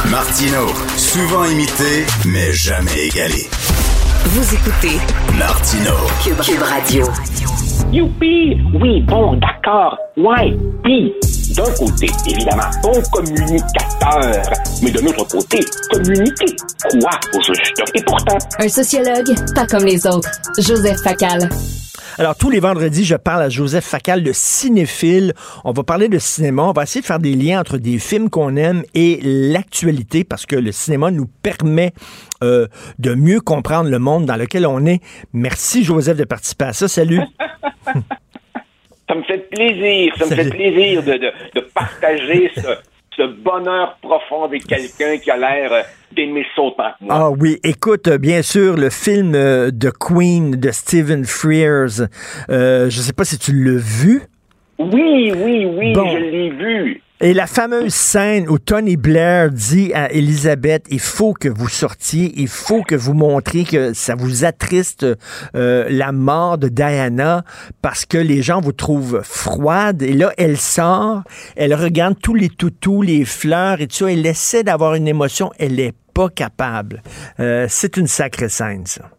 [0.10, 3.49] Martino, souvent imité, mais jamais égalé.
[4.26, 4.99] Vous écoutez
[5.38, 5.91] Martino.
[6.23, 7.05] Cube, Cube Radio.
[7.91, 8.57] Youpi!
[8.73, 9.97] Oui, bon, d'accord.
[10.15, 11.14] Ouais, puis,
[11.54, 14.44] d'un côté, évidemment, bon communicateur,
[14.82, 15.60] mais de l'autre côté,
[15.92, 16.56] communiquer
[16.90, 17.82] quoi au juste?
[17.94, 18.38] Et pourtant...
[18.60, 20.30] Un sociologue, pas comme les autres.
[20.58, 21.50] Joseph Facal.
[22.18, 25.34] Alors, tous les vendredis, je parle à Joseph Facal, le cinéphile.
[25.64, 26.64] On va parler de cinéma.
[26.64, 30.46] On va essayer de faire des liens entre des films qu'on aime et l'actualité parce
[30.46, 31.94] que le cinéma nous permet
[32.44, 32.68] euh,
[33.00, 35.02] de mieux comprendre le monde dans lequel on est.
[35.34, 36.88] Merci, Joseph, de participer à ça.
[36.88, 37.22] Salut.
[39.08, 42.62] Ça me fait plaisir, ça me fait plaisir de, de, de partager ce,
[43.18, 45.82] ce bonheur profond avec quelqu'un qui a l'air euh,
[46.16, 47.16] d'aimer ça autant que moi.
[47.16, 52.08] Ah oui, écoute, bien sûr, le film euh, de Queen de Stephen Frears.
[52.50, 54.22] Euh, je sais pas si tu l'as vu.
[54.80, 56.10] Oui, oui, oui, Bon.
[56.10, 57.02] je l'ai vu.
[57.24, 62.34] Et la fameuse scène où Tony Blair dit à Elisabeth, il faut que vous sortiez,
[62.36, 65.06] il faut que vous montriez que ça vous attriste
[65.56, 67.45] euh, la mort de Diana
[67.82, 70.02] parce que les gens vous trouvent froide.
[70.02, 71.22] Et là, elle sort,
[71.56, 74.12] elle regarde tous les toutous, les fleurs et tout ça.
[74.12, 77.02] Elle essaie d'avoir une émotion, elle n'est pas capable.
[77.40, 79.10] Euh, c'est une sacrée scène, ça.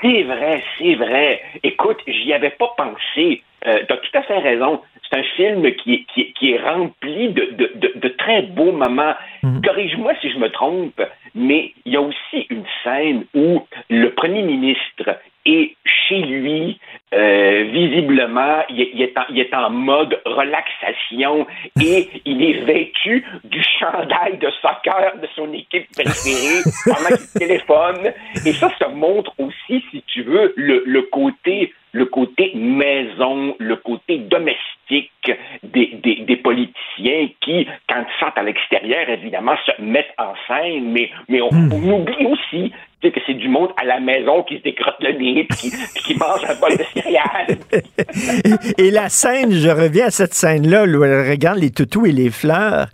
[0.00, 1.42] C'est vrai, c'est vrai.
[1.62, 3.42] Écoute, j'y avais pas pensé.
[3.66, 4.80] Euh, T'as tout à fait raison.
[5.10, 8.72] C'est un film qui est, qui qui est rempli de, de, de, de très beaux
[8.72, 9.14] moments.
[9.64, 11.00] Corrige-moi si je me trompe,
[11.34, 16.78] mais il y a aussi une scène où le premier ministre est chez lui,
[17.14, 21.46] euh, visiblement, il est, il est en, il est en mode relaxation
[21.80, 28.12] et il est vêtu du chandail de soccer de son équipe préférée pendant qu'il téléphone.
[28.46, 33.76] Et ça, ça montre aussi, si tu veux, le, le côté le côté maison, le
[33.76, 35.10] côté domestique
[35.62, 40.92] des, des, des politiciens qui, quand ils sortent à l'extérieur, évidemment, se mettent en scène,
[40.92, 42.72] mais, mais on, on oublie aussi
[43.08, 45.72] que c'est du monde à la maison qui se décrotte le nez puis
[46.04, 47.56] qui, mange un bol de céréales.
[48.76, 52.12] et, et la scène, je reviens à cette scène-là où elle regarde les toutous et
[52.12, 52.88] les fleurs.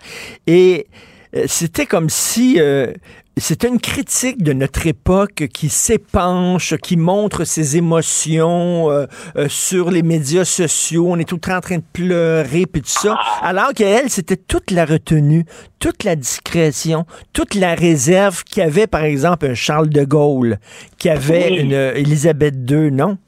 [0.46, 0.86] Et
[1.34, 2.92] euh, c'était comme si euh,
[3.38, 9.06] c'était une critique de notre époque qui s'épanche, qui montre ses émotions euh,
[9.36, 11.06] euh, sur les médias sociaux.
[11.10, 13.18] On est tout le temps en train de pleurer puis tout ça.
[13.42, 15.44] Alors qu'elle, c'était toute la retenue,
[15.78, 17.04] toute la discrétion,
[17.34, 20.58] toute la réserve qu'avait, par exemple, un Charles de Gaulle,
[20.98, 21.58] qui avait Oui.
[21.58, 23.18] une euh, Élisabeth II, non?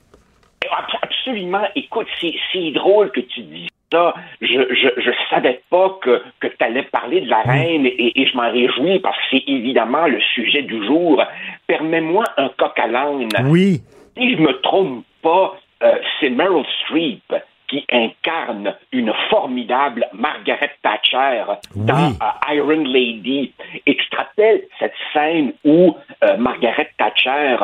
[0.71, 1.63] Abs- Absolument.
[1.77, 4.07] Écoute, c'est c'est drôle que tu dis Je,
[4.41, 8.37] je, je savais pas que, que tu allais parler de la reine et, et je
[8.37, 11.23] m'en réjouis parce que c'est évidemment le sujet du jour.
[11.67, 13.29] Permets-moi un coq à l'âne.
[13.47, 13.81] Oui.
[14.17, 17.35] Si je me trompe pas, euh, c'est Meryl Streep
[17.69, 21.45] qui incarne une formidable Margaret Thatcher
[21.75, 23.53] dans euh, Iron Lady.
[23.87, 27.57] Et tu te rappelles cette scène où euh, Margaret Thatcher,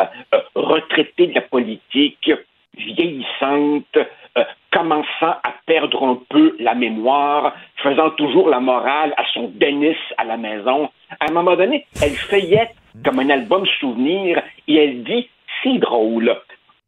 [0.54, 2.30] retraitée de la politique,
[2.76, 9.50] vieillissante, euh, commençant à perdre un peu la mémoire, faisant toujours la morale à son
[9.54, 10.90] Dennis à la maison.
[11.20, 12.74] À un moment donné, elle feuillette
[13.04, 15.28] comme un album souvenir et elle dit
[15.62, 16.36] c'est drôle.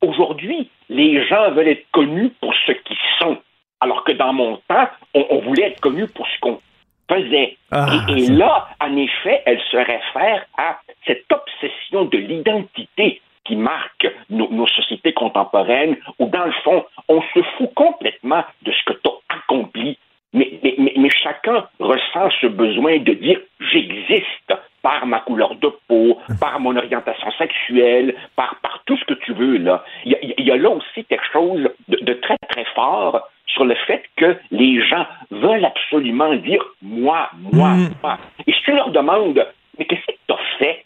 [0.03, 3.39] Aujourd'hui, les gens veulent être connus pour ce qu'ils sont,
[3.81, 6.61] alors que dans mon temps, on, on voulait être connus pour ce qu'on
[7.09, 7.57] faisait.
[7.71, 14.07] Ah, et, là, en effet, elle se réfère à cette obsession de l'identité qui marque
[14.31, 18.99] nos, nos sociétés contemporaines, où dans le fond, on se fout complètement de ce que
[18.99, 19.99] tu as accompli,
[20.33, 23.41] mais, mais, mais, mais chacun ressent ce besoin de dire
[23.73, 24.53] j'existe
[24.83, 29.33] par ma couleur de peau, par mon orientation sexuelle, par, par tout ce que tu
[29.33, 29.59] veux.
[29.59, 29.85] Là.
[30.05, 33.29] Il, y a, il y a là aussi quelque chose de, de très, très fort
[33.47, 37.71] sur le fait que les gens veulent absolument dire moi, moi,
[38.03, 38.19] moi.
[38.47, 39.45] Et si tu leur demandes,
[39.79, 40.86] mais qu'est-ce que tu as fait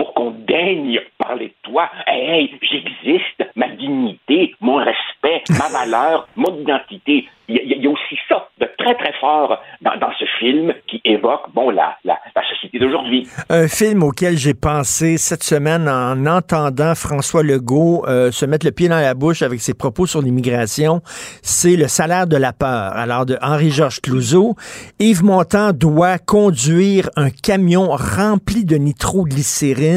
[0.00, 1.90] pour qu'on daigne parler de toi.
[2.06, 7.28] Hey, j'existe, ma dignité, mon respect, ma valeur, mon identité.
[7.52, 10.24] Il y, a- il y a aussi ça de très, très fort dans, dans ce
[10.38, 13.26] film qui évoque, bon, la, la, la société d'aujourd'hui.
[13.50, 18.72] Un film auquel j'ai pensé cette semaine en entendant François Legault euh, se mettre le
[18.72, 21.02] pied dans la bouche avec ses propos sur l'immigration,
[21.42, 22.92] c'est Le salaire de la peur.
[22.94, 24.54] Alors, de Henri-Georges Clouseau,
[25.00, 29.89] Yves Montand doit conduire un camion rempli de nitroglycérine,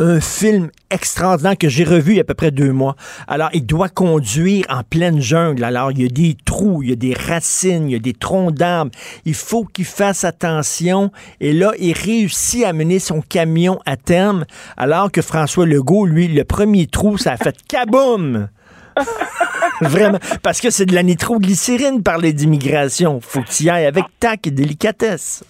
[0.00, 2.96] un film extraordinaire que j'ai revu il y a à peu près deux mois.
[3.28, 5.64] Alors, il doit conduire en pleine jungle.
[5.64, 8.12] Alors, il y a des trous, il y a des racines, il y a des
[8.12, 8.90] troncs d'arbres.
[9.24, 11.10] Il faut qu'il fasse attention.
[11.40, 14.44] Et là, il réussit à mener son camion à terme,
[14.76, 18.48] alors que François Legault, lui, le premier trou, ça a fait kaboum!
[19.80, 20.18] Vraiment.
[20.42, 23.20] Parce que c'est de la nitroglycérine parler d'immigration.
[23.20, 25.44] Faut que tu y ailles avec tac et délicatesse.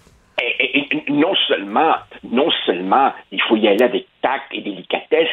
[2.25, 5.29] Non seulement il faut y aller avec tact et délicatesse,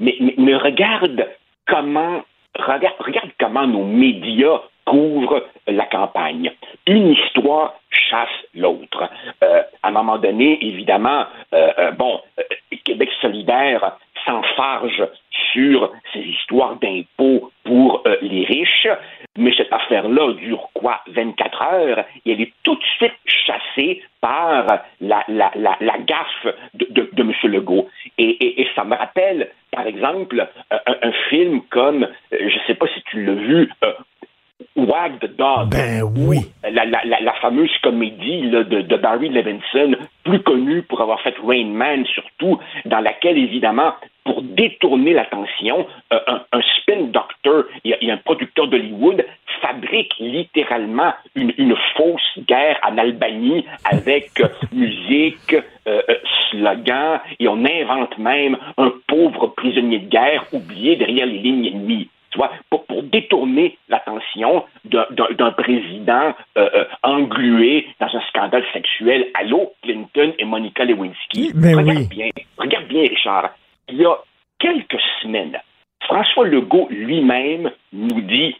[0.00, 0.16] mais,
[0.56, 1.26] regarde
[1.66, 2.22] comment,
[2.56, 6.50] regarde, comment nos médias couvrent la campagne.
[6.86, 9.10] Une histoire chasse l'autre.
[9.42, 12.20] Euh, à un moment donné, évidemment, euh, euh, bon,
[12.88, 15.06] Québec solidaire s'enfarge
[15.52, 18.88] sur ces histoires d'impôts pour euh, les riches,
[19.36, 21.00] mais cette affaire-là dure quoi?
[21.08, 22.04] 24 heures?
[22.24, 24.66] Et elle est tout de suite chassée par
[25.00, 27.32] la, la, la, la gaffe de, de, de M.
[27.44, 27.88] Legault.
[28.18, 32.64] Et, et, et ça me rappelle, par exemple, un, un film comme, euh, je ne
[32.66, 33.92] sais pas si tu l'as vu, euh,
[34.76, 35.70] Wag the Dog.
[35.70, 36.38] Ben oui.
[36.64, 41.20] La, la, la, la fameuse comédie là, de, de Barry Levinson, plus connue pour avoir
[41.20, 43.92] fait Rain Man surtout, dans laquelle, évidemment,
[44.28, 49.24] pour détourner l'attention, euh, un, un spin doctor et, et un producteur d'Hollywood
[49.62, 56.14] fabrique littéralement une, une fausse guerre en Albanie avec euh, musique, euh, euh,
[56.50, 62.08] slogan, et on invente même un pauvre prisonnier de guerre oublié derrière les lignes ennemies
[62.30, 65.06] tu vois, pour, pour détourner l'attention d'un-
[65.52, 69.28] président euh, euh, englué dans un scandale sexuel.
[69.32, 71.52] Allô, Clinton et Monica Lewinsky.
[71.54, 72.08] Ben regarde oui.
[72.10, 72.28] bien,
[72.58, 73.50] regarde bien, Richard.
[73.88, 74.16] Il y a
[74.58, 75.60] quelques semaines,
[76.02, 78.56] François Legault lui-même nous dit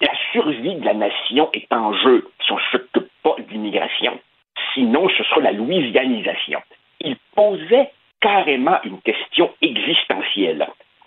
[0.00, 4.18] la survie de la nation est en jeu si on ne s'occupe pas d'immigration.
[4.74, 6.60] Sinon, ce sera la louisianisation.
[7.00, 10.66] Il posait carrément une question existentielle.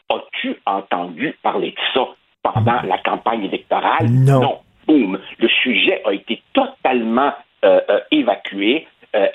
[0.10, 2.08] As-tu entendu parler de ça
[2.44, 4.08] pendant la campagne électorale?
[4.10, 4.60] Non.
[4.88, 5.20] Boum.
[5.40, 9.28] Le sujet a été totalement euh, euh, évacué euh,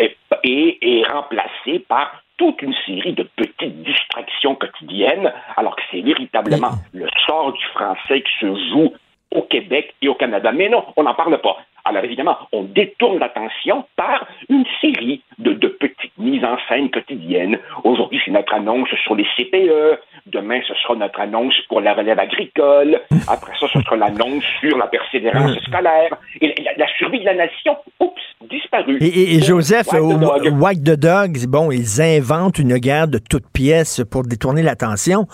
[0.45, 7.07] et remplacé par toute une série de petites distractions quotidiennes, alors que c'est véritablement le
[7.27, 8.95] sort du français qui se joue
[9.31, 10.51] au Québec et au Canada.
[10.51, 11.59] Mais non, on n'en parle pas.
[11.85, 17.59] Alors évidemment, on détourne l'attention par une série de, de petites mises en scène quotidiennes.
[17.85, 19.99] Aujourd'hui, c'est notre annonce sur les CPE.
[20.27, 23.01] Demain, ce sera notre annonce pour la relève agricole.
[23.29, 26.17] Après ça, ce sera l'annonce sur la persévérance scolaire.
[26.41, 28.21] Et la, la survie de la nation, oups,
[28.51, 28.99] disparu.
[29.01, 30.61] Et, et- et Joseph, Wag the au dog.
[30.61, 35.27] Wag the Dog, bon, ils inventent une guerre de toutes pièces pour détourner l'attention.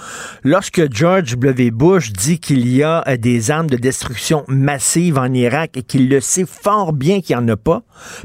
[0.44, 1.70] Lorsque George W.
[1.72, 6.08] Bush dit qu'il y a euh, des armes de destruction massive en Irak et qu'il
[6.08, 7.80] le sait fort bien qu'il n'y en a pas,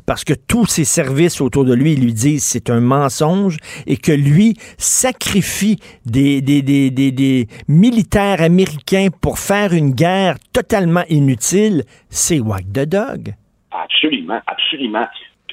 [0.05, 3.57] parce que tous ses services autour de lui lui disent c'est un mensonge
[3.87, 10.35] et que lui sacrifie des, des, des, des, des militaires américains pour faire une guerre
[10.51, 13.33] totalement inutile, c'est Wag the Dog.
[13.71, 15.07] Absolument, absolument.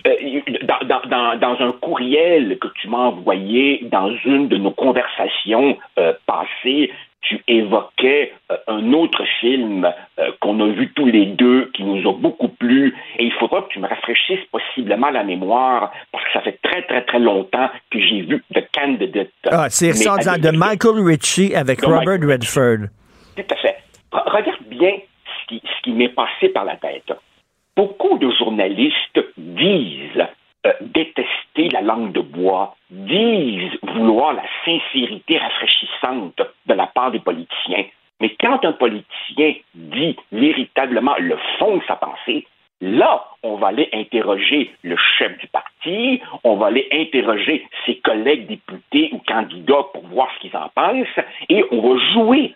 [0.06, 0.14] Euh,
[1.40, 7.42] dans un courriel que tu m'as envoyé dans une de nos conversations euh, passées, tu
[7.48, 9.84] évoquais euh, un autre film
[10.18, 13.62] euh, qu'on a vu tous les deux, qui nous a beaucoup plu, et il faudra
[13.62, 17.68] que tu me rafraîchisses possiblement la mémoire, parce que ça fait très, très, très longtemps
[17.90, 19.30] que j'ai vu The Candidate.
[19.50, 22.86] Ah, c'est avec- de Michael Ritchie avec Robert Michael Redford.
[23.36, 23.76] Tout à fait.
[24.12, 24.92] Re- Regarde bien
[25.42, 27.12] ce qui, ce qui m'est passé par la tête.
[27.76, 30.26] Beaucoup de journalistes disent
[30.66, 37.20] euh, détester la langue de bois, disent vouloir la sincérité rafraîchissante de la part des
[37.20, 37.84] politiciens.
[38.20, 42.46] Mais quand un politicien dit véritablement le fond de sa pensée,
[42.80, 48.48] là, on va aller interroger le chef du parti, on va aller interroger ses collègues
[48.48, 52.54] députés ou candidats pour voir ce qu'ils en pensent, et on va jouer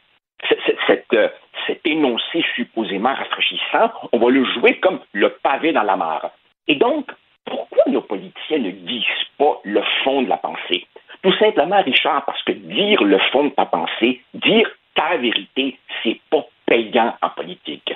[0.87, 1.29] cette, euh,
[1.69, 6.31] cet énoncé supposément rafraîchissant, on va le jouer comme le pavé dans la mare.
[6.66, 7.12] Et donc,
[7.44, 9.05] pourquoi nos politiciens ne disent
[9.39, 10.86] pas le fond de la pensée?
[11.23, 16.20] Tout simplement, Richard, parce que dire le fond de ta pensée, dire ta vérité, c'est
[16.31, 17.93] pas payant en politique.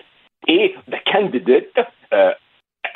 [0.47, 2.32] Et The Candidate, euh,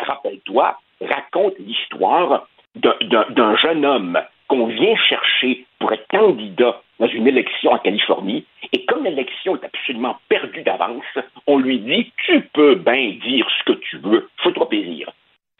[0.02, 2.46] rappelle-toi, raconte l'histoire
[2.76, 8.44] d'un- jeune homme qu'on vient chercher pour être candidat dans une élection en Californie.
[8.72, 11.04] Et comme l'élection est absolument perdue d'avance,
[11.46, 15.10] on lui dit Tu peux bien dire ce que tu veux, fais-toi plaisir.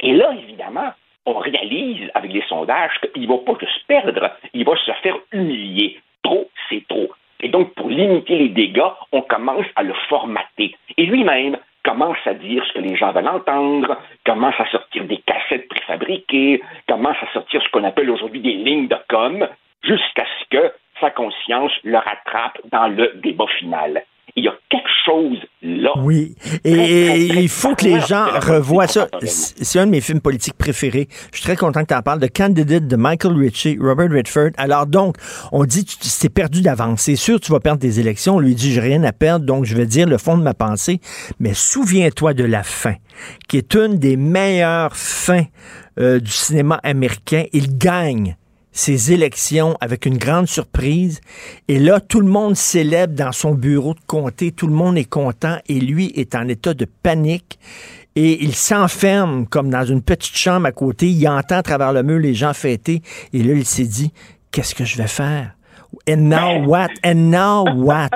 [0.01, 0.93] Et là, évidemment,
[1.27, 5.17] on réalise avec les sondages qu'il ne va pas juste perdre, il va se faire
[5.33, 6.01] humilier.
[6.23, 7.11] Trop, c'est trop.
[7.41, 10.77] Et donc, pour limiter les dégâts, on commence à le formater.
[10.97, 13.97] Et lui-même commence à dire ce que les gens veulent entendre,
[14.27, 18.89] commence à sortir des cassettes préfabriquées, commence à sortir ce qu'on appelle aujourd'hui des lignes
[18.89, 19.49] de com,
[19.83, 24.03] jusqu'à ce que sa conscience le rattrape dans le débat final.
[24.37, 25.91] Il y a quelque chose là.
[25.99, 26.35] Oui,
[26.65, 29.09] et, il faut que les gens revoient ça.
[29.23, 31.09] C'est un de mes films politiques préférés.
[31.33, 32.21] Je suis très content que tu en parles.
[32.21, 34.51] The Candidate de Michael Ritchie, Robert Redford.
[34.57, 35.17] Alors donc,
[35.53, 37.03] on dit tu t'es perdu d'avance.
[37.03, 38.37] C'est sûr tu vas perdre tes élections.
[38.37, 40.55] On lui dit j'ai rien à perdre, donc je vais dire le fond de ma
[40.55, 41.01] pensée.
[41.39, 42.95] Mais souviens-toi de la fin,
[43.49, 45.45] qui est une des meilleures fins
[45.99, 47.45] euh, du cinéma américain.
[47.53, 48.37] Il gagne
[48.73, 51.21] ces élections avec une grande surprise.
[51.69, 55.09] Et là, tout le monde célèbre dans son bureau de comté, tout le monde est
[55.09, 57.59] content et lui est en état de panique.
[58.17, 61.09] Et il s'enferme comme dans une petite chambre à côté.
[61.09, 63.03] Il entend à travers le mur les gens fêter.
[63.33, 64.13] Et là, il s'est dit,
[64.51, 65.53] qu'est-ce que je vais faire?
[66.09, 66.91] And now what?
[67.05, 68.11] And now what?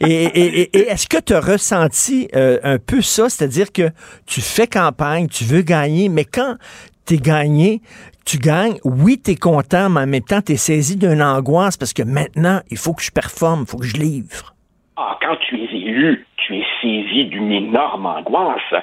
[0.00, 3.28] Et, et, et est-ce que tu as ressenti euh, un peu ça?
[3.28, 3.90] C'est-à-dire que
[4.26, 6.56] tu fais campagne, tu veux gagner, mais quand
[7.04, 7.82] t'es gagné,
[8.24, 11.76] tu gagnes, oui, tu es content, mais en même temps, tu es saisi d'une angoisse
[11.76, 14.54] parce que maintenant, il faut que je performe, il faut que je livre.
[14.96, 18.74] Ah, quand tu es élu, tu es saisi d'une énorme angoisse.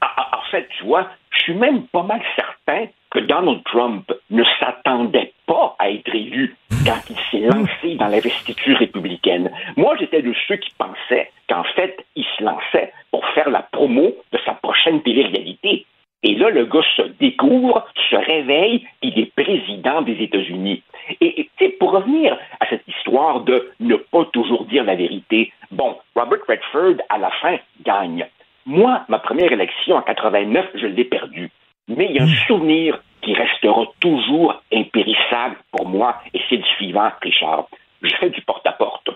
[0.00, 5.32] En fait, tu vois, je suis même pas mal certain que Donald Trump ne s'attendait
[5.46, 6.54] pas à être élu
[6.84, 9.50] quand il s'est lancé dans l'investiture républicaine.
[9.76, 14.14] Moi, j'étais de ceux qui pensaient qu'en fait, il se lançait pour faire la promo
[14.32, 15.86] de sa prochaine télé-réalité.
[16.22, 20.82] Et là, le gars se découvre, se réveille, il est président des États-Unis.
[21.20, 25.96] Et, et pour revenir à cette histoire de ne pas toujours dire la vérité, bon,
[26.14, 28.26] Robert Redford, à la fin, gagne.
[28.66, 31.50] Moi, ma première élection en 89, je l'ai perdue.
[31.88, 36.64] Mais il y a un souvenir qui restera toujours impérissable pour moi, et c'est le
[36.76, 37.66] suivant, Richard.
[38.02, 39.10] Je fais du porte-à-porte.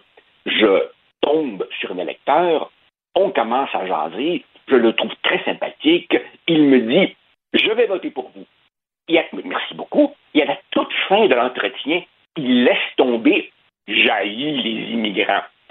[0.46, 0.84] Je
[1.20, 2.70] tombe sur un électeur,
[3.14, 6.16] on commence à jaser, je le trouve très sympathique.
[6.48, 7.16] Il me dit
[7.52, 8.44] Je vais voter pour vous.
[9.44, 10.14] Merci beaucoup.
[10.34, 12.02] Et à la toute fin de l'entretien,
[12.36, 13.52] il laisse tomber
[13.86, 15.42] jaillit les immigrants.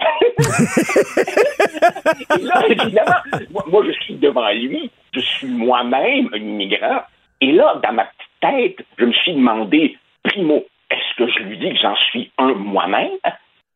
[2.38, 7.02] et là, évidemment, moi, moi, je suis devant lui, je suis moi-même un immigrant.
[7.40, 11.58] Et là, dans ma petite tête, je me suis demandé, primo, est-ce que je lui
[11.58, 13.18] dis que j'en suis un moi-même?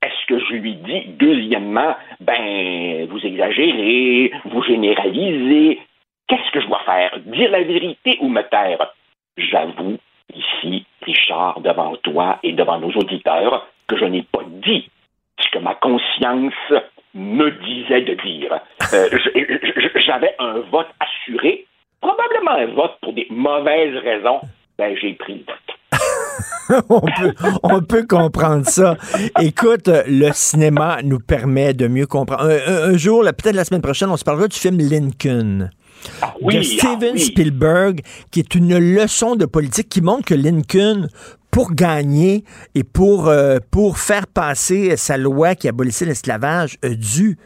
[0.02, 5.80] Est-ce que je lui dis, deuxièmement, ben, vous exagérez, vous généralisez,
[6.28, 7.18] qu'est-ce que je dois faire?
[7.26, 8.94] Dire la vérité ou me taire?
[9.36, 9.98] J'avoue,
[10.34, 14.88] ici, Richard, devant toi et devant nos auditeurs, que je n'ai pas dit
[15.40, 16.52] ce que ma conscience
[17.14, 18.60] me disait de dire.
[18.92, 19.08] Euh,
[19.96, 21.66] J'avais un vote assuré,
[22.00, 24.40] probablement un vote pour des mauvaises raisons.
[24.78, 25.77] Ben, j'ai pris le vote.
[26.88, 28.96] on, peut, on peut comprendre ça.
[29.40, 32.44] Écoute, le cinéma nous permet de mieux comprendre.
[32.44, 35.70] Un, un jour, peut-être la semaine prochaine, on se parlera du film Lincoln.
[36.22, 37.20] Ah oui, de Steven ah oui.
[37.20, 38.00] Spielberg,
[38.30, 41.08] qui est une leçon de politique qui montre que Lincoln,
[41.50, 42.44] pour gagner
[42.74, 47.38] et pour, euh, pour faire passer sa loi qui abolissait l'esclavage, a dû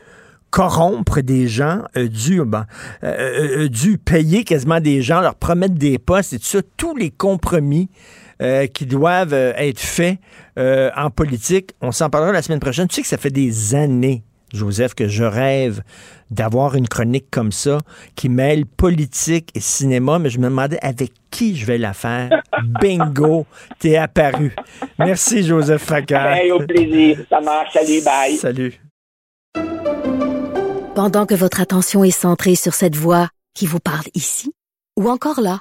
[0.51, 2.67] corrompre des gens, a dû, ben,
[3.05, 6.95] euh, a dû payer quasiment des gens, leur promettre des postes et tout ça, tous
[6.95, 7.89] les compromis
[8.43, 10.19] euh, qui doivent euh, être faits
[10.59, 11.75] euh, en politique.
[11.81, 12.89] On s'en parlera la semaine prochaine.
[12.89, 15.83] Tu sais que ça fait des années, Joseph, que je rêve
[16.33, 17.79] d'avoir une chronique comme ça
[18.17, 22.43] qui mêle politique et cinéma, mais je me demandais avec qui je vais la faire.
[22.81, 23.47] Bingo,
[23.79, 24.53] t'es apparu.
[24.99, 26.39] Merci, Joseph Facal.
[26.39, 27.19] Hey, au plaisir.
[27.31, 27.73] Ça marche.
[27.73, 28.37] Salut, bye.
[28.37, 28.81] Salut.
[30.97, 34.53] Pendant que votre attention est centrée sur cette voix qui vous parle ici,
[34.99, 35.61] ou encore là,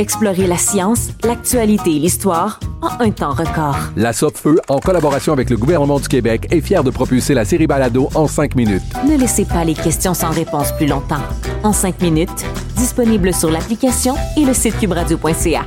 [0.00, 3.76] Explorer la science, l'actualité et l'histoire en un temps record.
[3.96, 7.66] La Feu, en collaboration avec le gouvernement du Québec, est fière de propulser la série
[7.66, 8.82] Balado en cinq minutes.
[9.06, 11.20] Ne laissez pas les questions sans réponse plus longtemps.
[11.62, 12.46] En cinq minutes,
[12.76, 15.66] disponible sur l'application et le site cubradio.ca.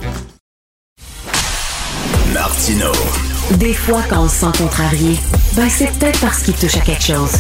[2.34, 2.92] Martino.
[3.60, 5.16] Des fois, quand on se sent contrarié,
[5.56, 7.34] ben c'est peut-être parce qu'il touche à quelque chose.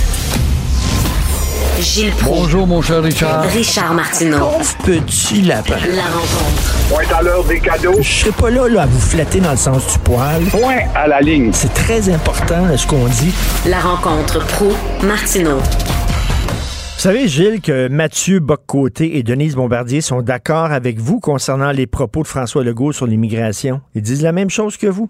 [1.80, 2.42] Gilles Proulx.
[2.42, 3.44] Bonjour, mon cher Richard.
[3.44, 4.50] Richard Martineau.
[4.86, 5.76] Petit lapin.
[5.96, 6.76] La rencontre.
[6.90, 7.96] Point à l'heure des cadeaux.
[8.00, 10.44] Je serai pas là, là à vous flatter dans le sens du poil.
[10.52, 11.52] Point à la ligne.
[11.52, 13.34] C'est très important ce qu'on dit.
[13.68, 14.72] La rencontre pro
[15.04, 21.72] martineau Vous savez, Gilles, que Mathieu Boccoté et Denise Bombardier sont d'accord avec vous concernant
[21.72, 23.82] les propos de François Legault sur l'immigration.
[23.96, 25.10] Ils disent la même chose que vous.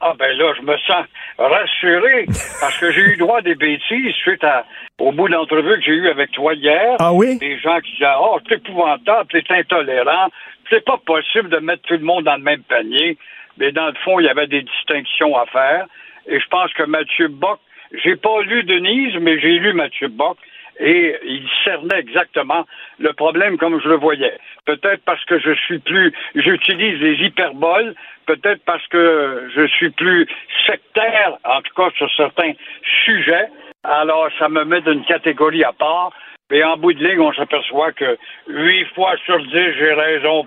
[0.00, 1.06] Ah ben là, je me sens
[1.38, 2.26] rassuré
[2.60, 4.66] parce que j'ai eu droit à des bêtises suite à,
[4.98, 6.96] au bout d'entrevue que j'ai eu avec toi hier.
[6.98, 7.38] Ah oui?
[7.38, 10.28] Des gens qui disaient Oh, c'est épouvantable, c'est intolérant,
[10.68, 13.16] c'est pas possible de mettre tout le monde dans le même panier.
[13.58, 15.86] Mais dans le fond, il y avait des distinctions à faire.
[16.26, 17.58] Et je pense que Mathieu Bock,
[18.04, 20.36] j'ai pas lu Denise, mais j'ai lu Mathieu Bock
[20.78, 22.66] et il cernait exactement
[22.98, 24.36] le problème comme je le voyais.
[24.66, 27.94] Peut-être parce que je suis plus, j'utilise les hyperboles,
[28.26, 30.26] peut-être parce que je suis plus
[30.66, 32.52] sectaire, en tout cas sur certains
[33.04, 33.48] sujets.
[33.84, 36.12] Alors, ça me met d'une catégorie à part.
[36.52, 38.16] Et en bout de ligne, on s'aperçoit que
[38.46, 40.44] huit fois sur dix, j'ai raison.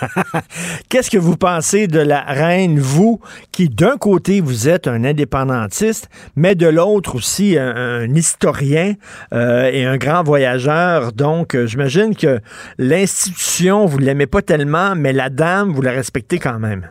[0.88, 3.20] Qu'est-ce que vous pensez de la reine, vous,
[3.52, 8.94] qui d'un côté, vous êtes un indépendantiste, mais de l'autre aussi un, historien
[9.32, 11.12] euh, et un grand voyageur?
[11.12, 12.40] Donc, euh, j'imagine que
[12.76, 16.90] l'institution, vous l'aimez pas tellement, mais la dame, vous la respectez quand même.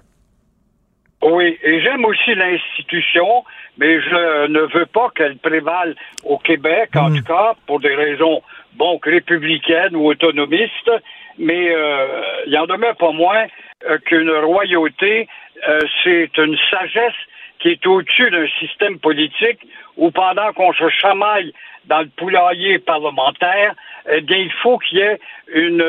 [1.21, 3.43] Oui, et j'aime aussi l'institution,
[3.77, 8.41] mais je ne veux pas qu'elle prévale au Québec, en tout cas, pour des raisons,
[8.75, 10.91] bon, républicaines ou autonomistes,
[11.37, 12.07] mais euh,
[12.47, 13.45] il en demeure pas moins
[13.89, 15.27] euh, qu'une royauté,
[15.67, 17.13] euh, c'est une sagesse
[17.59, 19.59] qui est au-dessus d'un système politique
[19.97, 21.53] où pendant qu'on se chamaille
[21.85, 23.73] dans le poulailler parlementaire,
[24.09, 25.19] eh bien, il faut qu'il y ait
[25.53, 25.83] une,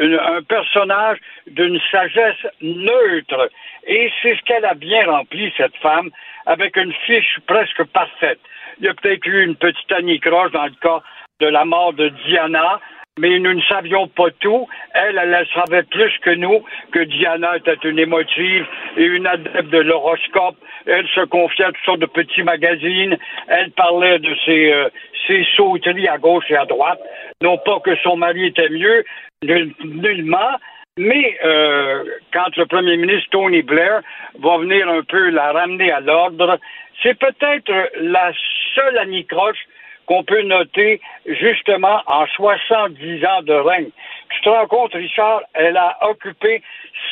[0.00, 3.50] une- un personnage d'une sagesse neutre.
[3.86, 6.10] Et c'est ce qu'elle a bien rempli, cette femme,
[6.46, 8.40] avec une fiche presque parfaite.
[8.78, 11.00] Il y a peut-être eu une petite anicroche dans le cas
[11.40, 12.80] de la mort de Diana,
[13.18, 14.66] mais nous ne savions pas tout.
[14.94, 19.78] Elle, elle, savait plus que nous que Diana était une émotive et une adepte de
[19.78, 20.56] l'horoscope.
[20.86, 23.18] Elle se confiait à toutes sortes de petits magazines.
[23.48, 24.88] Elle parlait de ses, euh,
[25.26, 27.00] ses sauteries à gauche et à droite.
[27.42, 29.04] Non pas que son mari était mieux,
[29.44, 30.56] nul- nullement,
[30.98, 32.04] mais euh,
[32.34, 34.02] quand le premier ministre Tony Blair
[34.38, 36.58] va venir un peu la ramener à l'ordre,
[37.02, 38.30] c'est peut-être la
[38.74, 39.66] seule anicroche
[40.04, 43.88] qu'on peut noter justement en 70 ans de règne.
[44.30, 46.62] Tu te rends compte, Richard, elle a occupé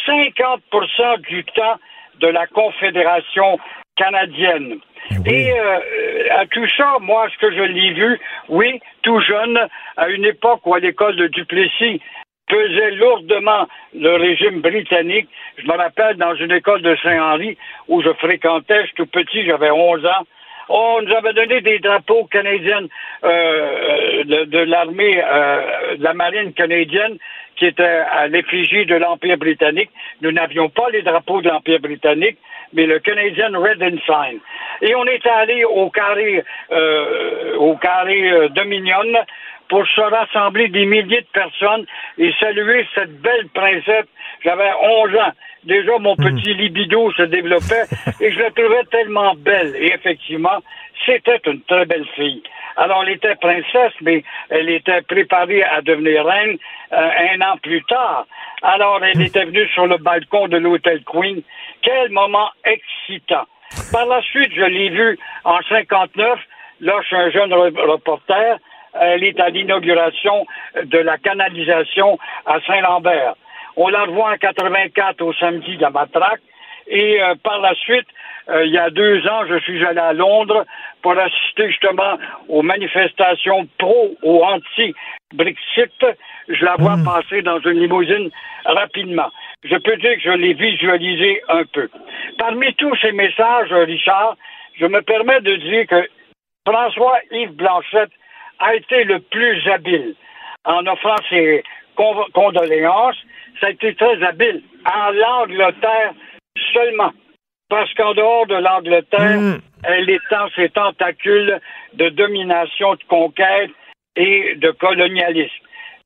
[0.05, 0.63] 50
[1.29, 1.77] du temps
[2.21, 3.59] de la Confédération
[3.97, 4.79] canadienne.
[5.25, 5.79] Et euh,
[6.33, 9.59] à tout ça, moi, ce que je l'ai vu, oui, tout jeune,
[9.97, 12.01] à une époque où à l'école de Duplessis
[12.51, 15.29] pesait lourdement le régime britannique.
[15.57, 17.57] Je me rappelle dans une école de Saint-Henri
[17.89, 20.27] où je fréquentais, je tout petit, j'avais 11 ans.
[20.69, 22.87] On nous avait donné des drapeaux canadiens
[23.25, 27.19] euh, de, de l'armée, euh, de la marine canadienne,
[27.57, 29.91] qui était à l'effigie de l'Empire britannique.
[30.23, 32.39] Nous n'avions pas les drapeaux de l'Empire britannique,
[32.73, 34.39] mais le Canadian Red Ensign.
[34.81, 39.13] Et on est allé au carré, euh, au carré euh, Dominion
[39.71, 41.87] pour se rassembler des milliers de personnes
[42.19, 44.05] et saluer cette belle princesse.
[44.45, 45.33] J'avais 11 ans.
[45.65, 47.85] Déjà, mon petit libido se développait
[48.21, 49.75] et je la trouvais tellement belle.
[49.77, 50.59] Et effectivement,
[51.07, 52.43] c'était une très belle fille.
[52.77, 56.57] Alors, elle était princesse, mais elle était préparée à devenir reine
[56.93, 58.27] euh, un an plus tard.
[58.63, 61.43] Alors, elle était venue sur le balcon de l'Hôtel Queen.
[61.83, 63.47] Quel moment excitant.
[63.93, 66.39] Par la suite, je l'ai vue en 59.
[66.81, 68.57] Là, je suis un jeune re- reporter.
[68.95, 70.47] Elle est à l'inauguration
[70.83, 73.35] de la canalisation à Saint-Lambert.
[73.77, 76.41] On la revoit en 84 au samedi de la Matraque.
[76.89, 78.07] Et euh, par la suite,
[78.49, 80.67] euh, il y a deux ans, je suis allé à Londres
[81.03, 85.93] pour assister justement aux manifestations pro ou anti-Brexit.
[86.49, 88.31] Je la vois passer dans une limousine
[88.65, 89.31] rapidement.
[89.63, 91.89] Je peux dire que je l'ai visualisé un peu.
[92.39, 94.37] Parmi tous ces messages, Richard,
[94.79, 96.09] je me permets de dire que
[96.67, 98.11] François-Yves Blanchette
[98.61, 100.15] a été le plus habile
[100.65, 101.63] en offrant ses
[101.97, 103.17] con- condoléances.
[103.61, 104.63] Ça a été très habile.
[104.85, 106.13] En l'Angleterre
[106.73, 107.13] seulement.
[107.69, 109.39] Parce qu'en dehors de l'Angleterre,
[109.85, 111.61] elle étend ses tentacules
[111.95, 113.71] de domination, de conquête
[114.17, 115.55] et de colonialisme.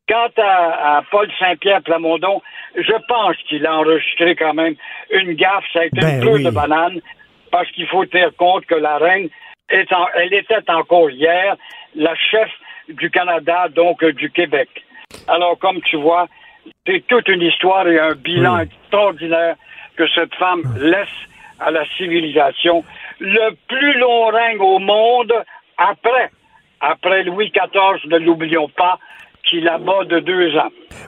[0.06, 2.42] Quant à, à Paul Saint-Pierre Plamondon,
[2.76, 4.74] je pense qu'il a enregistré quand même
[5.10, 5.64] une gaffe.
[5.72, 6.44] Ça a été Ben une oui.
[6.44, 7.00] de banane
[7.50, 9.30] parce qu'il faut tenir compte que la reine,
[9.70, 11.56] est en- elle était encore hier
[11.94, 12.50] la chef
[12.88, 14.68] du Canada, donc euh, du Québec.
[15.28, 16.26] Alors, comme tu vois,
[16.86, 19.56] c'est toute une histoire et un bilan extraordinaire
[19.96, 21.08] que cette femme laisse
[21.60, 22.84] à la civilisation.
[23.20, 25.32] Le plus long règne au monde
[25.78, 26.30] après,
[26.80, 28.98] après Louis XIV, ne l'oublions pas,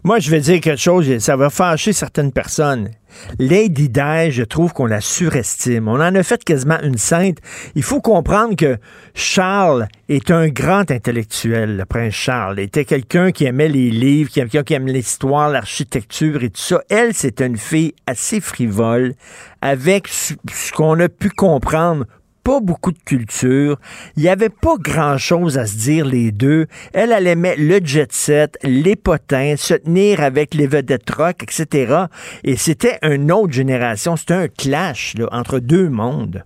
[0.04, 2.90] Moi, je vais dire quelque chose, ça va fâcher certaines personnes.
[3.38, 5.88] Lady Di, je trouve qu'on la surestime.
[5.88, 7.38] On en a fait quasiment une sainte.
[7.74, 8.76] Il faut comprendre que
[9.14, 12.56] Charles est un grand intellectuel, le prince Charles.
[12.58, 16.82] Il était quelqu'un qui aimait les livres, quelqu'un qui aime l'histoire, l'architecture et tout ça.
[16.90, 19.14] Elle, c'est une fille assez frivole,
[19.62, 20.34] avec ce
[20.72, 22.04] qu'on a pu comprendre
[22.46, 23.76] pas beaucoup de culture.
[24.16, 26.66] Il n'y avait pas grand-chose à se dire les deux.
[26.94, 32.04] Elle, elle aimait le jet set, les potins, se tenir avec les vedettes rock, etc.
[32.44, 34.14] Et c'était une autre génération.
[34.14, 36.44] C'était un clash là, entre deux mondes.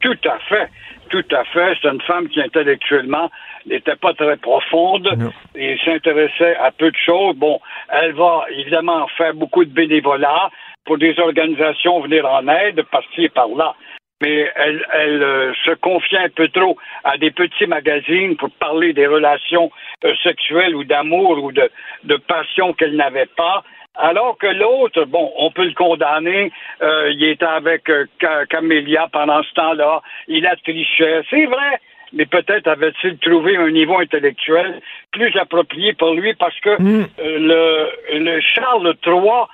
[0.00, 0.68] Tout à fait,
[1.08, 1.78] tout à fait.
[1.80, 3.30] C'est une femme qui intellectuellement
[3.64, 5.08] n'était pas très profonde
[5.54, 7.36] et s'intéressait à peu de choses.
[7.36, 10.50] Bon, elle va évidemment faire beaucoup de bénévolat
[10.84, 13.74] pour des organisations venir en aide par-ci et par-là.
[14.20, 18.92] Mais elle, elle euh, se confiait un peu trop à des petits magazines pour parler
[18.92, 19.70] des relations
[20.04, 21.70] euh, sexuelles ou d'amour ou de,
[22.04, 23.62] de passion qu'elle n'avait pas.
[23.96, 29.08] Alors que l'autre, bon, on peut le condamner, euh, il était avec euh, Ca- Camélia
[29.12, 31.80] pendant ce temps-là, il a triché, c'est vrai,
[32.12, 34.80] mais peut-être avait-il trouvé un niveau intellectuel
[35.12, 39.46] plus approprié pour lui parce que euh, le, le Charles III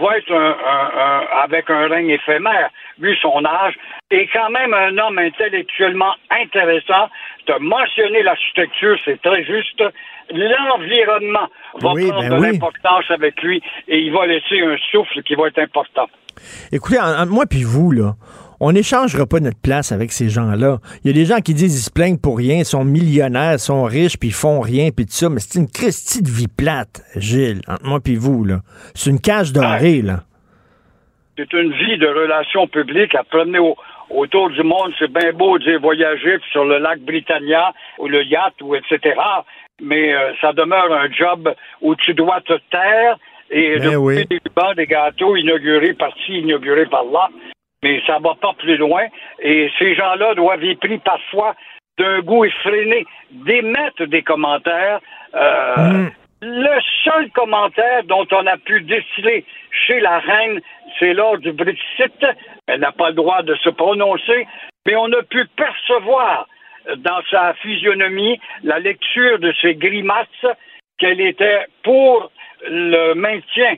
[0.00, 3.74] va être un, un- un- avec un règne éphémère, vu son âge,
[4.10, 7.08] et quand même un homme intellectuellement intéressant.
[7.46, 9.82] Tu as mentionné l'architecture, c'est très juste.
[10.30, 11.48] L'environnement
[11.80, 12.52] va Oui, prendre ben de oui.
[12.52, 16.06] l'importance avec lui et il va laisser un souffle qui va être important.
[16.72, 18.14] Écoutez, en- moi puis vous, là,
[18.60, 20.78] on n'échangera pas notre place avec ces gens-là.
[21.04, 23.54] Il y a des gens qui disent ils se plaignent pour rien, ils sont millionnaires,
[23.54, 25.28] ils sont riches, puis ils font rien, puis tout ça.
[25.28, 28.60] Mais c'est une Christie de vie plate, Gilles, entre moi puis vous, là.
[28.94, 30.20] C'est une cage dorée, là.
[31.36, 33.76] C'est une vie de relations publiques à promener au-
[34.10, 34.92] autour du monde.
[34.98, 39.00] C'est bien beau de voyager sur le lac Britannia ou le yacht ou etc.
[39.82, 41.52] Mais euh, ça demeure un job
[41.82, 43.18] où tu dois te taire
[43.50, 44.24] et Ben de oui.
[44.76, 47.28] des gâteaux inaugurés par-ci, inaugurés par-là.
[47.84, 49.04] Mais ça va pas plus loin.
[49.40, 51.54] Et ces gens-là doivent être pris parfois
[51.98, 55.00] d'un goût effréné d'émettre des commentaires.
[55.34, 56.06] Euh,
[56.40, 60.60] Le seul commentaire dont on a pu déceler chez la reine,
[60.98, 62.26] c'est lors du Brexit.
[62.66, 64.46] Elle n'a pas le droit de se prononcer,
[64.86, 66.46] mais on a pu percevoir
[66.96, 70.46] dans sa physionomie la lecture de ses grimaces
[70.98, 72.30] qu'elle était pour
[72.66, 73.76] le maintien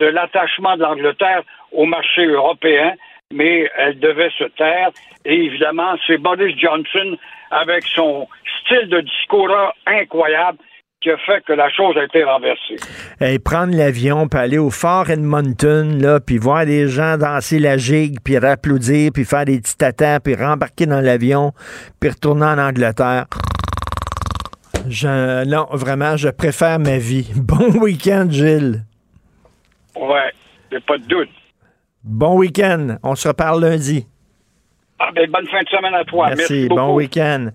[0.00, 2.94] de l'attachement de l'Angleterre au marché européen,
[3.32, 4.90] mais elle devait se taire.
[5.24, 7.16] Et évidemment, c'est Boris Johnson,
[7.50, 8.26] avec son
[8.60, 9.50] style de discours
[9.86, 10.58] incroyable,
[11.00, 12.76] qui a fait que la chose a été renversée.
[13.20, 17.76] Et prendre l'avion, puis aller au Fort Edmonton, là, puis voir des gens danser la
[17.76, 21.52] gigue, puis applaudir, puis faire des petits tatas, puis rembarquer dans l'avion,
[22.00, 23.26] puis retourner en Angleterre.
[24.88, 27.30] Je, non, vraiment, je préfère ma vie.
[27.36, 28.82] Bon week-end, Gilles.
[29.94, 30.32] Ouais,
[30.72, 31.30] j'ai pas de doute.
[32.08, 32.96] Bon week-end.
[33.02, 34.06] On se reparle lundi.
[34.98, 36.28] Ah, ben, bonne fin de semaine à toi.
[36.28, 37.48] Merci, Merci, bon week-end.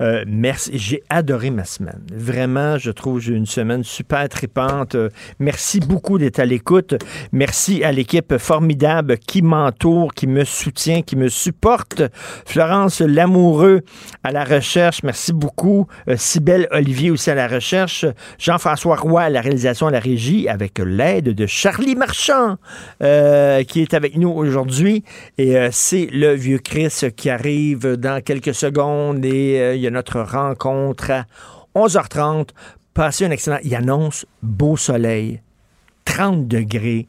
[0.00, 0.70] Euh, merci.
[0.74, 2.00] J'ai adoré ma semaine.
[2.12, 4.94] Vraiment, je trouve une semaine super tripante.
[4.94, 6.94] Euh, merci beaucoup d'être à l'écoute.
[7.32, 12.02] Merci à l'équipe formidable qui m'entoure, qui me soutient, qui me supporte.
[12.46, 13.82] Florence Lamoureux
[14.24, 15.02] à la recherche.
[15.02, 15.86] Merci beaucoup.
[16.08, 18.06] Euh, Cybelle Olivier aussi à la recherche.
[18.38, 22.56] Jean-François Roy à la réalisation à la régie avec l'aide de Charlie Marchand
[23.00, 25.04] qui est avec nous aujourd'hui.
[25.38, 31.24] Et c'est le vieux Chris qui arrive dans quelques secondes et notre rencontre à
[31.74, 32.48] 11h30.
[32.94, 33.58] Passez un excellent.
[33.62, 35.40] Il annonce beau soleil,
[36.04, 37.06] 30 degrés,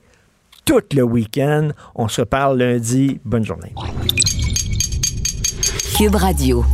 [0.65, 1.69] tout le week-end.
[1.95, 3.19] On se reparle lundi.
[3.25, 3.73] Bonne journée.
[5.97, 6.65] Cube Radio.